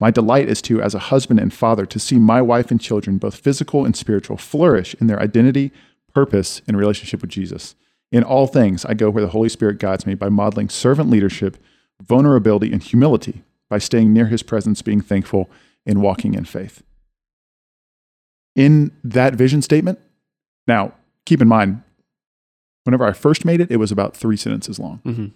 My 0.00 0.10
delight 0.10 0.48
is 0.48 0.60
to, 0.62 0.82
as 0.82 0.94
a 0.94 0.98
husband 0.98 1.40
and 1.40 1.52
father, 1.52 1.86
to 1.86 1.98
see 1.98 2.18
my 2.18 2.42
wife 2.42 2.70
and 2.70 2.80
children, 2.80 3.18
both 3.18 3.36
physical 3.36 3.84
and 3.84 3.96
spiritual, 3.96 4.36
flourish 4.36 4.94
in 5.00 5.06
their 5.06 5.20
identity, 5.20 5.70
purpose 6.12 6.62
and 6.66 6.76
relationship 6.76 7.20
with 7.20 7.30
Jesus. 7.30 7.74
In 8.12 8.22
all 8.22 8.46
things, 8.46 8.84
I 8.84 8.94
go 8.94 9.10
where 9.10 9.22
the 9.22 9.30
Holy 9.30 9.48
Spirit 9.48 9.78
guides 9.78 10.06
me 10.06 10.14
by 10.14 10.28
modeling 10.28 10.68
servant 10.68 11.10
leadership, 11.10 11.56
vulnerability, 12.02 12.72
and 12.72 12.82
humility, 12.82 13.42
by 13.68 13.78
staying 13.78 14.12
near 14.12 14.26
his 14.26 14.42
presence, 14.42 14.82
being 14.82 15.00
thankful, 15.00 15.50
and 15.86 16.02
walking 16.02 16.34
in 16.34 16.44
faith. 16.44 16.82
In 18.54 18.92
that 19.02 19.34
vision 19.34 19.62
statement, 19.62 19.98
now 20.66 20.92
keep 21.24 21.42
in 21.42 21.48
mind, 21.48 21.82
whenever 22.84 23.04
I 23.04 23.12
first 23.12 23.44
made 23.44 23.60
it, 23.60 23.70
it 23.70 23.78
was 23.78 23.90
about 23.90 24.16
three 24.16 24.36
sentences 24.36 24.78
long. 24.78 25.00
Mm-hmm. 25.04 25.26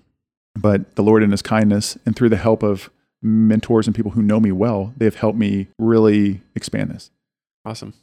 But 0.57 0.95
the 0.97 1.03
Lord, 1.03 1.23
in 1.23 1.31
his 1.31 1.43
kindness, 1.43 1.99
and 2.07 2.15
through 2.15 2.29
the 2.29 2.37
help 2.37 2.63
of 2.63 2.91
mentors 3.23 3.87
and 3.87 3.97
people 3.97 4.13
who 4.13 4.23
know 4.23 4.41
me 4.41 4.53
well, 4.53 4.93
they 4.97 5.05
have 5.05 5.17
helped 5.17 5.39
me 5.39 5.69
really 5.79 6.43
expand 6.55 6.91
this. 6.91 7.11
Awesome. 7.65 7.95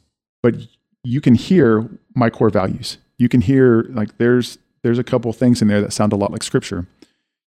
But 0.42 0.54
you 1.02 1.20
can 1.20 1.34
hear 1.34 1.88
my 2.14 2.30
core 2.30 2.50
values. 2.50 2.98
You 3.18 3.28
can 3.28 3.40
hear 3.40 3.82
like 3.90 4.18
there's 4.18 4.58
there's 4.82 4.98
a 4.98 5.04
couple 5.04 5.32
things 5.32 5.62
in 5.62 5.68
there 5.68 5.80
that 5.80 5.92
sound 5.92 6.12
a 6.12 6.16
lot 6.16 6.30
like 6.30 6.42
scripture. 6.42 6.86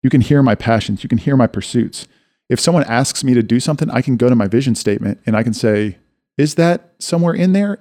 You 0.03 0.11
can 0.11 0.21
hear 0.21 0.43
my 0.43 0.55
passions, 0.55 1.03
you 1.03 1.09
can 1.09 1.19
hear 1.19 1.37
my 1.37 1.47
pursuits. 1.47 2.07
If 2.49 2.59
someone 2.59 2.85
asks 2.85 3.23
me 3.23 3.35
to 3.35 3.43
do 3.43 3.61
something, 3.61 3.91
I 3.91 4.01
can 4.01 4.17
go 4.17 4.29
to 4.29 4.35
my 4.35 4.49
vision 4.49 4.75
statement 4.75 5.21
and 5.27 5.37
I 5.37 5.43
can 5.43 5.53
say, 5.53 5.99
is 6.39 6.55
that 6.55 6.95
somewhere 6.99 7.35
in 7.35 7.53
there? 7.53 7.79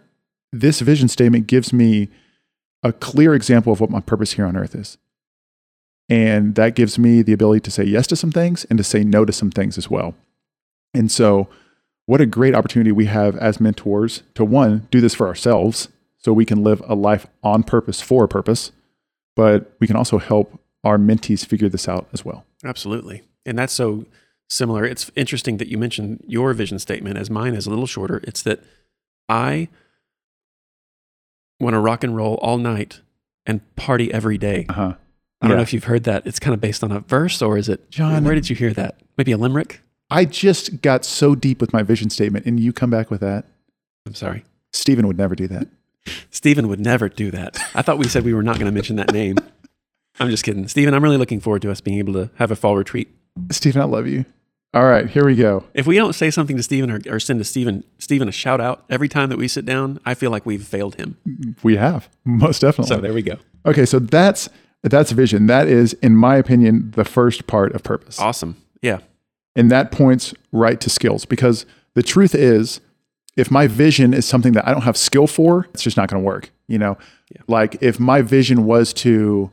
This 0.52 0.82
vision 0.82 1.08
statement 1.08 1.48
gives 1.48 1.72
me 1.72 2.10
a 2.84 2.92
clear 2.92 3.34
example 3.34 3.72
of 3.72 3.80
what 3.80 3.90
my 3.90 4.02
purpose 4.02 4.34
here 4.34 4.46
on 4.46 4.58
earth 4.58 4.76
is. 4.76 4.98
And 6.10 6.56
that 6.56 6.76
gives 6.76 6.98
me 6.98 7.22
the 7.22 7.34
ability 7.34 7.62
to 7.62 7.72
say 7.72 7.84
yes 7.84 8.08
to 8.08 8.16
some 8.16 8.32
things 8.32 8.66
and 8.66 8.78
to 8.78 8.84
say 8.84 9.04
no 9.04 9.26
to 9.26 9.34
some 9.34 9.52
things 9.52 9.78
as 9.78 9.90
well. 9.90 10.16
And 10.94 11.12
so, 11.12 11.50
what 12.06 12.22
a 12.22 12.26
great 12.26 12.56
opportunity 12.56 12.94
we 12.94 13.06
have 13.08 13.36
as 13.36 13.60
mentors 13.60 14.24
to 14.36 14.46
one, 14.46 14.88
do 14.90 15.02
this 15.02 15.14
for 15.14 15.28
ourselves 15.28 15.90
so 16.18 16.32
we 16.32 16.46
can 16.46 16.64
live 16.64 16.82
a 16.88 16.96
life 16.96 17.28
on 17.44 17.64
purpose 17.64 18.02
for 18.02 18.24
a 18.24 18.28
purpose, 18.28 18.72
but 19.36 19.74
we 19.80 19.88
can 19.88 19.98
also 19.98 20.18
help 20.18 20.58
our 20.86 20.98
mentees 20.98 21.46
figure 21.46 21.68
this 21.68 21.88
out 21.88 22.08
as 22.14 22.24
well. 22.24 22.46
Absolutely. 22.64 23.24
And 23.46 23.60
that's 23.60 23.74
so 23.74 24.06
similar. 24.50 24.86
It's 24.86 25.12
interesting 25.16 25.58
that 25.58 25.68
you 25.68 25.78
mentioned 25.78 26.24
your 26.26 26.54
vision 26.54 26.80
statement 26.80 27.18
as 27.18 27.30
mine 27.30 27.54
is 27.54 27.68
a 27.68 27.70
little 27.70 27.86
shorter. 27.86 28.22
It's 28.24 28.42
that 28.44 28.62
I 29.28 29.68
want 31.60 31.74
to 31.74 31.80
rock 31.80 32.04
and 32.04 32.16
roll 32.16 32.36
all 32.36 32.58
night 32.58 33.02
and 33.46 33.62
party 33.76 34.14
every 34.14 34.38
day. 34.38 34.66
Uh-huh. 34.70 34.94
I 35.42 35.48
don't 35.48 35.58
know 35.58 35.62
if 35.64 35.72
you've 35.74 35.84
heard 35.84 36.04
that. 36.06 36.26
It's 36.26 36.40
kind 36.40 36.54
of 36.54 36.62
based 36.62 36.84
on 36.84 36.92
a 36.92 37.00
verse 37.02 37.42
or 37.42 37.58
is 37.58 37.70
it 37.70 37.90
John- 37.92 38.24
Where 38.24 38.34
did 38.36 38.50
you 38.50 38.56
hear 38.56 38.74
that? 38.74 39.00
Maybe 39.18 39.32
a 39.32 39.38
limerick? 39.38 39.82
I 40.10 40.26
just 40.26 40.82
got 40.82 41.06
so 41.06 41.36
deep 41.36 41.60
with 41.62 41.74
my 41.74 41.84
vision 41.84 42.10
statement 42.10 42.46
and 42.46 42.60
you 42.60 42.74
come 42.74 42.90
back 42.90 43.12
with 43.12 43.20
that. 43.22 43.46
I'm 44.06 44.16
sorry. 44.16 44.46
Stephen 44.74 45.06
would 45.08 45.18
never 45.18 45.36
do 45.36 45.48
that. 45.50 45.68
Stephen 46.32 46.68
would 46.70 46.80
never 46.80 47.10
do 47.10 47.30
that. 47.32 47.58
I 47.76 47.82
thought 47.82 47.98
we 47.98 48.08
said 48.08 48.24
we 48.24 48.34
were 48.34 48.44
not 48.44 48.56
going 48.56 48.66
to 48.68 48.72
mention 48.72 48.96
that 48.96 49.12
name. 49.12 49.36
I'm 50.20 50.30
just 50.30 50.44
kidding. 50.44 50.68
Stephen, 50.68 50.94
I'm 50.94 51.04
really 51.04 51.18
looking 51.18 51.40
forward 51.42 51.62
to 51.64 51.72
us 51.72 51.82
being 51.82 52.00
able 52.00 52.14
to 52.14 52.30
have 52.36 52.50
a 52.50 52.56
fall 52.56 52.76
retreat. 52.78 53.10
Stephen, 53.52 53.82
I 53.82 53.86
love 53.86 54.08
you. 54.08 54.26
All 54.74 54.86
right, 54.86 55.10
here 55.10 55.26
we 55.26 55.36
go. 55.36 55.64
If 55.74 55.86
we 55.88 55.96
don't 55.96 56.14
say 56.14 56.30
something 56.32 56.58
to 56.58 56.64
Stephen 56.64 56.90
or, 56.92 57.00
or 57.10 57.20
send 57.20 57.40
to 57.40 57.44
Stephen, 57.44 57.84
Stephen 58.00 58.28
a 58.28 58.32
shout 58.32 58.60
out 58.62 58.84
every 58.90 59.08
time 59.10 59.30
that 59.30 59.38
we 59.38 59.48
sit 59.48 59.66
down, 59.66 60.00
I 60.06 60.14
feel 60.14 60.32
like 60.32 60.46
we've 60.46 60.66
failed 60.66 60.96
him. 60.96 61.18
We 61.64 61.76
have 61.78 62.10
most 62.26 62.60
definitely. 62.62 62.96
So 62.96 63.02
there 63.02 63.14
we 63.14 63.22
go. 63.22 63.38
Okay, 63.66 63.86
so 63.86 64.00
that's 64.00 64.50
that's 64.84 65.12
vision. 65.12 65.48
That 65.48 65.68
is, 65.68 65.94
in 65.94 66.16
my 66.16 66.36
opinion, 66.38 66.92
the 66.96 67.06
first 67.06 67.48
part 67.48 67.74
of 67.74 67.84
purpose, 67.84 68.20
Awesome. 68.20 68.56
Yeah. 68.82 69.00
and 69.56 69.72
that 69.72 69.92
points 69.92 70.34
right 70.52 70.80
to 70.82 70.90
skills. 70.90 71.26
Because 71.26 71.66
the 71.96 72.04
truth 72.04 72.34
is, 72.36 72.80
if 73.36 73.52
my 73.52 73.68
vision 73.68 74.14
is 74.14 74.26
something 74.26 74.54
that 74.54 74.68
I 74.68 74.72
don't 74.72 74.84
have 74.84 74.98
skill 74.98 75.28
for, 75.28 75.68
it's 75.74 75.84
just 75.84 75.98
not 75.98 76.10
going 76.10 76.22
to 76.22 76.26
work. 76.26 76.52
You 76.68 76.78
know, 76.80 76.98
Yeah. 77.34 77.42
like 77.48 77.78
if 77.82 78.00
my 78.00 78.22
vision 78.22 78.66
was 78.66 78.94
to 78.96 79.52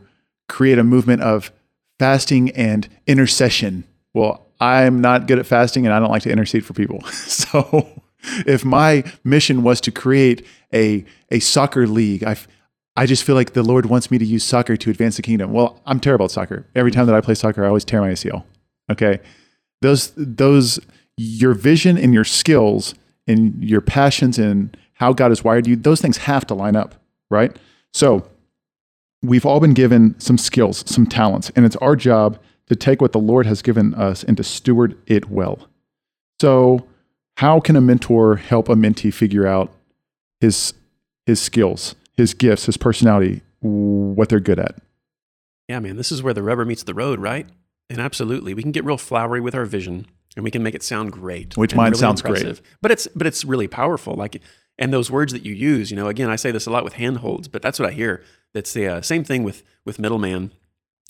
create 0.48 0.78
a 0.78 0.84
movement 0.84 1.22
of 1.22 1.50
fasting 1.98 2.50
and 2.50 2.88
intercession, 3.06 3.84
well, 4.12 4.46
I'm 4.60 5.00
not 5.00 5.26
good 5.26 5.38
at 5.38 5.46
fasting, 5.46 5.84
and 5.86 5.94
I 5.94 5.98
don't 6.00 6.10
like 6.10 6.22
to 6.22 6.30
intercede 6.30 6.64
for 6.64 6.72
people. 6.74 7.02
so, 7.10 7.88
if 8.46 8.64
my 8.64 9.04
mission 9.24 9.62
was 9.62 9.80
to 9.82 9.90
create 9.90 10.46
a 10.72 11.04
a 11.30 11.40
soccer 11.40 11.86
league, 11.86 12.22
I 12.24 12.36
I 12.96 13.06
just 13.06 13.24
feel 13.24 13.34
like 13.34 13.54
the 13.54 13.62
Lord 13.62 13.86
wants 13.86 14.10
me 14.10 14.18
to 14.18 14.24
use 14.24 14.44
soccer 14.44 14.76
to 14.76 14.90
advance 14.90 15.16
the 15.16 15.22
kingdom. 15.22 15.52
Well, 15.52 15.80
I'm 15.84 15.98
terrible 15.98 16.26
at 16.26 16.30
soccer. 16.30 16.66
Every 16.74 16.92
time 16.92 17.06
that 17.06 17.14
I 17.14 17.20
play 17.20 17.34
soccer, 17.34 17.64
I 17.64 17.68
always 17.68 17.84
tear 17.84 18.00
my 18.00 18.10
ACL. 18.10 18.44
Okay. 18.90 19.20
Those 19.80 20.12
those 20.16 20.78
your 21.16 21.54
vision 21.54 21.98
and 21.98 22.14
your 22.14 22.24
skills 22.24 22.94
and 23.26 23.62
your 23.62 23.80
passions 23.80 24.38
and 24.38 24.76
how 24.94 25.12
God 25.12 25.30
has 25.30 25.42
wired 25.42 25.66
you, 25.66 25.76
those 25.76 26.00
things 26.00 26.18
have 26.18 26.46
to 26.46 26.54
line 26.54 26.76
up, 26.76 26.94
right? 27.30 27.56
So 27.92 28.28
we've 29.22 29.46
all 29.46 29.60
been 29.60 29.74
given 29.74 30.18
some 30.20 30.38
skills, 30.38 30.84
some 30.86 31.06
talents, 31.06 31.50
and 31.56 31.64
it's 31.64 31.76
our 31.76 31.96
job 31.96 32.38
to 32.68 32.76
take 32.76 33.00
what 33.00 33.12
the 33.12 33.18
Lord 33.18 33.46
has 33.46 33.62
given 33.62 33.94
us 33.94 34.22
and 34.24 34.36
to 34.36 34.44
steward 34.44 34.96
it 35.06 35.30
well. 35.30 35.68
So 36.40 36.86
how 37.36 37.60
can 37.60 37.76
a 37.76 37.80
mentor 37.80 38.36
help 38.36 38.68
a 38.68 38.74
mentee 38.74 39.12
figure 39.12 39.46
out 39.46 39.72
his 40.40 40.74
his 41.26 41.40
skills, 41.40 41.94
his 42.16 42.34
gifts, 42.34 42.66
his 42.66 42.76
personality, 42.76 43.42
what 43.60 44.28
they're 44.28 44.40
good 44.40 44.58
at? 44.58 44.76
Yeah, 45.68 45.80
man, 45.80 45.96
this 45.96 46.12
is 46.12 46.22
where 46.22 46.34
the 46.34 46.42
rubber 46.42 46.64
meets 46.64 46.82
the 46.82 46.94
road, 46.94 47.18
right? 47.18 47.46
And 47.88 48.00
absolutely, 48.00 48.54
we 48.54 48.62
can 48.62 48.72
get 48.72 48.84
real 48.84 48.98
flowery 48.98 49.40
with 49.40 49.54
our 49.54 49.64
vision 49.64 50.06
and 50.36 50.44
we 50.44 50.50
can 50.50 50.62
make 50.62 50.74
it 50.74 50.82
sound 50.82 51.12
great. 51.12 51.56
Which 51.56 51.74
mine 51.74 51.94
sounds 51.94 52.22
great. 52.22 52.60
But 52.80 52.90
it's 52.90 53.06
but 53.14 53.26
it's 53.26 53.44
really 53.44 53.68
powerful. 53.68 54.14
Like 54.14 54.40
and 54.78 54.92
those 54.92 55.10
words 55.10 55.32
that 55.32 55.44
you 55.44 55.54
use, 55.54 55.90
you 55.90 55.96
know, 55.96 56.08
again, 56.08 56.30
I 56.30 56.36
say 56.36 56.50
this 56.50 56.66
a 56.66 56.70
lot 56.70 56.84
with 56.84 56.94
handholds, 56.94 57.48
but 57.48 57.62
that's 57.62 57.78
what 57.78 57.88
I 57.88 57.92
hear. 57.92 58.22
That's 58.52 58.72
the 58.72 58.88
uh, 58.88 59.02
same 59.02 59.24
thing 59.24 59.44
with 59.44 59.62
with 59.84 59.98
middleman 59.98 60.52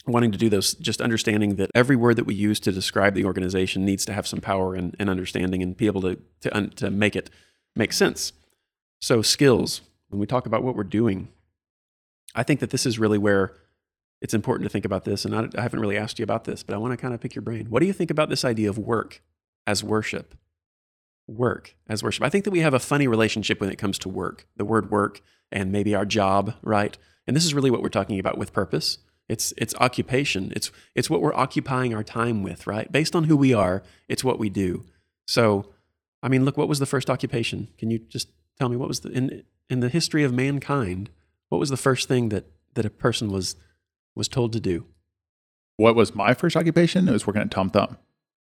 wanting 0.06 0.32
to 0.32 0.38
do 0.38 0.50
those 0.50 0.74
just 0.74 1.00
understanding 1.00 1.56
that 1.56 1.70
every 1.74 1.96
word 1.96 2.16
that 2.16 2.26
we 2.26 2.34
use 2.34 2.60
to 2.60 2.72
describe 2.72 3.14
the 3.14 3.24
organization 3.24 3.84
needs 3.84 4.04
to 4.04 4.12
have 4.12 4.26
some 4.26 4.40
power 4.40 4.74
and, 4.74 4.94
and 4.98 5.08
understanding 5.08 5.62
and 5.62 5.76
be 5.76 5.86
able 5.86 6.02
to 6.02 6.18
to, 6.42 6.54
un, 6.54 6.70
to 6.70 6.90
make 6.90 7.16
it 7.16 7.30
make 7.74 7.92
sense 7.92 8.32
so 9.00 9.22
skills 9.22 9.80
when 10.14 10.20
we 10.20 10.26
talk 10.26 10.46
about 10.46 10.62
what 10.62 10.76
we're 10.76 10.84
doing 10.84 11.28
i 12.34 12.42
think 12.42 12.60
that 12.60 12.70
this 12.70 12.86
is 12.86 12.98
really 12.98 13.18
where 13.18 13.56
it's 14.20 14.34
important 14.34 14.64
to 14.64 14.72
think 14.72 14.84
about 14.84 15.04
this 15.04 15.24
and 15.24 15.34
I, 15.34 15.48
I 15.58 15.62
haven't 15.62 15.80
really 15.80 15.98
asked 15.98 16.18
you 16.18 16.22
about 16.22 16.44
this 16.44 16.62
but 16.62 16.74
i 16.74 16.78
want 16.78 16.92
to 16.92 16.96
kind 16.96 17.12
of 17.12 17.20
pick 17.20 17.34
your 17.34 17.42
brain 17.42 17.66
what 17.68 17.80
do 17.80 17.86
you 17.86 17.92
think 17.92 18.10
about 18.10 18.28
this 18.28 18.44
idea 18.44 18.70
of 18.70 18.78
work 18.78 19.22
as 19.66 19.82
worship 19.82 20.34
work 21.26 21.74
as 21.88 22.02
worship 22.02 22.24
i 22.24 22.28
think 22.28 22.44
that 22.44 22.52
we 22.52 22.60
have 22.60 22.74
a 22.74 22.78
funny 22.78 23.08
relationship 23.08 23.60
when 23.60 23.70
it 23.70 23.76
comes 23.76 23.98
to 23.98 24.08
work 24.08 24.46
the 24.56 24.64
word 24.64 24.90
work 24.90 25.20
and 25.50 25.72
maybe 25.72 25.94
our 25.94 26.06
job 26.06 26.54
right 26.62 26.96
and 27.26 27.36
this 27.36 27.44
is 27.44 27.54
really 27.54 27.70
what 27.70 27.82
we're 27.82 27.88
talking 27.88 28.20
about 28.20 28.38
with 28.38 28.52
purpose 28.52 28.98
it's 29.28 29.54
it's 29.56 29.74
occupation. 29.76 30.52
It's 30.54 30.70
it's 30.94 31.08
what 31.08 31.22
we're 31.22 31.34
occupying 31.34 31.94
our 31.94 32.04
time 32.04 32.42
with, 32.42 32.66
right? 32.66 32.90
Based 32.90 33.16
on 33.16 33.24
who 33.24 33.36
we 33.36 33.54
are, 33.54 33.82
it's 34.08 34.22
what 34.22 34.38
we 34.38 34.50
do. 34.50 34.84
So, 35.26 35.72
I 36.22 36.28
mean, 36.28 36.44
look, 36.44 36.56
what 36.56 36.68
was 36.68 36.78
the 36.78 36.86
first 36.86 37.08
occupation? 37.08 37.68
Can 37.78 37.90
you 37.90 37.98
just 37.98 38.28
tell 38.58 38.68
me 38.68 38.76
what 38.76 38.88
was 38.88 39.00
the 39.00 39.10
in 39.10 39.44
in 39.68 39.80
the 39.80 39.88
history 39.88 40.24
of 40.24 40.32
mankind? 40.32 41.10
What 41.48 41.58
was 41.58 41.70
the 41.70 41.76
first 41.76 42.08
thing 42.08 42.28
that 42.30 42.46
that 42.74 42.84
a 42.84 42.90
person 42.90 43.30
was 43.30 43.56
was 44.14 44.28
told 44.28 44.52
to 44.52 44.60
do? 44.60 44.86
What 45.76 45.94
was 45.96 46.14
my 46.14 46.34
first 46.34 46.56
occupation? 46.56 47.08
It 47.08 47.12
was 47.12 47.26
working 47.26 47.42
at 47.42 47.50
Tom 47.50 47.70
Thumb. 47.70 47.98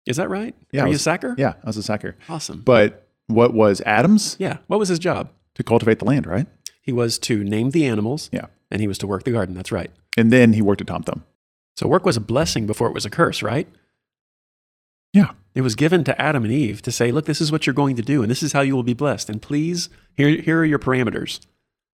Is 0.07 0.17
that 0.17 0.29
right? 0.29 0.55
Yeah, 0.73 0.83
Are 0.83 0.87
I 0.87 0.91
you 0.91 0.97
a 0.97 0.99
sacker? 0.99 1.35
Yeah, 1.39 1.55
I 1.63 1.67
was 1.67 1.77
a 1.77 1.83
sacker. 1.83 2.17
Awesome. 2.29 2.61
But 2.63 3.07
what 3.29 3.55
was 3.55 3.81
Adam's? 3.83 4.37
Yeah. 4.41 4.59
What 4.67 4.81
was 4.81 4.89
his 4.89 4.99
job? 4.99 5.31
To 5.55 5.63
cultivate 5.63 5.99
the 6.01 6.05
land, 6.05 6.27
right? 6.27 6.47
He 6.81 6.93
was 6.93 7.19
to 7.21 7.45
name 7.45 7.71
the 7.71 7.87
animals. 7.87 8.29
Yeah. 8.33 8.47
And 8.71 8.81
he 8.81 8.89
was 8.89 8.99
to 8.99 9.07
work 9.07 9.23
the 9.25 9.31
garden. 9.31 9.55
That's 9.55 9.71
right. 9.71 9.91
And 10.17 10.33
then 10.33 10.55
he 10.55 10.63
worked 10.63 10.81
at 10.81 10.87
Tom 10.89 11.03
Thumb. 11.05 11.25
So 11.77 11.87
work 11.87 12.05
was 12.05 12.17
a 12.17 12.21
blessing 12.21 12.67
before 12.67 12.89
it 12.89 12.95
was 12.95 13.05
a 13.07 13.11
curse, 13.11 13.43
right? 13.43 13.69
Yeah. 15.13 15.33
It 15.55 15.61
was 15.61 15.75
given 15.75 16.03
to 16.05 16.21
Adam 16.21 16.45
and 16.45 16.53
Eve 16.53 16.81
to 16.83 16.93
say, 16.93 17.13
look, 17.13 17.27
this 17.27 17.41
is 17.41 17.53
what 17.53 17.67
you're 17.67 17.75
going 17.75 17.97
to 17.97 18.03
do, 18.03 18.23
and 18.23 18.31
this 18.31 18.43
is 18.43 18.53
how 18.53 18.63
you 18.63 18.75
will 18.75 18.83
be 18.83 18.95
blessed. 18.95 19.29
And 19.29 19.43
please, 19.43 19.91
here, 20.17 20.41
here 20.41 20.61
are 20.61 20.65
your 20.65 20.79
parameters. 20.79 21.41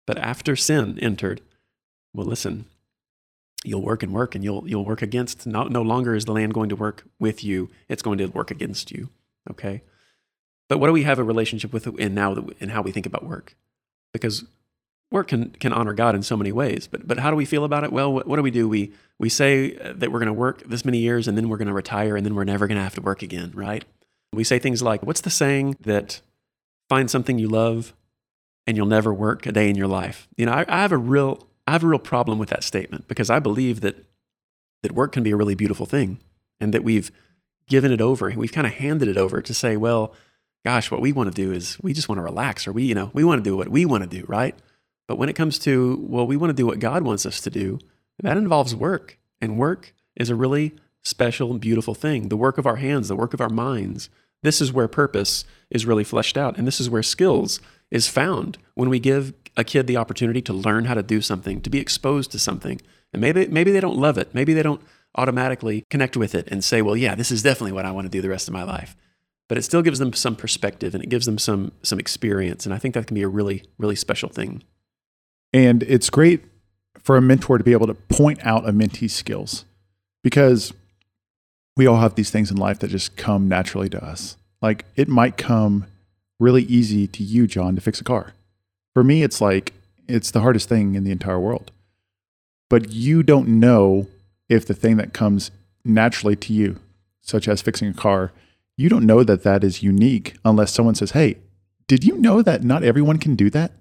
But 0.07 0.17
after 0.17 0.55
sin 0.55 0.97
entered, 0.99 1.41
well, 2.13 2.25
listen, 2.25 2.65
you'll 3.63 3.83
work 3.83 4.01
and 4.01 4.11
work, 4.11 4.33
and 4.33 4.43
you'll, 4.43 4.67
you'll 4.67 4.85
work 4.85 5.03
against. 5.03 5.45
No, 5.45 5.65
no 5.65 5.83
longer 5.83 6.15
is 6.15 6.25
the 6.25 6.33
land 6.33 6.53
going 6.53 6.69
to 6.69 6.75
work 6.75 7.05
with 7.19 7.43
you, 7.43 7.69
it's 7.87 8.01
going 8.01 8.17
to 8.17 8.27
work 8.27 8.49
against 8.49 8.91
you. 8.91 9.09
Okay? 9.49 9.83
But 10.67 10.79
what 10.79 10.87
do 10.87 10.93
we 10.93 11.03
have 11.03 11.19
a 11.19 11.23
relationship 11.23 11.71
with 11.71 11.87
in 11.99 12.15
now 12.15 12.47
in 12.59 12.69
how 12.69 12.81
we 12.81 12.91
think 12.91 13.05
about 13.05 13.25
work? 13.25 13.55
Because 14.11 14.45
work 15.13 15.27
can, 15.27 15.51
can 15.51 15.71
honor 15.71 15.93
God 15.93 16.15
in 16.15 16.23
so 16.23 16.35
many 16.35 16.51
ways. 16.51 16.87
But, 16.87 17.07
but 17.07 17.19
how 17.19 17.29
do 17.29 17.37
we 17.37 17.45
feel 17.45 17.63
about 17.63 17.83
it? 17.83 17.93
Well, 17.93 18.11
what, 18.11 18.27
what 18.27 18.37
do 18.37 18.41
we 18.41 18.49
do? 18.49 18.67
We, 18.67 18.91
we 19.19 19.29
say 19.29 19.75
that 19.75 20.11
we're 20.11 20.17
going 20.17 20.25
to 20.25 20.33
work 20.33 20.63
this 20.67 20.83
many 20.83 20.97
years 20.97 21.27
and 21.27 21.37
then 21.37 21.49
we're 21.49 21.57
going 21.57 21.67
to 21.67 21.73
retire 21.73 22.17
and 22.17 22.25
then 22.25 22.33
we're 22.33 22.43
never 22.43 22.65
going 22.65 22.77
to 22.77 22.83
have 22.83 22.95
to 22.95 23.01
work 23.01 23.21
again, 23.21 23.51
right? 23.53 23.85
We 24.33 24.43
say 24.43 24.57
things 24.57 24.81
like, 24.81 25.03
what's 25.03 25.21
the 25.21 25.29
saying 25.29 25.77
that 25.81 26.19
find 26.89 27.11
something 27.11 27.37
you 27.37 27.47
love 27.47 27.93
and 28.65 28.75
you'll 28.75 28.87
never 28.87 29.13
work 29.13 29.45
a 29.45 29.51
day 29.51 29.69
in 29.69 29.75
your 29.75 29.87
life? 29.87 30.27
You 30.35 30.47
know, 30.47 30.51
I, 30.51 30.65
I 30.67 30.81
have 30.81 30.91
a 30.91 30.97
real, 30.97 31.47
I 31.67 31.73
have 31.73 31.83
a 31.83 31.87
real 31.87 31.99
problem 31.99 32.39
with 32.39 32.49
that 32.49 32.63
statement 32.63 33.07
because 33.07 33.29
I 33.29 33.37
believe 33.37 33.81
that, 33.81 34.03
that 34.81 34.93
work 34.93 35.11
can 35.11 35.21
be 35.21 35.29
a 35.29 35.35
really 35.35 35.55
beautiful 35.55 35.85
thing 35.85 36.19
and 36.59 36.73
that 36.73 36.83
we've 36.83 37.11
given 37.67 37.91
it 37.91 38.01
over. 38.01 38.33
We've 38.35 38.51
kind 38.51 38.65
of 38.65 38.73
handed 38.73 39.07
it 39.07 39.17
over 39.17 39.43
to 39.43 39.53
say, 39.53 39.77
well, 39.77 40.15
gosh, 40.65 40.89
what 40.89 41.01
we 41.01 41.11
want 41.13 41.33
to 41.33 41.39
do 41.39 41.51
is 41.51 41.77
we 41.83 41.93
just 41.93 42.09
want 42.09 42.17
to 42.17 42.23
relax 42.23 42.67
or 42.67 42.71
we, 42.71 42.83
you 42.83 42.95
know, 42.95 43.11
we 43.13 43.23
want 43.23 43.43
to 43.43 43.47
do 43.47 43.55
what 43.55 43.69
we 43.69 43.85
want 43.85 44.03
to 44.03 44.09
do, 44.09 44.25
right? 44.27 44.55
But 45.07 45.17
when 45.17 45.29
it 45.29 45.35
comes 45.35 45.59
to, 45.59 45.97
well, 46.07 46.25
we 46.25 46.37
want 46.37 46.49
to 46.49 46.55
do 46.55 46.65
what 46.65 46.79
God 46.79 47.03
wants 47.03 47.25
us 47.25 47.41
to 47.41 47.49
do, 47.49 47.79
that 48.21 48.37
involves 48.37 48.75
work. 48.75 49.17
And 49.41 49.57
work 49.57 49.93
is 50.15 50.29
a 50.29 50.35
really 50.35 50.73
special, 51.03 51.51
and 51.51 51.59
beautiful 51.59 51.93
thing. 51.93 52.29
The 52.29 52.37
work 52.37 52.57
of 52.57 52.65
our 52.65 52.77
hands, 52.77 53.09
the 53.09 53.15
work 53.15 53.33
of 53.33 53.41
our 53.41 53.49
minds. 53.49 54.09
This 54.41 54.61
is 54.61 54.73
where 54.73 54.87
purpose 54.87 55.45
is 55.69 55.85
really 55.85 56.03
fleshed 56.03 56.37
out. 56.37 56.57
And 56.57 56.65
this 56.65 56.79
is 56.79 56.89
where 56.89 57.03
skills 57.03 57.59
is 57.91 58.07
found 58.07 58.57
when 58.75 58.89
we 58.89 58.99
give 58.99 59.33
a 59.55 59.63
kid 59.63 59.87
the 59.87 59.97
opportunity 59.97 60.41
to 60.41 60.53
learn 60.53 60.85
how 60.85 60.93
to 60.93 61.03
do 61.03 61.21
something, 61.21 61.61
to 61.61 61.69
be 61.69 61.79
exposed 61.79 62.31
to 62.31 62.39
something. 62.39 62.81
And 63.11 63.21
maybe 63.21 63.47
maybe 63.47 63.71
they 63.71 63.79
don't 63.79 63.97
love 63.97 64.17
it. 64.17 64.33
Maybe 64.33 64.53
they 64.53 64.63
don't 64.63 64.81
automatically 65.15 65.85
connect 65.89 66.17
with 66.17 66.33
it 66.33 66.47
and 66.49 66.63
say, 66.63 66.81
"Well, 66.81 66.97
yeah, 66.97 67.13
this 67.13 67.31
is 67.31 67.43
definitely 67.43 67.73
what 67.73 67.85
I 67.85 67.91
want 67.91 68.05
to 68.05 68.09
do 68.09 68.21
the 68.21 68.29
rest 68.29 68.47
of 68.47 68.53
my 68.53 68.63
life." 68.63 68.95
But 69.47 69.57
it 69.57 69.63
still 69.63 69.83
gives 69.83 69.99
them 69.99 70.13
some 70.13 70.35
perspective 70.35 70.95
and 70.95 71.03
it 71.03 71.09
gives 71.09 71.27
them 71.27 71.37
some 71.37 71.73
some 71.83 71.99
experience, 71.99 72.65
and 72.65 72.73
I 72.73 72.79
think 72.79 72.95
that 72.95 73.05
can 73.05 73.15
be 73.15 73.21
a 73.21 73.27
really 73.27 73.63
really 73.77 73.95
special 73.95 74.29
thing. 74.29 74.63
And 75.53 75.83
it's 75.83 76.09
great 76.09 76.43
for 76.99 77.15
a 77.15 77.21
mentor 77.21 77.57
to 77.57 77.63
be 77.63 77.73
able 77.73 77.87
to 77.87 77.93
point 77.93 78.43
out 78.45 78.67
a 78.67 78.71
mentee's 78.71 79.13
skills 79.13 79.65
because 80.23 80.73
we 81.75 81.85
all 81.85 81.97
have 81.97 82.15
these 82.15 82.29
things 82.29 82.49
in 82.49 82.57
life 82.57 82.79
that 82.79 82.89
just 82.89 83.15
come 83.15 83.47
naturally 83.47 83.89
to 83.89 84.03
us. 84.03 84.37
Like 84.61 84.85
it 84.95 85.07
might 85.07 85.37
come 85.37 85.85
really 86.39 86.63
easy 86.63 87.07
to 87.07 87.23
you, 87.23 87.47
John, 87.47 87.75
to 87.75 87.81
fix 87.81 87.99
a 88.01 88.03
car. 88.03 88.33
For 88.93 89.03
me, 89.03 89.23
it's 89.23 89.41
like 89.41 89.73
it's 90.07 90.31
the 90.31 90.41
hardest 90.41 90.69
thing 90.69 90.95
in 90.95 91.03
the 91.03 91.11
entire 91.11 91.39
world. 91.39 91.71
But 92.69 92.91
you 92.91 93.23
don't 93.23 93.47
know 93.47 94.07
if 94.49 94.65
the 94.65 94.73
thing 94.73 94.97
that 94.97 95.13
comes 95.13 95.51
naturally 95.85 96.35
to 96.37 96.53
you, 96.53 96.79
such 97.21 97.47
as 97.47 97.61
fixing 97.61 97.89
a 97.89 97.93
car, 97.93 98.31
you 98.77 98.89
don't 98.89 99.05
know 99.05 99.23
that 99.23 99.43
that 99.43 99.63
is 99.63 99.83
unique 99.83 100.35
unless 100.43 100.73
someone 100.73 100.95
says, 100.95 101.11
Hey, 101.11 101.37
did 101.87 102.03
you 102.03 102.17
know 102.17 102.41
that 102.41 102.63
not 102.63 102.83
everyone 102.83 103.17
can 103.17 103.35
do 103.35 103.49
that? 103.51 103.71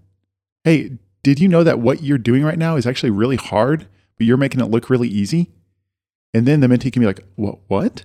Hey, 0.65 0.93
did 1.23 1.41
you 1.41 1.49
know 1.49 1.65
that 1.65 1.79
what 1.79 2.03
you're 2.03 2.19
doing 2.19 2.43
right 2.43 2.59
now 2.59 2.77
is 2.77 2.87
actually 2.87 3.11
really 3.11 3.37
hard, 3.37 3.87
but 4.19 4.27
you're 4.27 4.37
making 4.37 4.61
it 4.61 4.71
look 4.71 4.91
really 4.91 5.09
easy? 5.09 5.51
And 6.35 6.47
then 6.47 6.61
the 6.61 6.67
mentee 6.67 6.93
can 6.93 7.01
be 7.01 7.07
like, 7.07 7.25
"What? 7.37 7.59
What? 7.69 8.05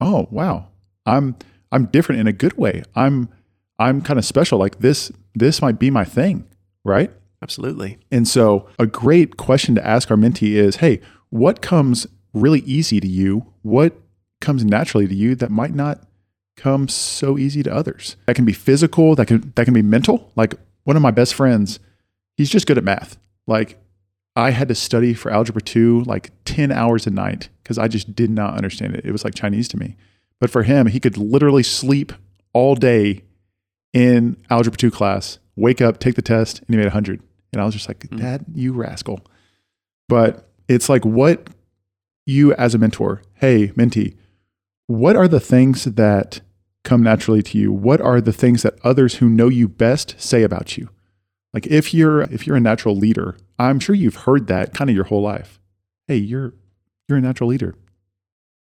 Oh, 0.00 0.28
wow! 0.30 0.68
I'm 1.04 1.36
I'm 1.72 1.86
different 1.86 2.20
in 2.20 2.26
a 2.26 2.32
good 2.32 2.56
way. 2.56 2.82
I'm 2.94 3.28
I'm 3.78 4.02
kind 4.02 4.18
of 4.18 4.24
special. 4.24 4.58
Like 4.58 4.78
this 4.78 5.10
this 5.34 5.60
might 5.60 5.78
be 5.78 5.90
my 5.90 6.04
thing, 6.04 6.46
right? 6.84 7.10
Absolutely. 7.42 7.98
And 8.10 8.26
so, 8.26 8.68
a 8.78 8.86
great 8.86 9.36
question 9.36 9.74
to 9.74 9.86
ask 9.86 10.10
our 10.10 10.16
mentee 10.16 10.52
is, 10.52 10.76
"Hey, 10.76 11.00
what 11.30 11.60
comes 11.60 12.06
really 12.32 12.60
easy 12.60 13.00
to 13.00 13.08
you? 13.08 13.52
What 13.62 14.00
comes 14.40 14.64
naturally 14.64 15.06
to 15.08 15.14
you 15.14 15.34
that 15.36 15.50
might 15.50 15.74
not 15.74 16.06
come 16.56 16.88
so 16.88 17.36
easy 17.36 17.62
to 17.62 17.74
others? 17.74 18.16
That 18.26 18.36
can 18.36 18.44
be 18.44 18.52
physical. 18.52 19.14
That 19.14 19.26
can 19.26 19.52
that 19.56 19.64
can 19.64 19.74
be 19.74 19.82
mental. 19.82 20.32
Like 20.36 20.54
one 20.84 20.96
of 20.96 21.02
my 21.02 21.10
best 21.10 21.34
friends, 21.34 21.78
he's 22.36 22.50
just 22.50 22.66
good 22.66 22.78
at 22.78 22.84
math. 22.84 23.18
Like 23.46 23.78
I 24.34 24.50
had 24.50 24.68
to 24.68 24.74
study 24.74 25.14
for 25.14 25.30
algebra 25.30 25.62
2 25.62 26.02
like 26.04 26.32
10 26.44 26.70
hours 26.72 27.06
a 27.06 27.10
night 27.10 27.48
because 27.62 27.78
I 27.78 27.88
just 27.88 28.14
did 28.14 28.30
not 28.30 28.54
understand 28.54 28.94
it. 28.94 29.04
It 29.04 29.12
was 29.12 29.24
like 29.24 29.34
Chinese 29.34 29.68
to 29.68 29.76
me. 29.76 29.96
But 30.40 30.50
for 30.50 30.62
him, 30.62 30.86
he 30.88 31.00
could 31.00 31.16
literally 31.16 31.62
sleep 31.62 32.12
all 32.52 32.74
day 32.74 33.22
in 33.92 34.36
algebra 34.50 34.76
2 34.76 34.90
class, 34.90 35.38
wake 35.56 35.80
up, 35.80 35.98
take 35.98 36.14
the 36.14 36.22
test, 36.22 36.58
and 36.60 36.68
he 36.68 36.76
made 36.76 36.84
100. 36.84 37.22
And 37.52 37.62
I 37.62 37.64
was 37.64 37.74
just 37.74 37.88
like, 37.88 38.00
Mm. 38.00 38.18
Dad, 38.18 38.44
you 38.54 38.72
rascal. 38.74 39.20
But 40.08 40.48
it's 40.68 40.88
like 40.88 41.04
what 41.04 41.48
you 42.26 42.52
as 42.54 42.74
a 42.74 42.78
mentor, 42.78 43.22
hey, 43.34 43.68
mentee, 43.68 44.16
what 44.88 45.16
are 45.16 45.28
the 45.28 45.40
things 45.40 45.84
that 45.84 46.40
come 46.84 47.02
naturally 47.02 47.42
to 47.42 47.58
you? 47.58 47.72
What 47.72 48.00
are 48.00 48.20
the 48.20 48.32
things 48.32 48.62
that 48.62 48.78
others 48.84 49.16
who 49.16 49.28
know 49.28 49.48
you 49.48 49.68
best 49.68 50.14
say 50.20 50.42
about 50.42 50.76
you? 50.76 50.90
Like 51.56 51.68
if 51.68 51.94
you're 51.94 52.20
if 52.24 52.46
you're 52.46 52.56
a 52.56 52.60
natural 52.60 52.94
leader, 52.94 53.34
I'm 53.58 53.80
sure 53.80 53.94
you've 53.94 54.14
heard 54.14 54.46
that 54.48 54.74
kind 54.74 54.90
of 54.90 54.94
your 54.94 55.06
whole 55.06 55.22
life. 55.22 55.58
Hey, 56.06 56.16
you're 56.18 56.52
you're 57.08 57.16
a 57.16 57.22
natural 57.22 57.48
leader. 57.48 57.74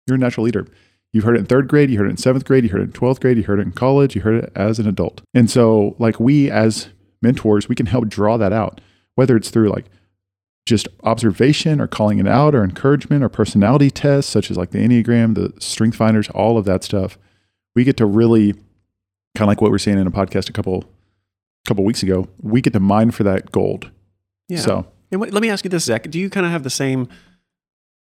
You're 0.06 0.18
a 0.18 0.20
natural 0.20 0.44
leader. 0.44 0.68
You've 1.14 1.24
heard 1.24 1.38
it 1.38 1.40
in 1.40 1.46
third 1.46 1.70
grade, 1.70 1.90
you 1.90 1.98
heard 1.98 2.08
it 2.08 2.10
in 2.10 2.18
seventh 2.18 2.44
grade, 2.44 2.66
you 2.66 2.70
heard 2.70 2.82
it 2.82 2.84
in 2.84 2.92
12th 2.92 3.22
grade, 3.22 3.38
you 3.38 3.44
heard 3.44 3.60
it 3.60 3.62
in 3.62 3.72
college, 3.72 4.14
you 4.14 4.24
heard 4.24 4.44
it 4.44 4.52
as 4.58 4.78
an 4.78 4.90
adult. 4.90 5.22
And 5.34 5.50
so, 5.50 5.96
like, 6.00 6.20
we 6.20 6.52
as 6.52 6.90
mentors, 7.22 7.70
we 7.70 7.76
can 7.76 7.86
help 7.86 8.10
draw 8.10 8.36
that 8.36 8.52
out, 8.52 8.82
whether 9.16 9.38
it's 9.38 9.52
through 9.52 9.70
like 9.70 9.86
just 10.66 10.90
observation 11.04 11.80
or 11.80 11.88
calling 11.88 12.20
it 12.20 12.28
out 12.28 12.54
or 12.54 12.62
encouragement 12.62 13.24
or 13.24 13.30
personality 13.30 13.90
tests, 13.90 14.30
such 14.30 14.52
as 14.52 14.58
like 14.58 14.72
the 14.72 14.80
Enneagram, 14.80 15.36
the 15.36 15.54
Strength 15.62 15.96
Finders, 15.96 16.28
all 16.32 16.58
of 16.58 16.66
that 16.66 16.84
stuff. 16.84 17.18
We 17.74 17.86
get 17.86 17.96
to 17.98 18.06
really 18.06 18.52
kind 18.52 19.44
of 19.44 19.48
like 19.48 19.62
what 19.62 19.72
we 19.72 19.76
we're 19.76 19.80
saying 19.80 19.98
in 19.98 20.08
a 20.08 20.12
podcast 20.12 20.50
a 20.50 20.54
couple 20.54 20.84
couple 21.66 21.84
weeks 21.84 22.04
ago. 22.04 22.28
We 22.42 22.62
get 22.62 22.74
to 22.74 22.80
mine 22.80 23.12
for 23.12 23.24
that 23.24 23.52
gold. 23.52 23.92
Yeah. 24.48 24.60
So 24.60 24.88
And 25.12 25.20
what, 25.20 25.32
let 25.32 25.42
me 25.42 25.50
ask 25.50 25.64
you 25.64 25.70
this, 25.70 25.86
Zach. 25.86 26.10
Do 26.10 26.20
you 26.20 26.30
kind 26.30 26.46
of 26.46 26.52
have 26.52 26.64
the 26.64 26.70
same 26.70 27.08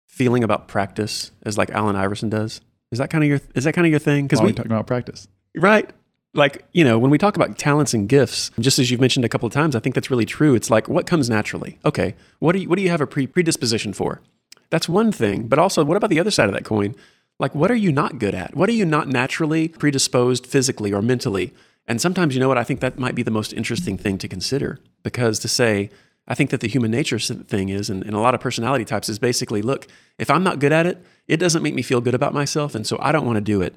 feeling 0.07 0.43
about 0.43 0.67
practice 0.67 1.31
as 1.43 1.57
like 1.57 1.69
Allen 1.71 1.95
Iverson 1.95 2.29
does? 2.29 2.61
Is 2.91 2.99
that 2.99 3.09
kind 3.09 3.23
of 3.23 3.29
your 3.29 3.41
is 3.55 3.63
that 3.65 3.73
kind 3.73 3.85
of 3.85 3.91
your 3.91 3.99
thing? 3.99 4.25
because 4.25 4.39
we 4.39 4.45
oh, 4.45 4.47
we 4.47 4.53
talking 4.53 4.71
about 4.71 4.87
practice. 4.87 5.27
right, 5.55 5.89
like 6.33 6.65
you 6.71 6.83
know, 6.83 6.97
when 6.97 7.11
we 7.11 7.17
talk 7.17 7.35
about 7.35 7.57
talents 7.57 7.93
and 7.93 8.09
gifts, 8.09 8.51
just 8.59 8.79
as 8.79 8.89
you've 8.89 9.01
mentioned 9.01 9.25
a 9.25 9.29
couple 9.29 9.47
of 9.47 9.53
times, 9.53 9.75
I 9.75 9.79
think 9.79 9.95
that's 9.95 10.09
really 10.09 10.25
true. 10.25 10.55
It's 10.55 10.69
like 10.69 10.87
what 10.87 11.05
comes 11.05 11.29
naturally. 11.29 11.77
Okay, 11.85 12.15
what 12.39 12.53
do 12.53 12.59
you 12.59 12.69
what 12.69 12.77
do 12.77 12.81
you 12.81 12.89
have 12.89 13.01
a 13.01 13.07
pre- 13.07 13.27
predisposition 13.27 13.93
for? 13.93 14.21
That's 14.69 14.89
one 14.89 15.11
thing. 15.11 15.47
But 15.47 15.59
also, 15.59 15.83
what 15.83 15.97
about 15.97 16.09
the 16.09 16.19
other 16.19 16.31
side 16.31 16.47
of 16.47 16.53
that 16.53 16.65
coin? 16.65 16.95
Like, 17.39 17.55
what 17.55 17.71
are 17.71 17.75
you 17.75 17.91
not 17.91 18.19
good 18.19 18.35
at? 18.35 18.55
What 18.55 18.69
are 18.69 18.73
you 18.73 18.85
not 18.85 19.07
naturally 19.07 19.69
predisposed 19.69 20.45
physically 20.45 20.91
or 20.91 21.01
mentally? 21.01 21.53
And 21.89 21.99
sometimes, 21.99 22.35
you 22.35 22.39
know 22.39 22.47
what? 22.47 22.59
I 22.59 22.63
think 22.63 22.81
that 22.81 22.99
might 22.99 23.15
be 23.15 23.23
the 23.23 23.31
most 23.31 23.51
interesting 23.51 23.97
thing 23.97 24.19
to 24.19 24.27
consider 24.27 24.79
because 25.01 25.39
to 25.39 25.47
say, 25.47 25.89
I 26.27 26.35
think 26.35 26.51
that 26.51 26.61
the 26.61 26.67
human 26.67 26.91
nature 26.91 27.17
thing 27.17 27.69
is, 27.69 27.89
and, 27.89 28.03
and 28.03 28.13
a 28.13 28.19
lot 28.19 28.35
of 28.35 28.39
personality 28.39 28.85
types 28.85 29.09
is 29.09 29.17
basically 29.17 29.63
look, 29.63 29.87
if 30.19 30.29
I'm 30.29 30.43
not 30.43 30.59
good 30.59 30.71
at 30.71 30.85
it, 30.85 31.03
it 31.27 31.37
doesn't 31.37 31.63
make 31.63 31.73
me 31.73 31.81
feel 31.81 31.99
good 31.99 32.13
about 32.13 32.31
myself. 32.31 32.75
And 32.75 32.85
so 32.85 32.99
I 33.01 33.11
don't 33.11 33.25
want 33.25 33.37
to 33.37 33.41
do 33.41 33.63
it. 33.63 33.73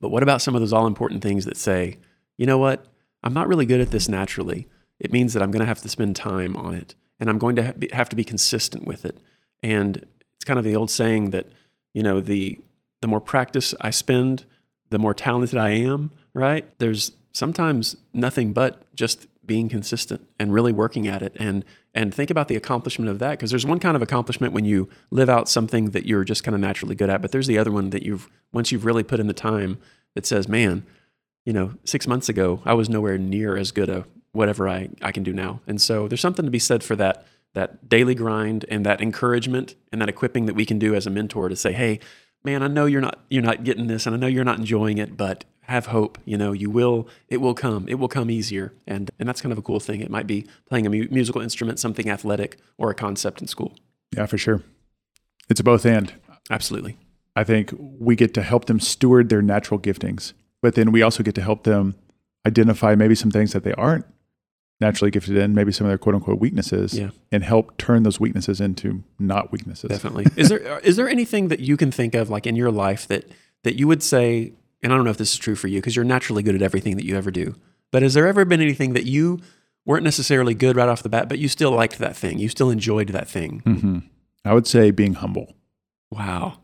But 0.00 0.10
what 0.10 0.22
about 0.22 0.42
some 0.42 0.54
of 0.54 0.60
those 0.60 0.72
all 0.72 0.86
important 0.86 1.22
things 1.22 1.44
that 1.44 1.56
say, 1.56 1.98
you 2.38 2.46
know 2.46 2.58
what? 2.58 2.86
I'm 3.24 3.34
not 3.34 3.48
really 3.48 3.66
good 3.66 3.80
at 3.80 3.90
this 3.90 4.08
naturally. 4.08 4.68
It 5.00 5.12
means 5.12 5.32
that 5.32 5.42
I'm 5.42 5.50
going 5.50 5.60
to 5.60 5.66
have 5.66 5.82
to 5.82 5.88
spend 5.88 6.14
time 6.14 6.56
on 6.56 6.72
it 6.74 6.94
and 7.18 7.28
I'm 7.28 7.38
going 7.38 7.56
to 7.56 7.74
have 7.92 8.08
to 8.10 8.16
be 8.16 8.22
consistent 8.22 8.86
with 8.86 9.04
it. 9.04 9.18
And 9.60 10.06
it's 10.36 10.44
kind 10.44 10.58
of 10.58 10.64
the 10.64 10.76
old 10.76 10.90
saying 10.90 11.30
that, 11.30 11.48
you 11.94 12.04
know, 12.04 12.20
the, 12.20 12.60
the 13.00 13.08
more 13.08 13.20
practice 13.20 13.74
I 13.80 13.90
spend, 13.90 14.44
the 14.90 15.00
more 15.00 15.14
talented 15.14 15.58
I 15.58 15.70
am, 15.70 16.12
right? 16.32 16.68
There's 16.78 17.10
sometimes 17.34 17.96
nothing 18.14 18.54
but 18.54 18.82
just 18.94 19.26
being 19.44 19.68
consistent 19.68 20.26
and 20.38 20.54
really 20.54 20.72
working 20.72 21.06
at 21.06 21.20
it. 21.20 21.36
And 21.38 21.64
and 21.92 22.12
think 22.12 22.30
about 22.30 22.48
the 22.48 22.56
accomplishment 22.56 23.10
of 23.10 23.18
that 23.18 23.32
because 23.32 23.50
there's 23.50 23.66
one 23.66 23.78
kind 23.78 23.94
of 23.96 24.02
accomplishment 24.02 24.52
when 24.52 24.64
you 24.64 24.88
live 25.10 25.28
out 25.28 25.48
something 25.48 25.90
that 25.90 26.06
you're 26.06 26.24
just 26.24 26.42
kind 26.42 26.54
of 26.54 26.60
naturally 26.60 26.94
good 26.94 27.08
at 27.08 27.22
but 27.22 27.30
there's 27.30 27.46
the 27.46 27.58
other 27.58 27.70
one 27.70 27.90
that 27.90 28.02
you've 28.02 28.28
once 28.52 28.72
you've 28.72 28.84
really 28.84 29.04
put 29.04 29.20
in 29.20 29.26
the 29.26 29.32
time 29.32 29.78
that 30.14 30.26
says 30.26 30.48
man 30.48 30.84
you 31.44 31.52
know 31.52 31.74
6 31.84 32.08
months 32.08 32.28
ago 32.28 32.60
I 32.64 32.74
was 32.74 32.88
nowhere 32.88 33.16
near 33.16 33.56
as 33.56 33.70
good 33.70 33.88
a 33.88 34.06
whatever 34.32 34.68
I 34.68 34.90
I 35.00 35.12
can 35.12 35.22
do 35.22 35.32
now. 35.32 35.60
And 35.66 35.80
so 35.80 36.08
there's 36.08 36.20
something 36.20 36.44
to 36.44 36.50
be 36.50 36.58
said 36.58 36.82
for 36.82 36.96
that 36.96 37.24
that 37.52 37.88
daily 37.88 38.16
grind 38.16 38.64
and 38.68 38.84
that 38.84 39.00
encouragement 39.00 39.76
and 39.92 40.00
that 40.00 40.08
equipping 40.08 40.46
that 40.46 40.54
we 40.54 40.66
can 40.66 40.78
do 40.78 40.94
as 40.94 41.06
a 41.06 41.10
mentor 41.10 41.48
to 41.48 41.56
say 41.56 41.72
hey 41.72 42.00
man 42.42 42.62
I 42.62 42.66
know 42.66 42.86
you're 42.86 43.00
not 43.00 43.20
you're 43.28 43.42
not 43.42 43.62
getting 43.62 43.86
this 43.86 44.06
and 44.06 44.16
I 44.16 44.18
know 44.18 44.26
you're 44.26 44.44
not 44.44 44.58
enjoying 44.58 44.98
it 44.98 45.16
but 45.16 45.44
have 45.66 45.86
hope 45.86 46.18
you 46.24 46.36
know 46.36 46.52
you 46.52 46.70
will 46.70 47.08
it 47.28 47.38
will 47.38 47.54
come 47.54 47.86
it 47.88 47.94
will 47.94 48.08
come 48.08 48.30
easier 48.30 48.72
and 48.86 49.10
and 49.18 49.28
that's 49.28 49.40
kind 49.40 49.52
of 49.52 49.58
a 49.58 49.62
cool 49.62 49.80
thing 49.80 50.00
it 50.00 50.10
might 50.10 50.26
be 50.26 50.46
playing 50.68 50.86
a 50.86 50.90
mu- 50.90 51.08
musical 51.10 51.40
instrument 51.40 51.78
something 51.78 52.08
athletic 52.10 52.58
or 52.78 52.90
a 52.90 52.94
concept 52.94 53.40
in 53.40 53.46
school 53.46 53.74
Yeah, 54.16 54.26
for 54.26 54.38
sure. 54.38 54.62
It's 55.48 55.60
a 55.60 55.64
both 55.64 55.84
and. 55.86 56.12
absolutely 56.50 56.96
I 57.36 57.44
think 57.44 57.72
we 57.78 58.14
get 58.14 58.32
to 58.34 58.42
help 58.42 58.66
them 58.66 58.78
steward 58.78 59.28
their 59.28 59.42
natural 59.42 59.80
giftings, 59.80 60.34
but 60.62 60.74
then 60.76 60.92
we 60.92 61.02
also 61.02 61.22
get 61.24 61.34
to 61.34 61.42
help 61.42 61.64
them 61.64 61.94
identify 62.46 62.94
maybe 62.94 63.14
some 63.16 63.30
things 63.32 63.52
that 63.54 63.64
they 63.64 63.72
aren't 63.72 64.04
naturally 64.80 65.10
gifted 65.10 65.36
in, 65.36 65.54
maybe 65.54 65.72
some 65.72 65.86
of 65.86 65.90
their 65.90 65.98
quote 65.98 66.14
unquote 66.14 66.38
weaknesses, 66.40 66.96
Yeah. 66.98 67.10
and 67.32 67.42
help 67.42 67.76
turn 67.78 68.02
those 68.02 68.20
weaknesses 68.20 68.60
into 68.60 69.02
not 69.18 69.50
weaknesses. 69.50 69.88
definitely 69.88 70.26
is 70.36 70.48
there 70.48 70.78
is 70.84 70.96
there 70.96 71.08
anything 71.08 71.48
that 71.48 71.60
you 71.60 71.76
can 71.76 71.90
think 71.90 72.14
of 72.14 72.28
like 72.30 72.46
in 72.46 72.54
your 72.56 72.70
life 72.70 73.08
that 73.08 73.24
that 73.62 73.76
you 73.78 73.88
would 73.88 74.02
say 74.02 74.52
and 74.84 74.92
i 74.92 74.96
don't 74.96 75.04
know 75.04 75.10
if 75.10 75.16
this 75.16 75.32
is 75.32 75.38
true 75.38 75.56
for 75.56 75.66
you 75.66 75.80
because 75.80 75.96
you're 75.96 76.04
naturally 76.04 76.42
good 76.44 76.54
at 76.54 76.62
everything 76.62 76.94
that 76.96 77.04
you 77.04 77.16
ever 77.16 77.32
do 77.32 77.56
but 77.90 78.02
has 78.02 78.14
there 78.14 78.28
ever 78.28 78.44
been 78.44 78.60
anything 78.60 78.92
that 78.92 79.04
you 79.06 79.40
weren't 79.84 80.04
necessarily 80.04 80.54
good 80.54 80.76
right 80.76 80.88
off 80.88 81.02
the 81.02 81.08
bat 81.08 81.28
but 81.28 81.38
you 81.40 81.48
still 81.48 81.72
liked 81.72 81.98
that 81.98 82.14
thing 82.16 82.38
you 82.38 82.48
still 82.48 82.70
enjoyed 82.70 83.08
that 83.08 83.26
thing 83.28 83.60
hmm 83.64 83.98
I 84.46 84.52
would 84.52 84.66
say 84.66 84.90
being 84.92 85.14
humble. 85.14 85.54
wow 86.10 86.58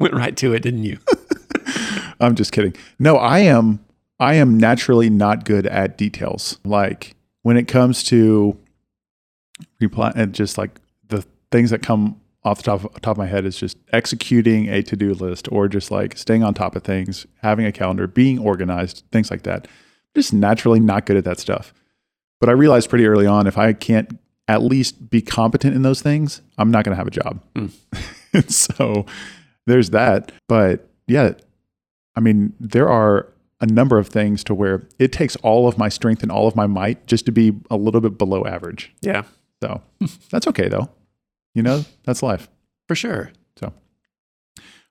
went 0.00 0.14
right 0.14 0.36
to 0.38 0.52
it 0.54 0.60
didn't 0.62 0.82
you 0.84 0.98
I'm 2.20 2.34
just 2.34 2.52
kidding. 2.52 2.74
No, 2.98 3.16
I 3.16 3.40
am. 3.40 3.84
I 4.20 4.34
am 4.34 4.56
naturally 4.56 5.10
not 5.10 5.44
good 5.44 5.66
at 5.66 5.98
details. 5.98 6.58
Like 6.64 7.16
when 7.42 7.56
it 7.56 7.66
comes 7.68 8.02
to 8.04 8.56
reply 9.80 10.12
and 10.14 10.32
just 10.32 10.56
like 10.56 10.80
the 11.08 11.24
things 11.50 11.70
that 11.70 11.82
come 11.82 12.20
off 12.44 12.58
the 12.58 12.62
top, 12.62 13.00
top 13.00 13.12
of 13.12 13.18
my 13.18 13.26
head 13.26 13.44
is 13.44 13.56
just 13.56 13.78
executing 13.92 14.68
a 14.68 14.82
to 14.82 14.96
do 14.96 15.14
list 15.14 15.48
or 15.50 15.66
just 15.68 15.90
like 15.90 16.16
staying 16.16 16.42
on 16.42 16.52
top 16.52 16.76
of 16.76 16.82
things, 16.82 17.26
having 17.42 17.64
a 17.64 17.72
calendar, 17.72 18.06
being 18.06 18.38
organized, 18.38 19.02
things 19.10 19.30
like 19.30 19.42
that. 19.42 19.66
Just 20.14 20.32
naturally 20.32 20.80
not 20.80 21.06
good 21.06 21.16
at 21.16 21.24
that 21.24 21.38
stuff. 21.38 21.72
But 22.40 22.48
I 22.48 22.52
realized 22.52 22.90
pretty 22.90 23.06
early 23.06 23.26
on 23.26 23.46
if 23.46 23.56
I 23.56 23.72
can't 23.72 24.18
at 24.46 24.62
least 24.62 25.08
be 25.08 25.22
competent 25.22 25.74
in 25.74 25.82
those 25.82 26.02
things, 26.02 26.42
I'm 26.58 26.70
not 26.70 26.84
going 26.84 26.92
to 26.92 26.96
have 26.96 27.06
a 27.06 27.10
job. 27.10 27.40
Mm. 27.54 28.50
so 28.50 29.06
there's 29.66 29.90
that. 29.90 30.32
But 30.46 30.86
yeah, 31.06 31.32
I 32.14 32.20
mean, 32.20 32.52
there 32.60 32.88
are 32.88 33.32
a 33.60 33.66
number 33.66 33.98
of 33.98 34.08
things 34.08 34.44
to 34.44 34.54
where 34.54 34.86
it 34.98 35.12
takes 35.12 35.36
all 35.36 35.66
of 35.66 35.78
my 35.78 35.88
strength 35.88 36.22
and 36.22 36.30
all 36.30 36.46
of 36.46 36.54
my 36.54 36.66
might 36.66 37.06
just 37.06 37.24
to 37.26 37.32
be 37.32 37.54
a 37.70 37.76
little 37.76 38.02
bit 38.02 38.18
below 38.18 38.44
average. 38.44 38.92
Yeah, 39.00 39.22
So 39.62 39.80
that's 40.30 40.46
okay 40.48 40.68
though. 40.68 40.90
You 41.54 41.62
know, 41.62 41.84
that's 42.04 42.22
life. 42.22 42.48
for 42.88 42.94
sure. 42.94 43.32
So, 43.56 43.72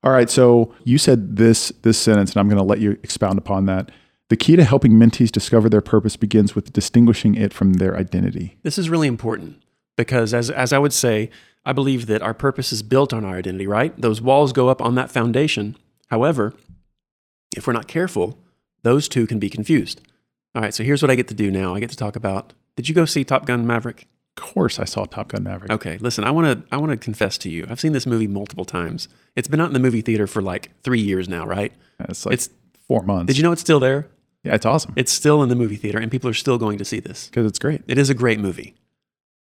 all 0.04 0.12
right. 0.12 0.30
So 0.30 0.74
you 0.84 0.98
said 0.98 1.36
this 1.36 1.70
this 1.82 1.98
sentence, 1.98 2.32
and 2.32 2.40
I'm 2.40 2.48
going 2.48 2.58
to 2.58 2.64
let 2.64 2.80
you 2.80 2.92
expound 3.04 3.38
upon 3.38 3.66
that. 3.68 3.92
The 4.30 4.38
key 4.38 4.56
to 4.56 4.64
helping 4.64 4.94
mentees 4.94 5.32
discover 5.32 5.70
their 5.70 5.82
purpose 5.82 6.16
begins 6.16 6.56
with 6.56 6.74
distinguishing 6.74 7.36
it 7.36 7.54
from 7.54 7.74
their 7.74 7.96
identity. 7.96 8.58
This 8.64 8.78
is 8.78 8.90
really 8.90 9.08
important 9.08 9.62
because, 9.96 10.34
as, 10.34 10.50
as 10.50 10.74
I 10.74 10.80
would 10.80 10.94
say, 10.94 11.30
I 11.66 11.74
believe 11.74 12.08
that 12.08 12.22
our 12.22 12.34
purpose 12.34 12.74
is 12.74 12.84
built 12.84 13.14
on 13.14 13.24
our 13.26 13.36
identity, 13.36 13.68
right? 13.68 13.94
Those 14.00 14.22
walls 14.22 14.52
go 14.54 14.70
up 14.70 14.82
on 14.82 14.96
that 14.96 15.12
foundation. 15.12 15.78
However, 16.08 16.54
if 17.56 17.68
we're 17.68 17.74
not 17.74 17.88
careful, 17.88 18.40
those 18.84 19.08
two 19.08 19.28
can 19.28 19.40
be 19.40 19.50
confused. 19.50 20.02
All 20.56 20.62
right, 20.62 20.74
so 20.74 20.84
here's 20.84 21.02
what 21.02 21.12
I 21.12 21.16
get 21.16 21.28
to 21.30 21.34
do 21.34 21.52
now. 21.52 21.76
I 21.76 21.80
get 21.80 21.90
to 21.92 21.98
talk 21.98 22.16
about. 22.16 22.54
Did 22.76 22.90
you 22.90 22.96
go 22.96 23.06
see 23.06 23.24
Top 23.24 23.46
Gun 23.46 23.68
Maverick? 23.68 24.08
Of 24.36 24.44
course, 24.44 24.80
I 24.80 24.86
saw 24.86 25.06
Top 25.06 25.28
Gun 25.30 25.44
Maverick. 25.44 25.72
Okay, 25.72 25.98
listen, 26.00 26.24
I 26.24 26.32
want 26.32 26.48
to 26.48 26.74
I 26.74 26.78
want 26.78 26.92
to 26.92 26.98
confess 26.98 27.38
to 27.40 27.50
you. 27.50 27.68
I've 27.70 27.80
seen 27.80 27.92
this 27.94 28.08
movie 28.08 28.28
multiple 28.28 28.66
times. 28.66 29.08
It's 29.36 29.48
been 29.48 29.62
out 29.62 29.68
in 29.68 29.74
the 29.74 29.80
movie 29.80 30.02
theater 30.02 30.26
for 30.28 30.42
like 30.42 30.72
3 30.84 31.00
years 31.00 31.30
now, 31.30 31.46
right? 31.46 31.72
It's 32.00 32.26
like 32.26 32.34
It's 32.34 32.50
four 32.88 33.04
months. 33.04 33.28
Did 33.28 33.38
you 33.38 33.44
know 33.44 33.52
it's 33.52 33.62
still 33.62 33.80
there? 33.80 34.08
Yeah, 34.44 34.56
it's 34.56 34.66
awesome 34.66 34.94
It's 34.98 35.12
still 35.12 35.42
in 35.42 35.50
the 35.50 35.56
movie 35.56 35.78
theater 35.78 36.00
and 36.00 36.12
people 36.12 36.30
are 36.30 36.34
still 36.34 36.58
going 36.58 36.78
to 36.80 36.86
see 36.86 37.00
this. 37.00 37.28
because 37.28 37.46
it's 37.46 37.60
great. 37.60 37.82
It 37.88 37.98
is 37.98 38.10
a 38.10 38.14
great 38.14 38.40
movie. 38.40 38.76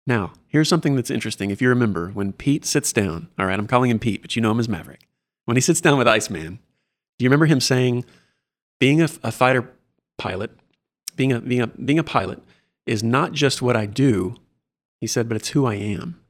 Now, 0.06 0.32
here's 0.48 0.68
something 0.68 0.96
that's 0.96 1.10
interesting. 1.10 1.50
If 1.50 1.60
you 1.62 1.68
remember, 1.68 2.08
when 2.08 2.32
Pete 2.32 2.64
sits 2.64 2.92
down, 2.92 3.28
all 3.38 3.46
right, 3.46 3.58
I'm 3.58 3.66
calling 3.68 3.90
him 3.90 3.98
Pete, 4.00 4.22
but 4.22 4.34
you 4.34 4.42
know 4.42 4.50
him 4.50 4.58
as 4.58 4.68
Maverick. 4.68 5.06
When 5.44 5.56
he 5.56 5.60
sits 5.60 5.80
down 5.80 5.98
with 5.98 6.08
Iceman, 6.08 6.58
do 7.18 7.24
you 7.24 7.28
remember 7.28 7.46
him 7.46 7.60
saying, 7.60 8.04
being 8.80 9.00
a, 9.02 9.08
a 9.22 9.30
fighter 9.30 9.70
pilot, 10.18 10.50
being 11.16 11.32
a, 11.32 11.40
being, 11.40 11.60
a, 11.60 11.66
being 11.68 11.98
a 11.98 12.04
pilot 12.04 12.42
is 12.86 13.02
not 13.04 13.32
just 13.32 13.60
what 13.62 13.76
I 13.76 13.86
do, 13.86 14.36
he 15.00 15.06
said, 15.06 15.28
but 15.28 15.36
it's 15.36 15.50
who 15.50 15.66
I 15.66 15.74
am. 15.74 16.20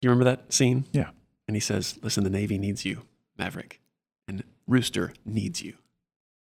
You 0.00 0.08
remember 0.08 0.24
that 0.24 0.52
scene? 0.52 0.86
Yeah. 0.92 1.10
And 1.46 1.54
he 1.54 1.60
says, 1.60 1.98
listen, 2.02 2.24
the 2.24 2.30
Navy 2.30 2.58
needs 2.58 2.84
you, 2.84 3.02
Maverick, 3.36 3.80
and 4.26 4.42
Rooster 4.66 5.12
needs 5.26 5.62
you. 5.62 5.74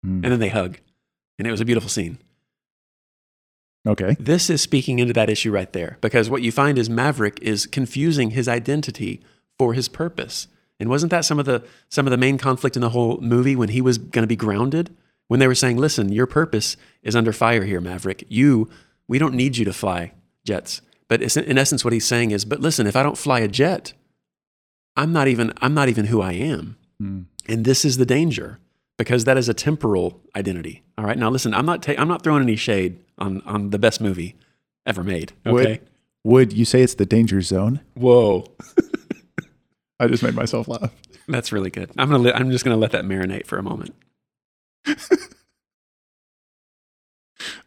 Mm. 0.05 0.22
And 0.22 0.24
then 0.24 0.41
they 0.41 0.49
hug. 0.49 0.79
And 1.39 1.49
it 1.49 1.51
was 1.51 1.61
a 1.61 1.64
beautiful 1.64 1.89
scene. 1.89 2.18
Okay. 3.87 4.16
This 4.18 4.51
is 4.51 4.61
speaking 4.61 4.99
into 4.99 5.12
that 5.14 5.31
issue 5.31 5.53
right 5.53 5.72
there 5.72 5.97
because 6.01 6.29
what 6.29 6.43
you 6.43 6.51
find 6.51 6.77
is 6.77 6.91
Maverick 6.91 7.39
is 7.41 7.66
confusing 7.66 8.31
his 8.31 8.49
identity 8.49 9.22
for 9.59 9.74
his 9.74 9.89
purpose. 9.89 10.49
And 10.81 10.91
wasn't 10.91 11.11
that 11.11 11.24
some 11.24 11.39
of 11.39 11.47
the 11.47 11.64
some 11.89 12.07
of 12.07 12.11
the 12.11 12.16
main 12.16 12.37
conflict 12.37 12.77
in 12.77 12.83
the 12.83 12.91
whole 12.91 13.18
movie 13.20 13.55
when 13.55 13.68
he 13.68 13.81
was 13.81 13.97
going 13.97 14.24
to 14.24 14.29
be 14.29 14.37
grounded? 14.37 14.95
When 15.29 15.41
they 15.41 15.47
were 15.47 15.55
saying, 15.55 15.77
"Listen, 15.77 16.12
your 16.12 16.27
purpose 16.27 16.77
is 17.03 17.16
under 17.16 17.33
fire 17.33 17.64
here, 17.64 17.81
Maverick. 17.81 18.24
You, 18.29 18.68
we 19.09 19.18
don't 19.18 19.35
need 19.35 19.57
you 19.57 19.64
to 19.64 19.72
fly 19.72 20.12
jets." 20.47 20.80
But 21.09 21.22
in 21.36 21.59
essence, 21.59 21.84
what 21.84 21.92
he's 21.92 22.07
saying 22.07 22.30
is, 22.30 22.44
"But 22.44 22.61
listen, 22.61 22.86
if 22.86 22.97
I 22.97 23.03
don't 23.03 23.18
fly 23.18 23.40
a 23.40 23.49
jet, 23.49 23.92
I'm 24.97 25.12
not 25.12 25.28
even 25.28 25.53
I'm 25.61 25.74
not 25.74 25.88
even 25.88 26.07
who 26.07 26.20
I 26.20 26.32
am." 26.32 26.76
Mm. 27.01 27.26
And 27.49 27.64
this 27.64 27.84
is 27.84 27.99
the 27.99 28.07
danger 28.07 28.59
because 28.99 29.24
that 29.24 29.36
is 29.36 29.49
a 29.49 29.55
temporal 29.55 30.20
identity. 30.34 30.82
All 30.97 31.05
right. 31.05 31.18
Now 31.18 31.30
listen, 31.30 31.55
I'm 31.55 31.66
not 31.66 31.82
ta- 31.82 31.94
I'm 31.99 32.09
not 32.09 32.22
throwing 32.22 32.42
any 32.42 32.57
shade 32.57 32.99
on 33.18 33.42
on 33.42 33.70
the 33.70 33.78
best 33.78 34.01
movie 34.01 34.36
ever 34.86 35.05
made. 35.05 35.32
Okay. 35.44 35.80
Would, 36.24 36.51
would 36.51 36.53
you 36.53 36.64
say 36.64 36.82
it's 36.82 36.94
the 36.94 37.07
danger 37.07 37.40
zone? 37.42 37.80
Whoa. 37.94 38.47
I 40.01 40.09
just 40.09 40.22
made 40.22 40.34
myself 40.34 40.68
laugh. 40.68 40.92
That's 41.28 41.53
really 41.53 41.70
good. 41.70 41.90
I'm 41.99 42.11
gonna 42.11 42.22
let, 42.22 42.36
I'm 42.36 42.51
just 42.51 42.64
gonna 42.64 42.76
let 42.76 42.92
that 42.92 43.05
marinate 43.05 43.47
for 43.47 43.59
a 43.59 43.62
moment. 43.62 43.94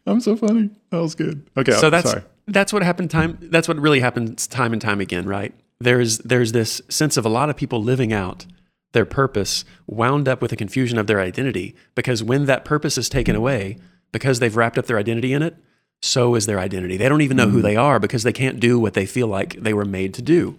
I'm 0.06 0.20
so 0.20 0.36
funny. 0.36 0.70
That 0.90 1.00
was 1.00 1.14
good. 1.14 1.48
Okay. 1.56 1.72
so 1.72 1.90
that's 1.90 2.10
sorry. 2.10 2.22
that's 2.48 2.72
what 2.72 2.82
happened 2.82 3.10
time 3.10 3.38
that's 3.42 3.68
what 3.68 3.78
really 3.78 4.00
happens 4.00 4.46
time 4.46 4.72
and 4.72 4.80
time 4.80 5.00
again, 5.00 5.26
right? 5.26 5.54
There's 5.78 6.18
there's 6.18 6.52
this 6.52 6.82
sense 6.88 7.16
of 7.16 7.24
a 7.24 7.28
lot 7.28 7.50
of 7.50 7.56
people 7.56 7.82
living 7.82 8.12
out 8.12 8.46
their 8.92 9.04
purpose 9.04 9.64
wound 9.86 10.28
up 10.28 10.42
with 10.42 10.52
a 10.52 10.56
confusion 10.56 10.98
of 10.98 11.06
their 11.06 11.20
identity 11.20 11.74
because 11.94 12.22
when 12.22 12.46
that 12.46 12.64
purpose 12.64 12.98
is 12.98 13.08
taken 13.08 13.36
away 13.36 13.78
because 14.12 14.40
they've 14.40 14.56
wrapped 14.56 14.78
up 14.78 14.86
their 14.86 14.98
identity 14.98 15.32
in 15.32 15.42
it, 15.42 15.56
so 16.02 16.34
is 16.34 16.46
their 16.46 16.58
identity. 16.58 16.96
They 16.96 17.08
don't 17.08 17.20
even 17.20 17.36
know 17.36 17.48
who 17.48 17.60
mm. 17.60 17.62
they 17.62 17.76
are 17.76 18.00
because 18.00 18.22
they 18.22 18.32
can't 18.32 18.58
do 18.58 18.78
what 18.78 18.94
they 18.94 19.06
feel 19.06 19.28
like 19.28 19.60
they 19.60 19.74
were 19.74 19.84
made 19.84 20.14
to 20.14 20.22
do. 20.22 20.58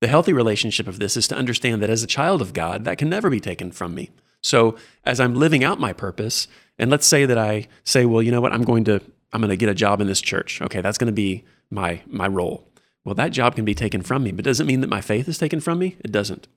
The 0.00 0.08
healthy 0.08 0.32
relationship 0.32 0.86
of 0.86 0.98
this 0.98 1.16
is 1.16 1.28
to 1.28 1.36
understand 1.36 1.82
that 1.82 1.90
as 1.90 2.02
a 2.02 2.08
child 2.08 2.42
of 2.42 2.52
God, 2.52 2.84
that 2.84 2.98
can 2.98 3.08
never 3.08 3.30
be 3.30 3.40
taken 3.40 3.72
from 3.72 3.94
me. 3.94 4.10
So 4.42 4.76
as 5.04 5.20
I'm 5.20 5.34
living 5.34 5.64
out 5.64 5.80
my 5.80 5.92
purpose, 5.92 6.48
and 6.82 6.90
let's 6.90 7.06
say 7.06 7.26
that 7.26 7.38
I 7.38 7.68
say, 7.84 8.06
well, 8.06 8.20
you 8.20 8.32
know 8.32 8.40
what, 8.40 8.52
I'm 8.52 8.64
going 8.64 8.82
to 8.84 9.00
I'm 9.32 9.40
going 9.40 9.50
to 9.50 9.56
get 9.56 9.68
a 9.68 9.74
job 9.74 10.00
in 10.00 10.08
this 10.08 10.20
church. 10.20 10.60
Okay, 10.60 10.80
that's 10.80 10.98
going 10.98 11.06
to 11.06 11.12
be 11.12 11.44
my 11.70 12.02
my 12.06 12.26
role. 12.26 12.66
Well, 13.04 13.14
that 13.14 13.30
job 13.30 13.54
can 13.54 13.64
be 13.64 13.74
taken 13.74 14.02
from 14.02 14.24
me, 14.24 14.32
but 14.32 14.44
does 14.44 14.58
it 14.58 14.66
mean 14.66 14.80
that 14.80 14.90
my 14.90 15.00
faith 15.00 15.28
is 15.28 15.38
taken 15.38 15.60
from 15.60 15.78
me? 15.78 15.96
It 16.00 16.10
doesn't. 16.10 16.48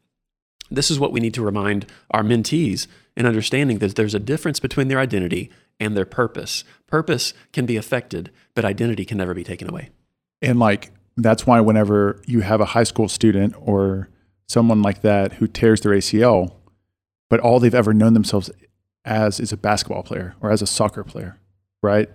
This 0.71 0.89
is 0.89 0.99
what 0.99 1.11
we 1.11 1.19
need 1.19 1.35
to 1.35 1.43
remind 1.43 1.85
our 2.09 2.23
mentees 2.23 2.87
in 3.15 3.27
understanding 3.27 3.77
that 3.77 3.95
there's 3.95 4.15
a 4.15 4.19
difference 4.19 4.59
between 4.59 4.87
their 4.87 4.99
identity 4.99 5.51
and 5.79 5.95
their 5.95 6.05
purpose. 6.07 6.63
Purpose 6.87 7.35
can 7.53 7.67
be 7.67 7.77
affected, 7.77 8.31
but 8.55 8.65
identity 8.65 9.05
can 9.05 9.19
never 9.19 9.35
be 9.35 9.43
taken 9.43 9.69
away. 9.69 9.91
And 10.41 10.57
like 10.57 10.89
that's 11.17 11.45
why 11.45 11.61
whenever 11.61 12.19
you 12.25 12.41
have 12.41 12.61
a 12.61 12.65
high 12.73 12.83
school 12.83 13.09
student 13.09 13.53
or 13.59 14.09
someone 14.47 14.81
like 14.81 15.01
that 15.01 15.33
who 15.33 15.45
tears 15.45 15.81
their 15.81 15.91
ACL, 15.91 16.51
but 17.29 17.39
all 17.39 17.59
they've 17.59 17.75
ever 17.75 17.93
known 17.93 18.15
themselves 18.15 18.49
as 19.05 19.39
is 19.39 19.51
a 19.51 19.57
basketball 19.57 20.03
player 20.03 20.35
or 20.41 20.51
as 20.51 20.61
a 20.61 20.67
soccer 20.67 21.03
player, 21.03 21.37
right? 21.81 22.09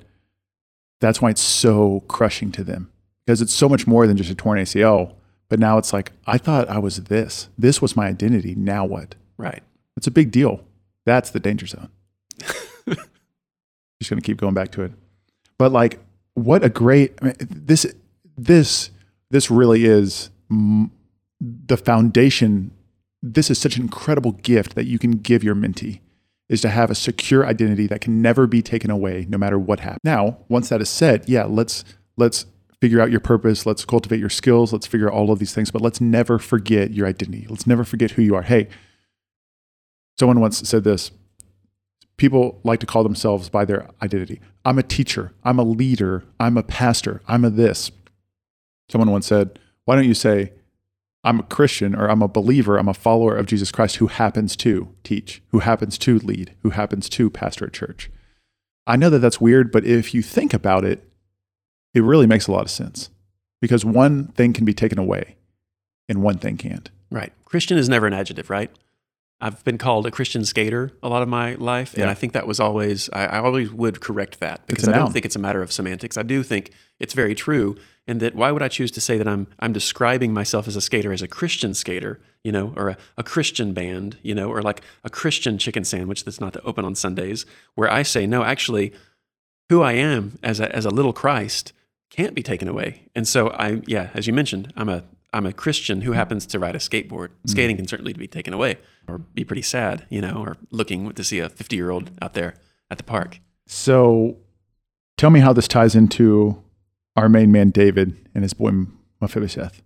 That's 1.01 1.23
why 1.23 1.31
it's 1.31 1.41
so 1.41 2.03
crushing 2.09 2.53
to 2.53 2.65
them 2.65 2.91
because 3.25 3.41
it's 3.41 3.55
so 3.55 3.69
much 3.69 3.87
more 3.87 4.07
than 4.07 4.17
just 4.17 4.31
a 4.31 4.35
torn 4.35 4.59
ACL. 4.59 5.15
But 5.49 5.59
now 5.59 5.79
it's 5.79 5.93
like, 5.93 6.13
I 6.27 6.39
thought 6.39 6.69
I 6.69 6.79
was 6.79 7.05
this. 7.05 7.49
This 7.57 7.81
was 7.81 7.97
my 7.97 8.07
identity. 8.07 8.55
Now 8.55 8.85
what? 8.85 9.15
Right. 9.37 9.63
It's 9.97 10.07
a 10.07 10.11
big 10.11 10.31
deal. 10.31 10.65
That's 11.07 11.31
the 11.31 11.41
danger 11.41 11.67
zone. 11.67 11.89
Just 12.87 14.09
going 14.09 14.21
to 14.21 14.27
keep 14.27 14.37
going 14.37 14.55
back 14.55 14.71
to 14.73 14.83
it. 14.83 14.93
But 15.59 15.73
like, 15.73 15.99
what 16.35 16.65
a 16.65 16.69
great 16.69 17.15
I 17.21 17.27
mean, 17.27 17.35
this 17.41 17.87
this 18.37 18.91
this 19.31 19.51
really 19.51 19.85
is 19.85 20.31
mm, 20.51 20.91
the 21.41 21.77
foundation. 21.77 22.71
This 23.23 23.51
is 23.51 23.59
such 23.59 23.77
an 23.77 23.83
incredible 23.83 24.33
gift 24.33 24.75
that 24.75 24.87
you 24.87 24.99
can 24.99 25.13
give 25.13 25.45
your 25.45 25.55
mentee 25.55 26.01
is 26.51 26.61
to 26.61 26.69
have 26.69 26.91
a 26.91 26.95
secure 26.95 27.47
identity 27.47 27.87
that 27.87 28.01
can 28.01 28.21
never 28.21 28.47
be 28.47 28.61
taken 28.61 28.91
away 28.91 29.25
no 29.29 29.39
matter 29.39 29.59
what 29.59 29.81
happens. 29.81 30.01
Now, 30.03 30.39
once 30.49 30.69
that 30.69 30.83
is 30.83 30.91
said, 30.91 31.27
yeah, 31.29 31.45
let's 31.45 31.85
let's 32.17 32.45
figure 32.81 33.01
out 33.01 33.11
your 33.11 33.21
purpose, 33.21 33.65
let's 33.65 33.85
cultivate 33.85 34.19
your 34.19 34.29
skills, 34.29 34.73
let's 34.73 34.87
figure 34.87 35.09
out 35.09 35.15
all 35.15 35.31
of 35.31 35.39
these 35.39 35.55
things, 35.55 35.71
but 35.71 35.81
let's 35.81 36.01
never 36.01 36.39
forget 36.39 36.91
your 36.91 37.07
identity. 37.07 37.47
Let's 37.49 37.67
never 37.67 37.85
forget 37.85 38.13
who 38.13 38.23
you 38.23 38.35
are. 38.35 38.43
Hey, 38.43 38.69
someone 40.19 40.41
once 40.41 40.69
said 40.69 40.85
this 40.85 41.13
people 42.17 42.61
like 42.65 42.81
to 42.81 42.87
call 42.87 43.03
themselves 43.03 43.49
by 43.49 43.65
their 43.65 43.89
identity. 44.03 44.41
I'm 44.65 44.79
a 44.79 44.83
teacher, 44.83 45.33
I'm 45.43 45.59
a 45.59 45.63
leader, 45.63 46.25
I'm 46.39 46.59
a 46.59 46.63
pastor, 46.63 47.23
I'm 47.27 47.47
a 47.47 47.51
this. 47.51 47.91
Someone 48.91 49.11
once 49.11 49.27
said, 49.27 49.59
Why 49.85 49.95
don't 49.95 50.05
you 50.05 50.15
say, 50.15 50.53
I'm 51.23 51.41
a 51.41 51.45
Christian 51.45 51.95
or 51.95 52.09
I'm 52.09 52.23
a 52.23 52.29
believer, 52.29 52.79
I'm 52.79 52.89
a 52.89 52.95
follower 52.95 53.37
of 53.37 53.47
Jesus 53.47 53.71
Christ 53.71 53.97
who 53.97 54.07
happens 54.07 54.57
to 54.57 54.89
teach, 55.05 55.43
who 55.49 55.59
happens 55.59 55.99
to 55.99 56.19
lead, 56.19 56.55
who 56.63 56.71
happens 56.71 57.09
to 57.11 57.29
pastor 57.31 57.67
a 57.67 57.71
church? 57.71 58.11
I 58.87 58.97
know 58.97 59.11
that 59.11 59.19
that's 59.19 59.41
weird, 59.41 59.71
but 59.71 59.85
if 59.85 60.15
you 60.15 60.23
think 60.23 60.55
about 60.55 60.85
it, 60.85 61.07
it 61.93 62.03
really 62.03 62.27
makes 62.27 62.47
a 62.47 62.53
lot 62.53 62.63
of 62.63 62.71
sense 62.71 63.11
because 63.61 63.85
one 63.85 64.29
thing 64.29 64.53
can 64.53 64.65
be 64.65 64.73
taken 64.73 64.99
away 64.99 65.37
and 66.09 66.23
one 66.23 66.39
thing 66.39 66.57
can't. 66.57 66.91
Right. 67.11 67.33
Christian 67.45 67.77
is 67.77 67.89
never 67.89 68.07
an 68.07 68.15
adjective, 68.15 68.49
right? 68.49 68.71
I've 69.43 69.65
been 69.65 69.79
called 69.79 70.07
a 70.07 70.11
Christian 70.11 70.45
skater 70.45 70.93
a 71.03 71.09
lot 71.09 71.23
of 71.23 71.29
my 71.29 71.55
life, 71.55 71.95
and 71.95 72.03
Yeah. 72.03 72.11
I 72.11 72.15
think 72.15 72.35
that 72.35 72.47
was 72.47 72.61
always 72.61 73.09
I, 73.13 73.27
I 73.27 73.39
always 73.41 73.73
would 73.73 74.01
correct 74.01 74.41
that 74.41 74.67
because 74.67 74.87
I 74.87 74.93
don't 74.93 75.13
think 75.13 75.25
it's 75.25 75.37
a 75.37 75.41
matter 75.41 75.63
of 75.63 75.73
semantics. 75.73 76.17
I 76.19 76.23
do 76.23 76.43
think 76.43 76.73
it's 76.99 77.15
very 77.15 77.35
true, 77.35 77.77
and 78.11 78.19
that 78.21 78.35
why 78.35 78.51
would 78.51 78.61
I 78.61 78.69
choose 78.69 78.91
to 78.93 79.01
say 79.01 79.17
that 79.19 79.29
I'm 79.29 79.47
I'm 79.61 79.73
describing 79.73 80.35
myself 80.35 80.67
as 80.67 80.75
a 80.75 80.81
skater 80.81 81.13
as 81.13 81.23
a 81.23 81.29
Christian 81.29 81.75
skater, 81.75 82.21
you 82.43 82.51
know, 82.51 82.75
or 82.77 82.89
a, 82.89 82.97
a 83.17 83.23
Christian 83.23 83.73
band, 83.73 84.19
you 84.23 84.35
know, 84.35 84.51
or 84.51 84.61
like 84.63 84.83
a 85.05 85.11
Christian 85.11 85.59
chicken 85.59 85.85
sandwich 85.85 86.25
that's 86.25 86.41
not 86.41 86.53
to 86.55 86.63
open 86.63 86.85
on 86.85 86.97
Sundays, 86.97 87.47
where 87.77 87.91
I 87.91 88.03
say 88.03 88.27
no, 88.27 88.43
actually, 88.43 88.93
who 89.69 89.81
I 89.83 89.93
am 89.93 90.39
as 90.43 90.59
a 90.59 90.75
as 90.75 90.85
a 90.85 90.91
little 90.91 91.13
Christ 91.13 91.73
can't 92.11 92.35
be 92.35 92.43
taken 92.43 92.67
away, 92.67 93.09
and 93.15 93.27
so 93.29 93.51
I 93.51 93.81
yeah, 93.87 94.11
as 94.13 94.27
you 94.27 94.33
mentioned, 94.33 94.73
I'm 94.77 94.89
a 94.89 95.05
I'm 95.33 95.47
a 95.47 95.53
Christian 95.53 96.01
who 96.01 96.13
happens 96.13 96.45
to 96.47 96.59
ride 96.59 96.75
a 96.75 96.81
skateboard. 96.81 97.29
Mm-hmm. 97.29 97.49
Skating 97.49 97.77
can 97.77 97.87
certainly 97.87 98.13
be 98.13 98.27
taken 98.27 98.53
away 98.53 98.79
or 99.07 99.19
be 99.19 99.45
pretty 99.45 99.63
sad, 99.63 100.05
you 100.11 100.21
know, 100.21 100.43
or 100.45 100.57
looking 100.73 101.13
to 101.13 101.23
see 101.23 101.39
a 101.39 101.49
50 101.49 101.77
year 101.77 101.91
old 101.91 102.11
out 102.21 102.35
there 102.35 102.55
at 102.91 102.99
the 102.99 103.05
park. 103.05 103.39
So 103.67 104.39
Tell 105.21 105.29
me 105.29 105.41
how 105.41 105.53
this 105.53 105.69
ties 105.69 105.95
into 105.95 106.63
our 107.21 107.29
main 107.29 107.53
man 107.53 107.69
David 107.69 108.17
and 108.35 108.43
his 108.43 108.55
boy 108.55 108.87
Mephibosheth. 109.21 109.83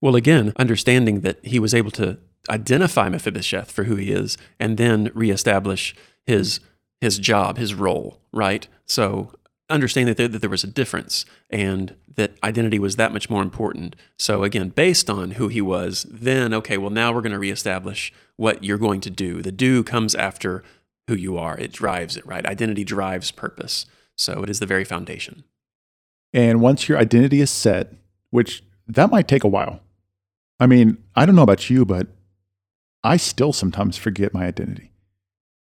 Well, 0.00 0.16
again, 0.16 0.52
understanding 0.56 1.20
that 1.20 1.42
he 1.44 1.60
was 1.60 1.72
able 1.72 1.92
to 1.92 2.18
identify 2.50 3.08
Mephibosheth 3.08 3.70
for 3.70 3.84
who 3.84 3.94
he 3.96 4.10
is 4.10 4.36
and 4.58 4.76
then 4.76 5.10
reestablish 5.14 5.94
his 6.26 6.60
his 7.00 7.18
job, 7.18 7.58
his 7.58 7.74
role, 7.74 8.18
right? 8.32 8.66
So 8.86 9.34
understanding 9.68 10.08
that 10.08 10.16
there, 10.16 10.28
that 10.28 10.38
there 10.40 10.50
was 10.50 10.64
a 10.64 10.68
difference 10.68 11.24
and 11.50 11.94
that 12.16 12.32
identity 12.42 12.78
was 12.78 12.96
that 12.96 13.12
much 13.12 13.28
more 13.30 13.42
important. 13.42 13.94
So 14.18 14.42
again, 14.42 14.70
based 14.70 15.10
on 15.10 15.32
who 15.32 15.48
he 15.48 15.60
was, 15.60 16.06
then 16.10 16.52
okay, 16.54 16.78
well 16.78 16.90
now 16.90 17.12
we're 17.12 17.20
going 17.20 17.32
to 17.32 17.38
reestablish 17.38 18.12
what 18.36 18.64
you're 18.64 18.78
going 18.78 19.00
to 19.02 19.10
do. 19.10 19.40
The 19.42 19.52
do 19.52 19.84
comes 19.84 20.14
after 20.14 20.64
who 21.08 21.14
you 21.14 21.38
are. 21.38 21.56
It 21.58 21.72
drives 21.72 22.16
it, 22.16 22.26
right? 22.26 22.44
Identity 22.44 22.84
drives 22.84 23.30
purpose. 23.30 23.86
So 24.16 24.42
it 24.42 24.50
is 24.50 24.60
the 24.60 24.66
very 24.66 24.84
foundation. 24.84 25.44
And 26.34 26.60
once 26.60 26.88
your 26.88 26.98
identity 26.98 27.40
is 27.40 27.50
set, 27.50 27.94
which 28.30 28.64
that 28.88 29.10
might 29.10 29.28
take 29.28 29.44
a 29.44 29.48
while. 29.48 29.80
I 30.60 30.66
mean, 30.66 30.98
I 31.14 31.24
don't 31.24 31.36
know 31.36 31.42
about 31.42 31.70
you, 31.70 31.84
but 31.84 32.08
I 33.02 33.16
still 33.16 33.52
sometimes 33.52 33.96
forget 33.96 34.34
my 34.34 34.44
identity. 34.44 34.90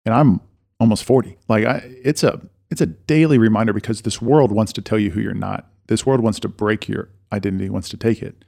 And 0.05 0.13
I'm 0.13 0.41
almost 0.79 1.05
40. 1.05 1.37
Like 1.47 1.65
I, 1.65 1.81
it's 2.03 2.23
a 2.23 2.41
it's 2.69 2.81
a 2.81 2.85
daily 2.85 3.37
reminder 3.37 3.73
because 3.73 4.01
this 4.01 4.21
world 4.21 4.51
wants 4.51 4.73
to 4.73 4.81
tell 4.81 4.99
you 4.99 5.11
who 5.11 5.21
you're 5.21 5.33
not. 5.33 5.71
This 5.87 6.05
world 6.05 6.21
wants 6.21 6.39
to 6.41 6.47
break 6.47 6.87
your 6.87 7.09
identity, 7.31 7.69
wants 7.69 7.89
to 7.89 7.97
take 7.97 8.21
it. 8.21 8.45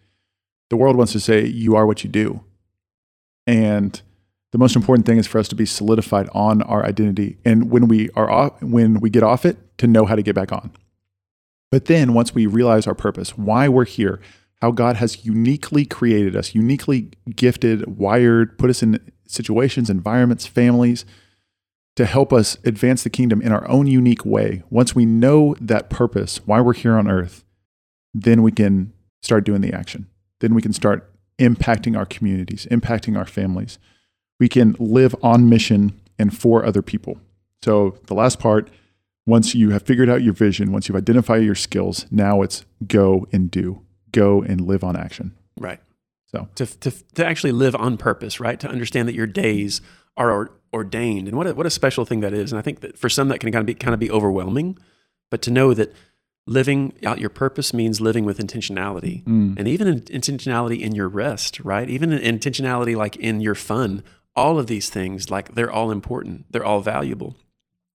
The 0.70 0.78
world 0.78 0.96
wants 0.96 1.12
to 1.14 1.20
say 1.20 1.46
you 1.46 1.76
are 1.76 1.88
what 1.88 2.04
you 2.04 2.10
do. 2.10 2.44
And 3.48 4.00
the 4.52 4.58
most 4.58 4.76
important 4.76 5.06
thing 5.06 5.18
is 5.18 5.28
for 5.28 5.40
us 5.40 5.48
to 5.48 5.56
be 5.56 5.66
solidified 5.66 6.30
on 6.34 6.62
our 6.64 6.86
identity 6.86 7.38
and 7.46 7.72
when 7.72 7.88
we 7.88 8.10
are 8.12 8.30
off, 8.30 8.62
when 8.62 9.00
we 9.00 9.10
get 9.10 9.24
off 9.24 9.46
it 9.46 9.58
to 9.80 9.88
know 9.88 10.06
how 10.06 10.16
to 10.16 10.22
get 10.22 10.36
back 10.36 10.52
on. 10.52 10.72
But 11.72 11.86
then 11.86 12.14
once 12.14 12.36
we 12.36 12.46
realize 12.46 12.86
our 12.86 12.94
purpose, 12.94 13.38
why 13.38 13.68
we're 13.70 13.86
here, 13.86 14.20
how 14.62 14.72
God 14.72 14.98
has 14.98 15.26
uniquely 15.26 15.86
created 15.86 16.36
us, 16.36 16.54
uniquely 16.54 17.10
gifted, 17.36 17.98
wired, 17.98 18.58
put 18.60 18.70
us 18.70 18.84
in 18.84 19.00
situations, 19.26 19.90
environments, 19.90 20.46
families 20.46 21.06
to 21.96 22.06
help 22.06 22.32
us 22.32 22.58
advance 22.64 23.04
the 23.04 23.10
kingdom 23.10 23.42
in 23.42 23.52
our 23.52 23.68
own 23.68 23.88
unique 23.88 24.26
way. 24.26 24.64
Once 24.70 24.94
we 24.94 25.06
know 25.06 25.56
that 25.60 25.90
purpose, 25.90 26.40
why 26.46 26.62
we're 26.62 26.74
here 26.74 26.98
on 26.98 27.10
earth, 27.10 27.44
then 28.14 28.44
we 28.44 28.52
can 28.52 28.94
start 29.22 29.46
doing 29.46 29.62
the 29.62 29.74
action. 29.74 30.08
Then 30.40 30.54
we 30.54 30.62
can 30.62 30.74
start 30.74 31.10
impacting 31.40 31.98
our 31.98 32.06
communities, 32.06 32.68
impacting 32.70 33.18
our 33.18 33.26
families. 33.26 33.80
We 34.40 34.48
can 34.48 34.76
live 34.80 35.16
on 35.24 35.50
mission 35.50 36.00
and 36.20 36.36
for 36.36 36.66
other 36.66 36.82
people. 36.82 37.20
So, 37.64 37.98
the 38.08 38.16
last 38.16 38.40
part, 38.40 38.70
once 39.32 39.56
you 39.56 39.70
have 39.70 39.82
figured 39.84 40.10
out 40.10 40.22
your 40.22 40.34
vision, 40.34 40.74
once 40.74 40.90
you've 40.90 40.98
identified 40.98 41.42
your 41.42 41.56
skills, 41.56 42.06
now 42.12 42.42
it's 42.42 42.66
go 42.86 43.26
and 43.32 43.50
do, 43.50 43.82
go 44.12 44.42
and 44.42 44.60
live 44.60 44.84
on 44.84 44.98
action. 44.98 45.34
Right. 45.58 45.80
So, 46.26 46.50
to, 46.56 46.66
to, 46.66 46.92
to 47.16 47.26
actually 47.26 47.54
live 47.54 47.74
on 47.74 47.96
purpose, 47.96 48.42
right? 48.42 48.60
To 48.60 48.68
understand 48.68 49.08
that 49.08 49.16
your 49.16 49.28
days 49.28 49.80
are 50.18 50.52
ordained 50.74 51.30
and 51.30 51.38
what 51.38 51.48
a, 51.48 51.54
what 51.54 51.66
a 51.66 51.70
special 51.70 52.04
thing 52.04 52.20
that 52.20 52.34
is. 52.34 52.52
And 52.52 52.60
I 52.60 52.62
think 52.62 52.82
that 52.82 52.98
for 52.98 53.08
some 53.08 53.30
that 53.30 53.40
can 53.40 53.54
kind 53.54 53.62
of 53.62 53.66
be, 53.66 53.74
kind 53.74 53.94
of 53.94 54.02
be 54.02 54.12
overwhelming, 54.12 54.78
but 55.30 55.42
to 55.44 55.52
know 55.52 55.74
that 55.76 55.94
living 56.46 56.94
out 57.06 57.20
your 57.20 57.30
purpose 57.30 57.74
means 57.74 58.02
living 58.02 58.26
with 58.26 58.38
intentionality 58.38 59.24
Mm. 59.24 59.56
and 59.58 59.66
even 59.66 59.88
in, 59.88 60.02
intentionality 60.02 60.82
in 60.82 60.94
your 60.94 61.08
rest, 61.08 61.62
right? 61.62 61.90
Even 61.90 62.12
in 62.12 62.20
intentionality 62.38 62.98
like 62.98 63.16
in 63.16 63.40
your 63.40 63.56
fun, 63.56 64.04
all 64.36 64.60
of 64.60 64.68
these 64.68 64.90
things, 64.90 65.30
like 65.30 65.56
they're 65.56 65.72
all 65.72 65.90
important. 65.90 66.52
They're 66.52 66.66
all 66.66 66.82
valuable. 66.82 67.38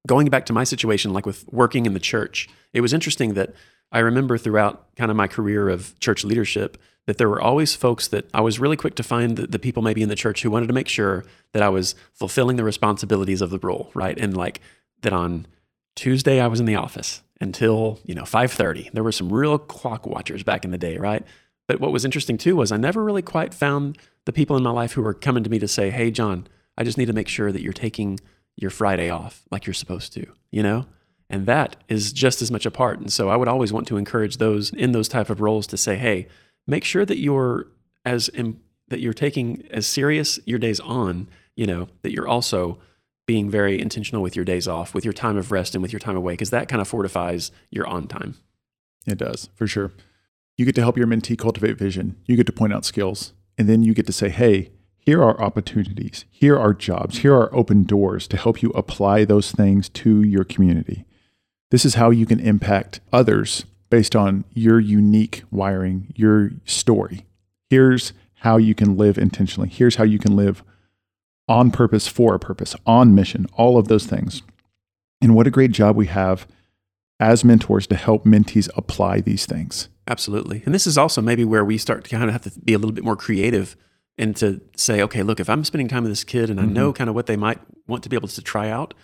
Going 0.06 0.28
back 0.28 0.46
to 0.46 0.52
my 0.52 0.64
situation, 0.64 1.12
like 1.12 1.26
with 1.26 1.44
working 1.52 1.84
in 1.84 1.92
the 1.92 2.00
church, 2.00 2.48
it 2.72 2.80
was 2.80 2.92
interesting 2.92 3.34
that 3.34 3.54
I 3.92 3.98
remember 4.00 4.38
throughout 4.38 4.94
kind 4.96 5.10
of 5.10 5.16
my 5.16 5.26
career 5.26 5.68
of 5.68 5.98
church 6.00 6.24
leadership 6.24 6.78
that 7.06 7.18
there 7.18 7.28
were 7.28 7.40
always 7.40 7.74
folks 7.74 8.08
that 8.08 8.28
I 8.34 8.40
was 8.40 8.58
really 8.58 8.76
quick 8.76 8.96
to 8.96 9.02
find 9.02 9.36
the, 9.36 9.46
the 9.46 9.58
people 9.58 9.82
maybe 9.82 10.02
in 10.02 10.08
the 10.08 10.16
church 10.16 10.42
who 10.42 10.50
wanted 10.50 10.66
to 10.66 10.72
make 10.72 10.88
sure 10.88 11.24
that 11.52 11.62
I 11.62 11.68
was 11.68 11.94
fulfilling 12.12 12.56
the 12.56 12.64
responsibilities 12.64 13.40
of 13.40 13.50
the 13.50 13.58
role, 13.60 13.90
right? 13.94 14.18
And 14.18 14.36
like 14.36 14.60
that 15.02 15.12
on 15.12 15.46
Tuesday 15.94 16.40
I 16.40 16.48
was 16.48 16.60
in 16.60 16.66
the 16.66 16.74
office 16.74 17.22
until, 17.40 18.00
you 18.04 18.14
know, 18.14 18.24
5:30. 18.24 18.90
There 18.92 19.04
were 19.04 19.12
some 19.12 19.32
real 19.32 19.58
clock 19.58 20.06
watchers 20.06 20.42
back 20.42 20.64
in 20.64 20.72
the 20.72 20.78
day, 20.78 20.98
right? 20.98 21.24
But 21.68 21.80
what 21.80 21.92
was 21.92 22.04
interesting 22.04 22.38
too 22.38 22.56
was 22.56 22.72
I 22.72 22.76
never 22.76 23.04
really 23.04 23.22
quite 23.22 23.54
found 23.54 23.98
the 24.24 24.32
people 24.32 24.56
in 24.56 24.62
my 24.62 24.70
life 24.70 24.92
who 24.92 25.02
were 25.02 25.14
coming 25.14 25.44
to 25.44 25.50
me 25.50 25.58
to 25.60 25.68
say, 25.68 25.90
"Hey 25.90 26.10
John, 26.10 26.48
I 26.76 26.82
just 26.82 26.98
need 26.98 27.06
to 27.06 27.12
make 27.12 27.28
sure 27.28 27.52
that 27.52 27.62
you're 27.62 27.72
taking 27.72 28.18
your 28.56 28.70
Friday 28.70 29.10
off 29.10 29.44
like 29.50 29.66
you're 29.66 29.74
supposed 29.74 30.12
to," 30.14 30.26
you 30.50 30.62
know? 30.62 30.86
And 31.28 31.46
that 31.46 31.76
is 31.88 32.12
just 32.12 32.40
as 32.40 32.50
much 32.50 32.66
a 32.66 32.70
part. 32.70 33.00
And 33.00 33.12
so 33.12 33.28
I 33.28 33.36
would 33.36 33.48
always 33.48 33.72
want 33.72 33.86
to 33.88 33.96
encourage 33.96 34.36
those 34.36 34.70
in 34.70 34.92
those 34.92 35.08
type 35.08 35.28
of 35.28 35.40
roles 35.40 35.66
to 35.68 35.76
say, 35.76 35.96
"Hey, 35.96 36.28
make 36.66 36.84
sure 36.84 37.04
that 37.04 37.18
you're 37.18 37.66
as 38.04 38.30
im- 38.34 38.60
that 38.88 39.00
you're 39.00 39.12
taking 39.12 39.66
as 39.70 39.86
serious 39.86 40.38
your 40.46 40.60
days 40.60 40.78
on, 40.80 41.28
you 41.56 41.66
know, 41.66 41.88
that 42.02 42.12
you're 42.12 42.28
also 42.28 42.78
being 43.26 43.50
very 43.50 43.80
intentional 43.80 44.22
with 44.22 44.36
your 44.36 44.44
days 44.44 44.68
off, 44.68 44.94
with 44.94 45.04
your 45.04 45.12
time 45.12 45.36
of 45.36 45.50
rest 45.50 45.74
and 45.74 45.82
with 45.82 45.92
your 45.92 45.98
time 45.98 46.16
away 46.16 46.34
because 46.34 46.50
that 46.50 46.68
kind 46.68 46.80
of 46.80 46.86
fortifies 46.86 47.50
your 47.70 47.86
on 47.88 48.06
time." 48.06 48.36
It 49.06 49.18
does, 49.18 49.48
for 49.54 49.66
sure. 49.66 49.92
You 50.56 50.64
get 50.64 50.74
to 50.76 50.80
help 50.80 50.96
your 50.96 51.06
mentee 51.06 51.36
cultivate 51.36 51.76
vision. 51.76 52.16
You 52.26 52.36
get 52.36 52.46
to 52.46 52.52
point 52.52 52.72
out 52.72 52.84
skills. 52.84 53.32
And 53.58 53.68
then 53.68 53.82
you 53.82 53.94
get 53.94 54.06
to 54.06 54.12
say, 54.12 54.28
hey, 54.28 54.70
here 55.06 55.22
are 55.22 55.40
opportunities. 55.40 56.24
Here 56.30 56.58
are 56.58 56.74
jobs. 56.74 57.18
Here 57.18 57.32
are 57.32 57.54
open 57.54 57.84
doors 57.84 58.26
to 58.26 58.36
help 58.36 58.60
you 58.60 58.70
apply 58.70 59.24
those 59.24 59.52
things 59.52 59.88
to 59.90 60.22
your 60.22 60.42
community. 60.42 61.04
This 61.70 61.84
is 61.84 61.94
how 61.94 62.10
you 62.10 62.26
can 62.26 62.40
impact 62.40 62.98
others 63.12 63.66
based 63.88 64.16
on 64.16 64.44
your 64.52 64.80
unique 64.80 65.44
wiring, 65.52 66.12
your 66.16 66.50
story. 66.64 67.24
Here's 67.70 68.12
how 68.40 68.56
you 68.56 68.74
can 68.74 68.96
live 68.96 69.16
intentionally. 69.16 69.68
Here's 69.68 69.94
how 69.94 70.04
you 70.04 70.18
can 70.18 70.34
live 70.34 70.64
on 71.48 71.70
purpose, 71.70 72.08
for 72.08 72.34
a 72.34 72.40
purpose, 72.40 72.74
on 72.84 73.14
mission, 73.14 73.46
all 73.52 73.78
of 73.78 73.86
those 73.86 74.06
things. 74.06 74.42
And 75.22 75.36
what 75.36 75.46
a 75.46 75.52
great 75.52 75.70
job 75.70 75.94
we 75.94 76.06
have 76.06 76.48
as 77.20 77.44
mentors 77.44 77.86
to 77.86 77.94
help 77.94 78.24
mentees 78.24 78.68
apply 78.76 79.20
these 79.20 79.46
things. 79.46 79.88
Absolutely. 80.08 80.62
And 80.64 80.74
this 80.74 80.86
is 80.86 80.98
also 80.98 81.22
maybe 81.22 81.44
where 81.44 81.64
we 81.64 81.78
start 81.78 82.02
to 82.04 82.10
kind 82.10 82.24
of 82.24 82.30
have 82.30 82.52
to 82.52 82.60
be 82.60 82.74
a 82.74 82.78
little 82.78 82.92
bit 82.92 83.04
more 83.04 83.16
creative 83.16 83.76
and 84.18 84.34
to 84.36 84.60
say, 84.76 85.02
okay, 85.02 85.22
look, 85.22 85.40
if 85.40 85.48
I'm 85.48 85.64
spending 85.64 85.88
time 85.88 86.02
with 86.02 86.12
this 86.12 86.24
kid 86.24 86.50
and 86.50 86.60
I 86.60 86.64
know 86.64 86.90
mm-hmm. 86.90 86.96
kind 86.96 87.10
of 87.10 87.14
what 87.14 87.26
they 87.26 87.36
might 87.36 87.60
want 87.86 88.02
to 88.04 88.08
be 88.08 88.16
able 88.16 88.28
to 88.28 88.42
try 88.42 88.70
out, 88.70 88.94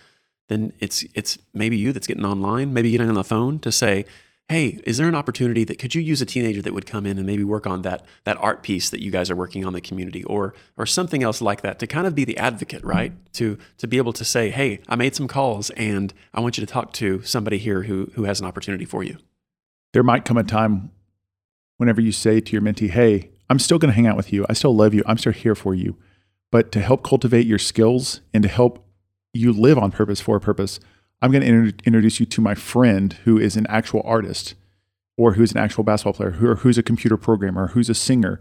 then 0.49 0.73
it's 0.79 1.05
it's 1.13 1.37
maybe 1.53 1.77
you 1.77 1.93
that's 1.93 2.07
getting 2.07 2.25
online, 2.25 2.73
maybe 2.73 2.91
getting 2.91 3.09
on 3.09 3.15
the 3.15 3.23
phone 3.23 3.59
to 3.59 3.71
say, 3.71 4.05
hey, 4.49 4.81
is 4.85 4.97
there 4.97 5.07
an 5.07 5.15
opportunity 5.15 5.63
that 5.63 5.79
could 5.79 5.95
you 5.95 6.01
use 6.01 6.21
a 6.21 6.25
teenager 6.25 6.61
that 6.61 6.73
would 6.73 6.85
come 6.85 7.05
in 7.05 7.17
and 7.17 7.25
maybe 7.25 7.43
work 7.43 7.65
on 7.65 7.81
that 7.83 8.05
that 8.25 8.37
art 8.37 8.63
piece 8.63 8.89
that 8.89 9.01
you 9.01 9.11
guys 9.11 9.29
are 9.29 9.35
working 9.35 9.65
on 9.65 9.73
the 9.73 9.81
community 9.81 10.23
or 10.25 10.53
or 10.77 10.85
something 10.85 11.23
else 11.23 11.41
like 11.41 11.61
that 11.61 11.79
to 11.79 11.87
kind 11.87 12.07
of 12.07 12.15
be 12.15 12.25
the 12.25 12.37
advocate, 12.37 12.83
right? 12.83 13.11
Mm-hmm. 13.11 13.31
To 13.33 13.57
to 13.77 13.87
be 13.87 13.97
able 13.97 14.13
to 14.13 14.25
say, 14.25 14.49
hey, 14.49 14.79
I 14.89 14.95
made 14.95 15.15
some 15.15 15.27
calls 15.27 15.69
and 15.71 16.13
I 16.33 16.41
want 16.41 16.57
you 16.57 16.65
to 16.65 16.71
talk 16.71 16.91
to 16.93 17.21
somebody 17.21 17.57
here 17.57 17.83
who 17.83 18.11
who 18.15 18.23
has 18.25 18.39
an 18.39 18.47
opportunity 18.47 18.85
for 18.85 19.03
you. 19.03 19.17
There 19.93 20.03
might 20.03 20.25
come 20.25 20.37
a 20.37 20.43
time 20.43 20.91
whenever 21.77 22.01
you 22.01 22.11
say 22.11 22.39
to 22.39 22.51
your 22.51 22.61
mentee, 22.61 22.89
hey, 22.89 23.29
I'm 23.49 23.59
still 23.59 23.79
going 23.79 23.89
to 23.89 23.95
hang 23.95 24.07
out 24.07 24.17
with 24.17 24.31
you. 24.33 24.45
I 24.49 24.53
still 24.53 24.75
love 24.75 24.93
you. 24.93 25.03
I'm 25.05 25.17
still 25.17 25.33
here 25.33 25.55
for 25.55 25.75
you. 25.75 25.97
But 26.51 26.71
to 26.73 26.81
help 26.81 27.03
cultivate 27.03 27.47
your 27.47 27.59
skills 27.59 28.21
and 28.33 28.43
to 28.43 28.49
help 28.49 28.85
you 29.33 29.51
live 29.51 29.77
on 29.77 29.91
purpose 29.91 30.21
for 30.21 30.35
a 30.35 30.41
purpose, 30.41 30.79
I'm 31.21 31.31
going 31.31 31.43
to 31.43 31.73
introduce 31.85 32.19
you 32.19 32.25
to 32.27 32.41
my 32.41 32.53
friend 32.53 33.13
who 33.23 33.39
is 33.39 33.55
an 33.55 33.65
actual 33.69 34.01
artist 34.05 34.55
or 35.17 35.33
who's 35.33 35.51
an 35.51 35.57
actual 35.57 35.83
basketball 35.83 36.13
player 36.13 36.31
who, 36.31 36.47
or 36.47 36.55
who's 36.55 36.77
a 36.77 36.83
computer 36.83 37.17
programmer, 37.17 37.67
who's 37.67 37.89
a 37.89 37.95
singer, 37.95 38.39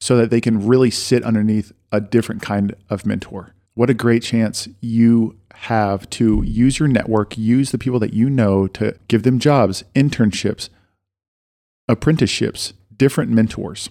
so 0.00 0.16
that 0.16 0.30
they 0.30 0.40
can 0.40 0.66
really 0.66 0.90
sit 0.90 1.22
underneath 1.22 1.72
a 1.90 2.00
different 2.00 2.42
kind 2.42 2.74
of 2.90 3.06
mentor. 3.06 3.54
What 3.74 3.88
a 3.88 3.94
great 3.94 4.22
chance 4.22 4.68
you 4.80 5.38
have 5.54 6.08
to 6.10 6.42
use 6.42 6.78
your 6.78 6.88
network, 6.88 7.38
use 7.38 7.70
the 7.70 7.78
people 7.78 7.98
that 8.00 8.12
you 8.12 8.28
know 8.28 8.66
to 8.68 8.96
give 9.08 9.22
them 9.22 9.38
jobs, 9.38 9.84
internships, 9.94 10.68
apprenticeships, 11.88 12.74
different 12.96 13.30
mentors. 13.30 13.88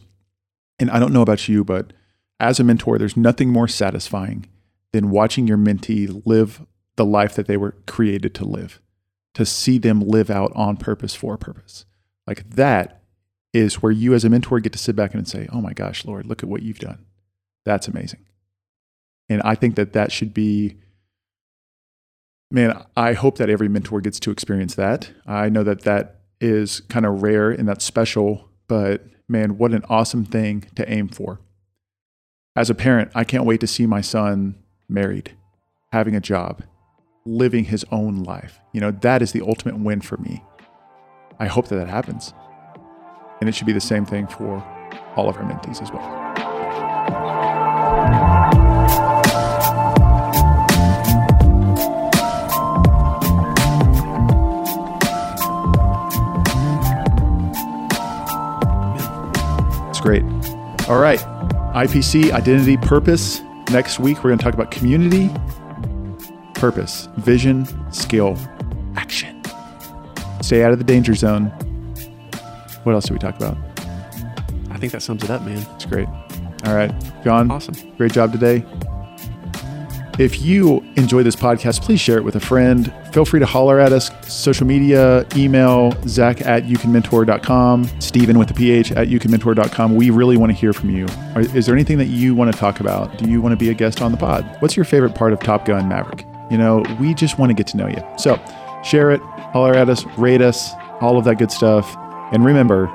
And 0.82 0.90
I 0.90 1.00
don't 1.00 1.14
know 1.14 1.22
about 1.22 1.48
you, 1.48 1.64
but 1.64 1.94
as 2.40 2.60
a 2.60 2.64
mentor, 2.64 2.98
there's 2.98 3.16
nothing 3.16 3.50
more 3.50 3.68
satisfying 3.68 4.48
than 4.92 5.12
watching 5.12 5.48
your 5.48 5.58
mentee 5.58 6.22
live 6.26 6.66
the 6.96 7.06
life 7.06 7.36
that 7.36 7.48
they 7.48 7.56
were 7.56 7.76
created 7.86 8.34
to 8.36 8.46
live, 8.46 8.82
to 9.36 9.46
see 9.46 9.78
them 9.78 10.02
live 10.02 10.30
out 10.30 10.52
on 10.56 10.76
purpose 10.76 11.14
for 11.14 11.36
a 11.36 11.38
purpose. 11.38 11.86
Like 12.26 12.50
that 12.50 13.04
is 13.54 13.76
where 13.76 13.92
you 13.92 14.14
as 14.14 14.26
a 14.26 14.30
mentor 14.30 14.60
get 14.60 14.74
to 14.74 14.80
sit 14.80 14.96
back 14.96 15.14
and 15.14 15.28
say, 15.28 15.48
oh 15.54 15.62
my 15.62 15.74
gosh, 15.74 16.04
Lord, 16.04 16.26
look 16.26 16.42
at 16.42 16.50
what 16.50 16.64
you've 16.64 16.80
done. 16.80 17.06
That's 17.64 17.88
amazing. 17.88 18.26
And 19.30 19.42
I 19.44 19.56
think 19.56 19.76
that 19.76 19.94
that 19.94 20.12
should 20.12 20.34
be, 20.34 20.78
man, 22.50 22.84
I 22.98 23.14
hope 23.14 23.38
that 23.38 23.50
every 23.50 23.70
mentor 23.70 24.02
gets 24.02 24.20
to 24.22 24.32
experience 24.32 24.76
that. 24.76 25.12
I 25.28 25.50
know 25.50 25.64
that 25.64 25.84
that 25.84 26.22
is 26.42 26.82
kind 26.90 27.06
of 27.06 27.22
rare 27.22 27.52
and 27.52 27.68
that's 27.68 27.86
special, 27.86 28.50
but 28.68 29.06
man, 29.32 29.58
what 29.58 29.72
an 29.72 29.84
awesome 29.90 30.26
thing 30.26 30.66
to 30.76 30.90
aim 30.92 31.08
for. 31.08 31.40
As 32.56 32.70
a 32.70 32.76
parent, 32.76 33.12
I 33.16 33.24
can't 33.24 33.46
wait 33.46 33.62
to 33.62 33.68
see 33.68 33.86
my 33.86 34.02
son 34.02 34.56
married, 34.90 35.32
having 35.92 36.16
a 36.16 36.20
job, 36.20 36.64
living 37.26 37.66
his 37.66 37.86
own 37.92 38.24
life. 38.24 38.60
You 38.74 38.82
know, 38.82 38.92
that 38.92 39.22
is 39.22 39.32
the 39.32 39.42
ultimate 39.42 39.80
win 39.80 40.02
for 40.02 40.18
me. 40.18 40.44
I 41.40 41.48
hope 41.48 41.70
that 41.70 41.78
that 41.78 41.88
happens. 41.88 42.34
And 43.40 43.50
it 43.50 43.56
should 43.56 43.68
be 43.68 43.74
the 43.74 43.80
same 43.80 44.06
thing 44.06 44.28
for 44.28 44.64
all 45.16 45.30
of 45.30 45.38
our 45.38 45.44
mentees 45.44 45.82
as 45.82 45.92
well. 45.92 46.31
Great. 60.02 60.24
All 60.89 60.99
right. 60.99 61.20
IPC, 61.74 62.32
identity, 62.32 62.78
purpose. 62.78 63.41
Next 63.72 63.99
week, 63.99 64.18
we're 64.18 64.32
going 64.32 64.39
to 64.39 64.43
talk 64.43 64.54
about 64.54 64.72
community, 64.72 65.30
purpose, 66.56 67.08
vision, 67.18 67.66
skill, 67.93 68.38
action. 68.95 69.41
Stay 70.41 70.64
out 70.64 70.72
of 70.74 70.78
the 70.80 70.84
danger 70.84 71.14
zone. 71.16 71.45
What 72.84 72.93
else 72.93 73.06
do 73.06 73.14
we 73.14 73.20
talk 73.20 73.36
about? 73.38 73.58
I 74.72 74.78
think 74.78 74.91
that 74.91 75.02
sums 75.02 75.24
it 75.24 75.30
up, 75.30 75.43
man. 75.43 75.66
It's 75.76 75.86
great. 75.86 76.08
All 76.66 76.76
right. 76.76 76.91
John, 77.24 77.49
Awesome. 77.52 77.76
great 77.95 78.12
job 78.12 78.32
today. 78.32 78.66
If 80.20 80.41
you 80.41 80.82
enjoy 80.97 81.24
this 81.24 81.36
podcast, 81.36 81.82
please 81.82 81.99
share 81.99 82.18
it 82.18 82.24
with 82.24 82.36
a 82.36 82.39
friend. 82.39 82.93
Feel 83.14 83.26
free 83.26 83.39
to 83.39 83.45
holler 83.45 83.80
at 83.80 83.91
us, 83.93 84.12
social 84.32 84.68
media, 84.68 85.26
email, 85.36 85.91
zach 86.07 86.41
at 86.45 86.64
youcanmentor.com, 86.66 87.86
Stephen 87.99 88.38
with 88.38 88.49
the 88.49 88.53
PH 88.53 88.91
at 88.91 89.07
youcanmentor.com. 89.07 89.95
We 89.95 90.09
really 90.09 90.38
want 90.38 90.51
to 90.51 90.55
hear 90.57 90.74
from 90.74 90.89
you. 90.89 91.05
Is 91.55 91.66
there 91.66 91.74
anything 91.76 91.97
that 91.97 92.07
you 92.07 92.36
want 92.36 92.51
to 92.51 92.57
talk 92.59 92.80
about? 92.82 93.18
Do 93.18 93.30
you 93.30 93.41
want 93.41 93.53
to 93.53 93.57
be 93.57 93.70
a 93.70 93.74
guest 93.74 94.01
on 94.01 94.12
the 94.12 94.18
pod? 94.18 94.45
What's 94.59 94.76
your 94.76 94.86
favorite 94.86 95.16
part 95.16 95.34
of 95.34 95.39
Top 95.39 95.66
Gun 95.66 95.88
Maverick? 95.88 96.26
You 96.51 96.57
know, 96.57 96.84
we 96.99 97.14
just 97.14 97.39
want 97.39 97.49
to 97.49 97.53
get 97.53 97.68
to 97.68 97.78
know 97.78 97.88
you. 97.88 98.03
So 98.18 98.39
share 98.84 99.12
it, 99.12 99.22
holler 99.53 99.74
at 99.74 99.89
us, 99.89 100.05
rate 100.18 100.41
us, 100.41 100.74
all 100.99 101.18
of 101.18 101.24
that 101.26 101.36
good 101.39 101.51
stuff. 101.51 101.95
And 102.34 102.45
remember, 102.45 102.88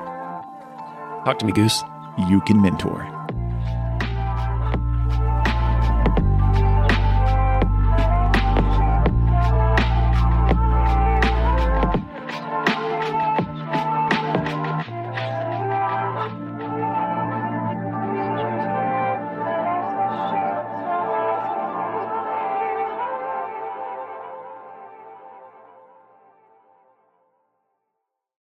Talk 1.25 1.39
to 1.39 1.45
me, 1.45 1.51
Goose. 1.51 1.83
you 2.29 2.39
can 2.41 2.61
mentor. 2.61 3.16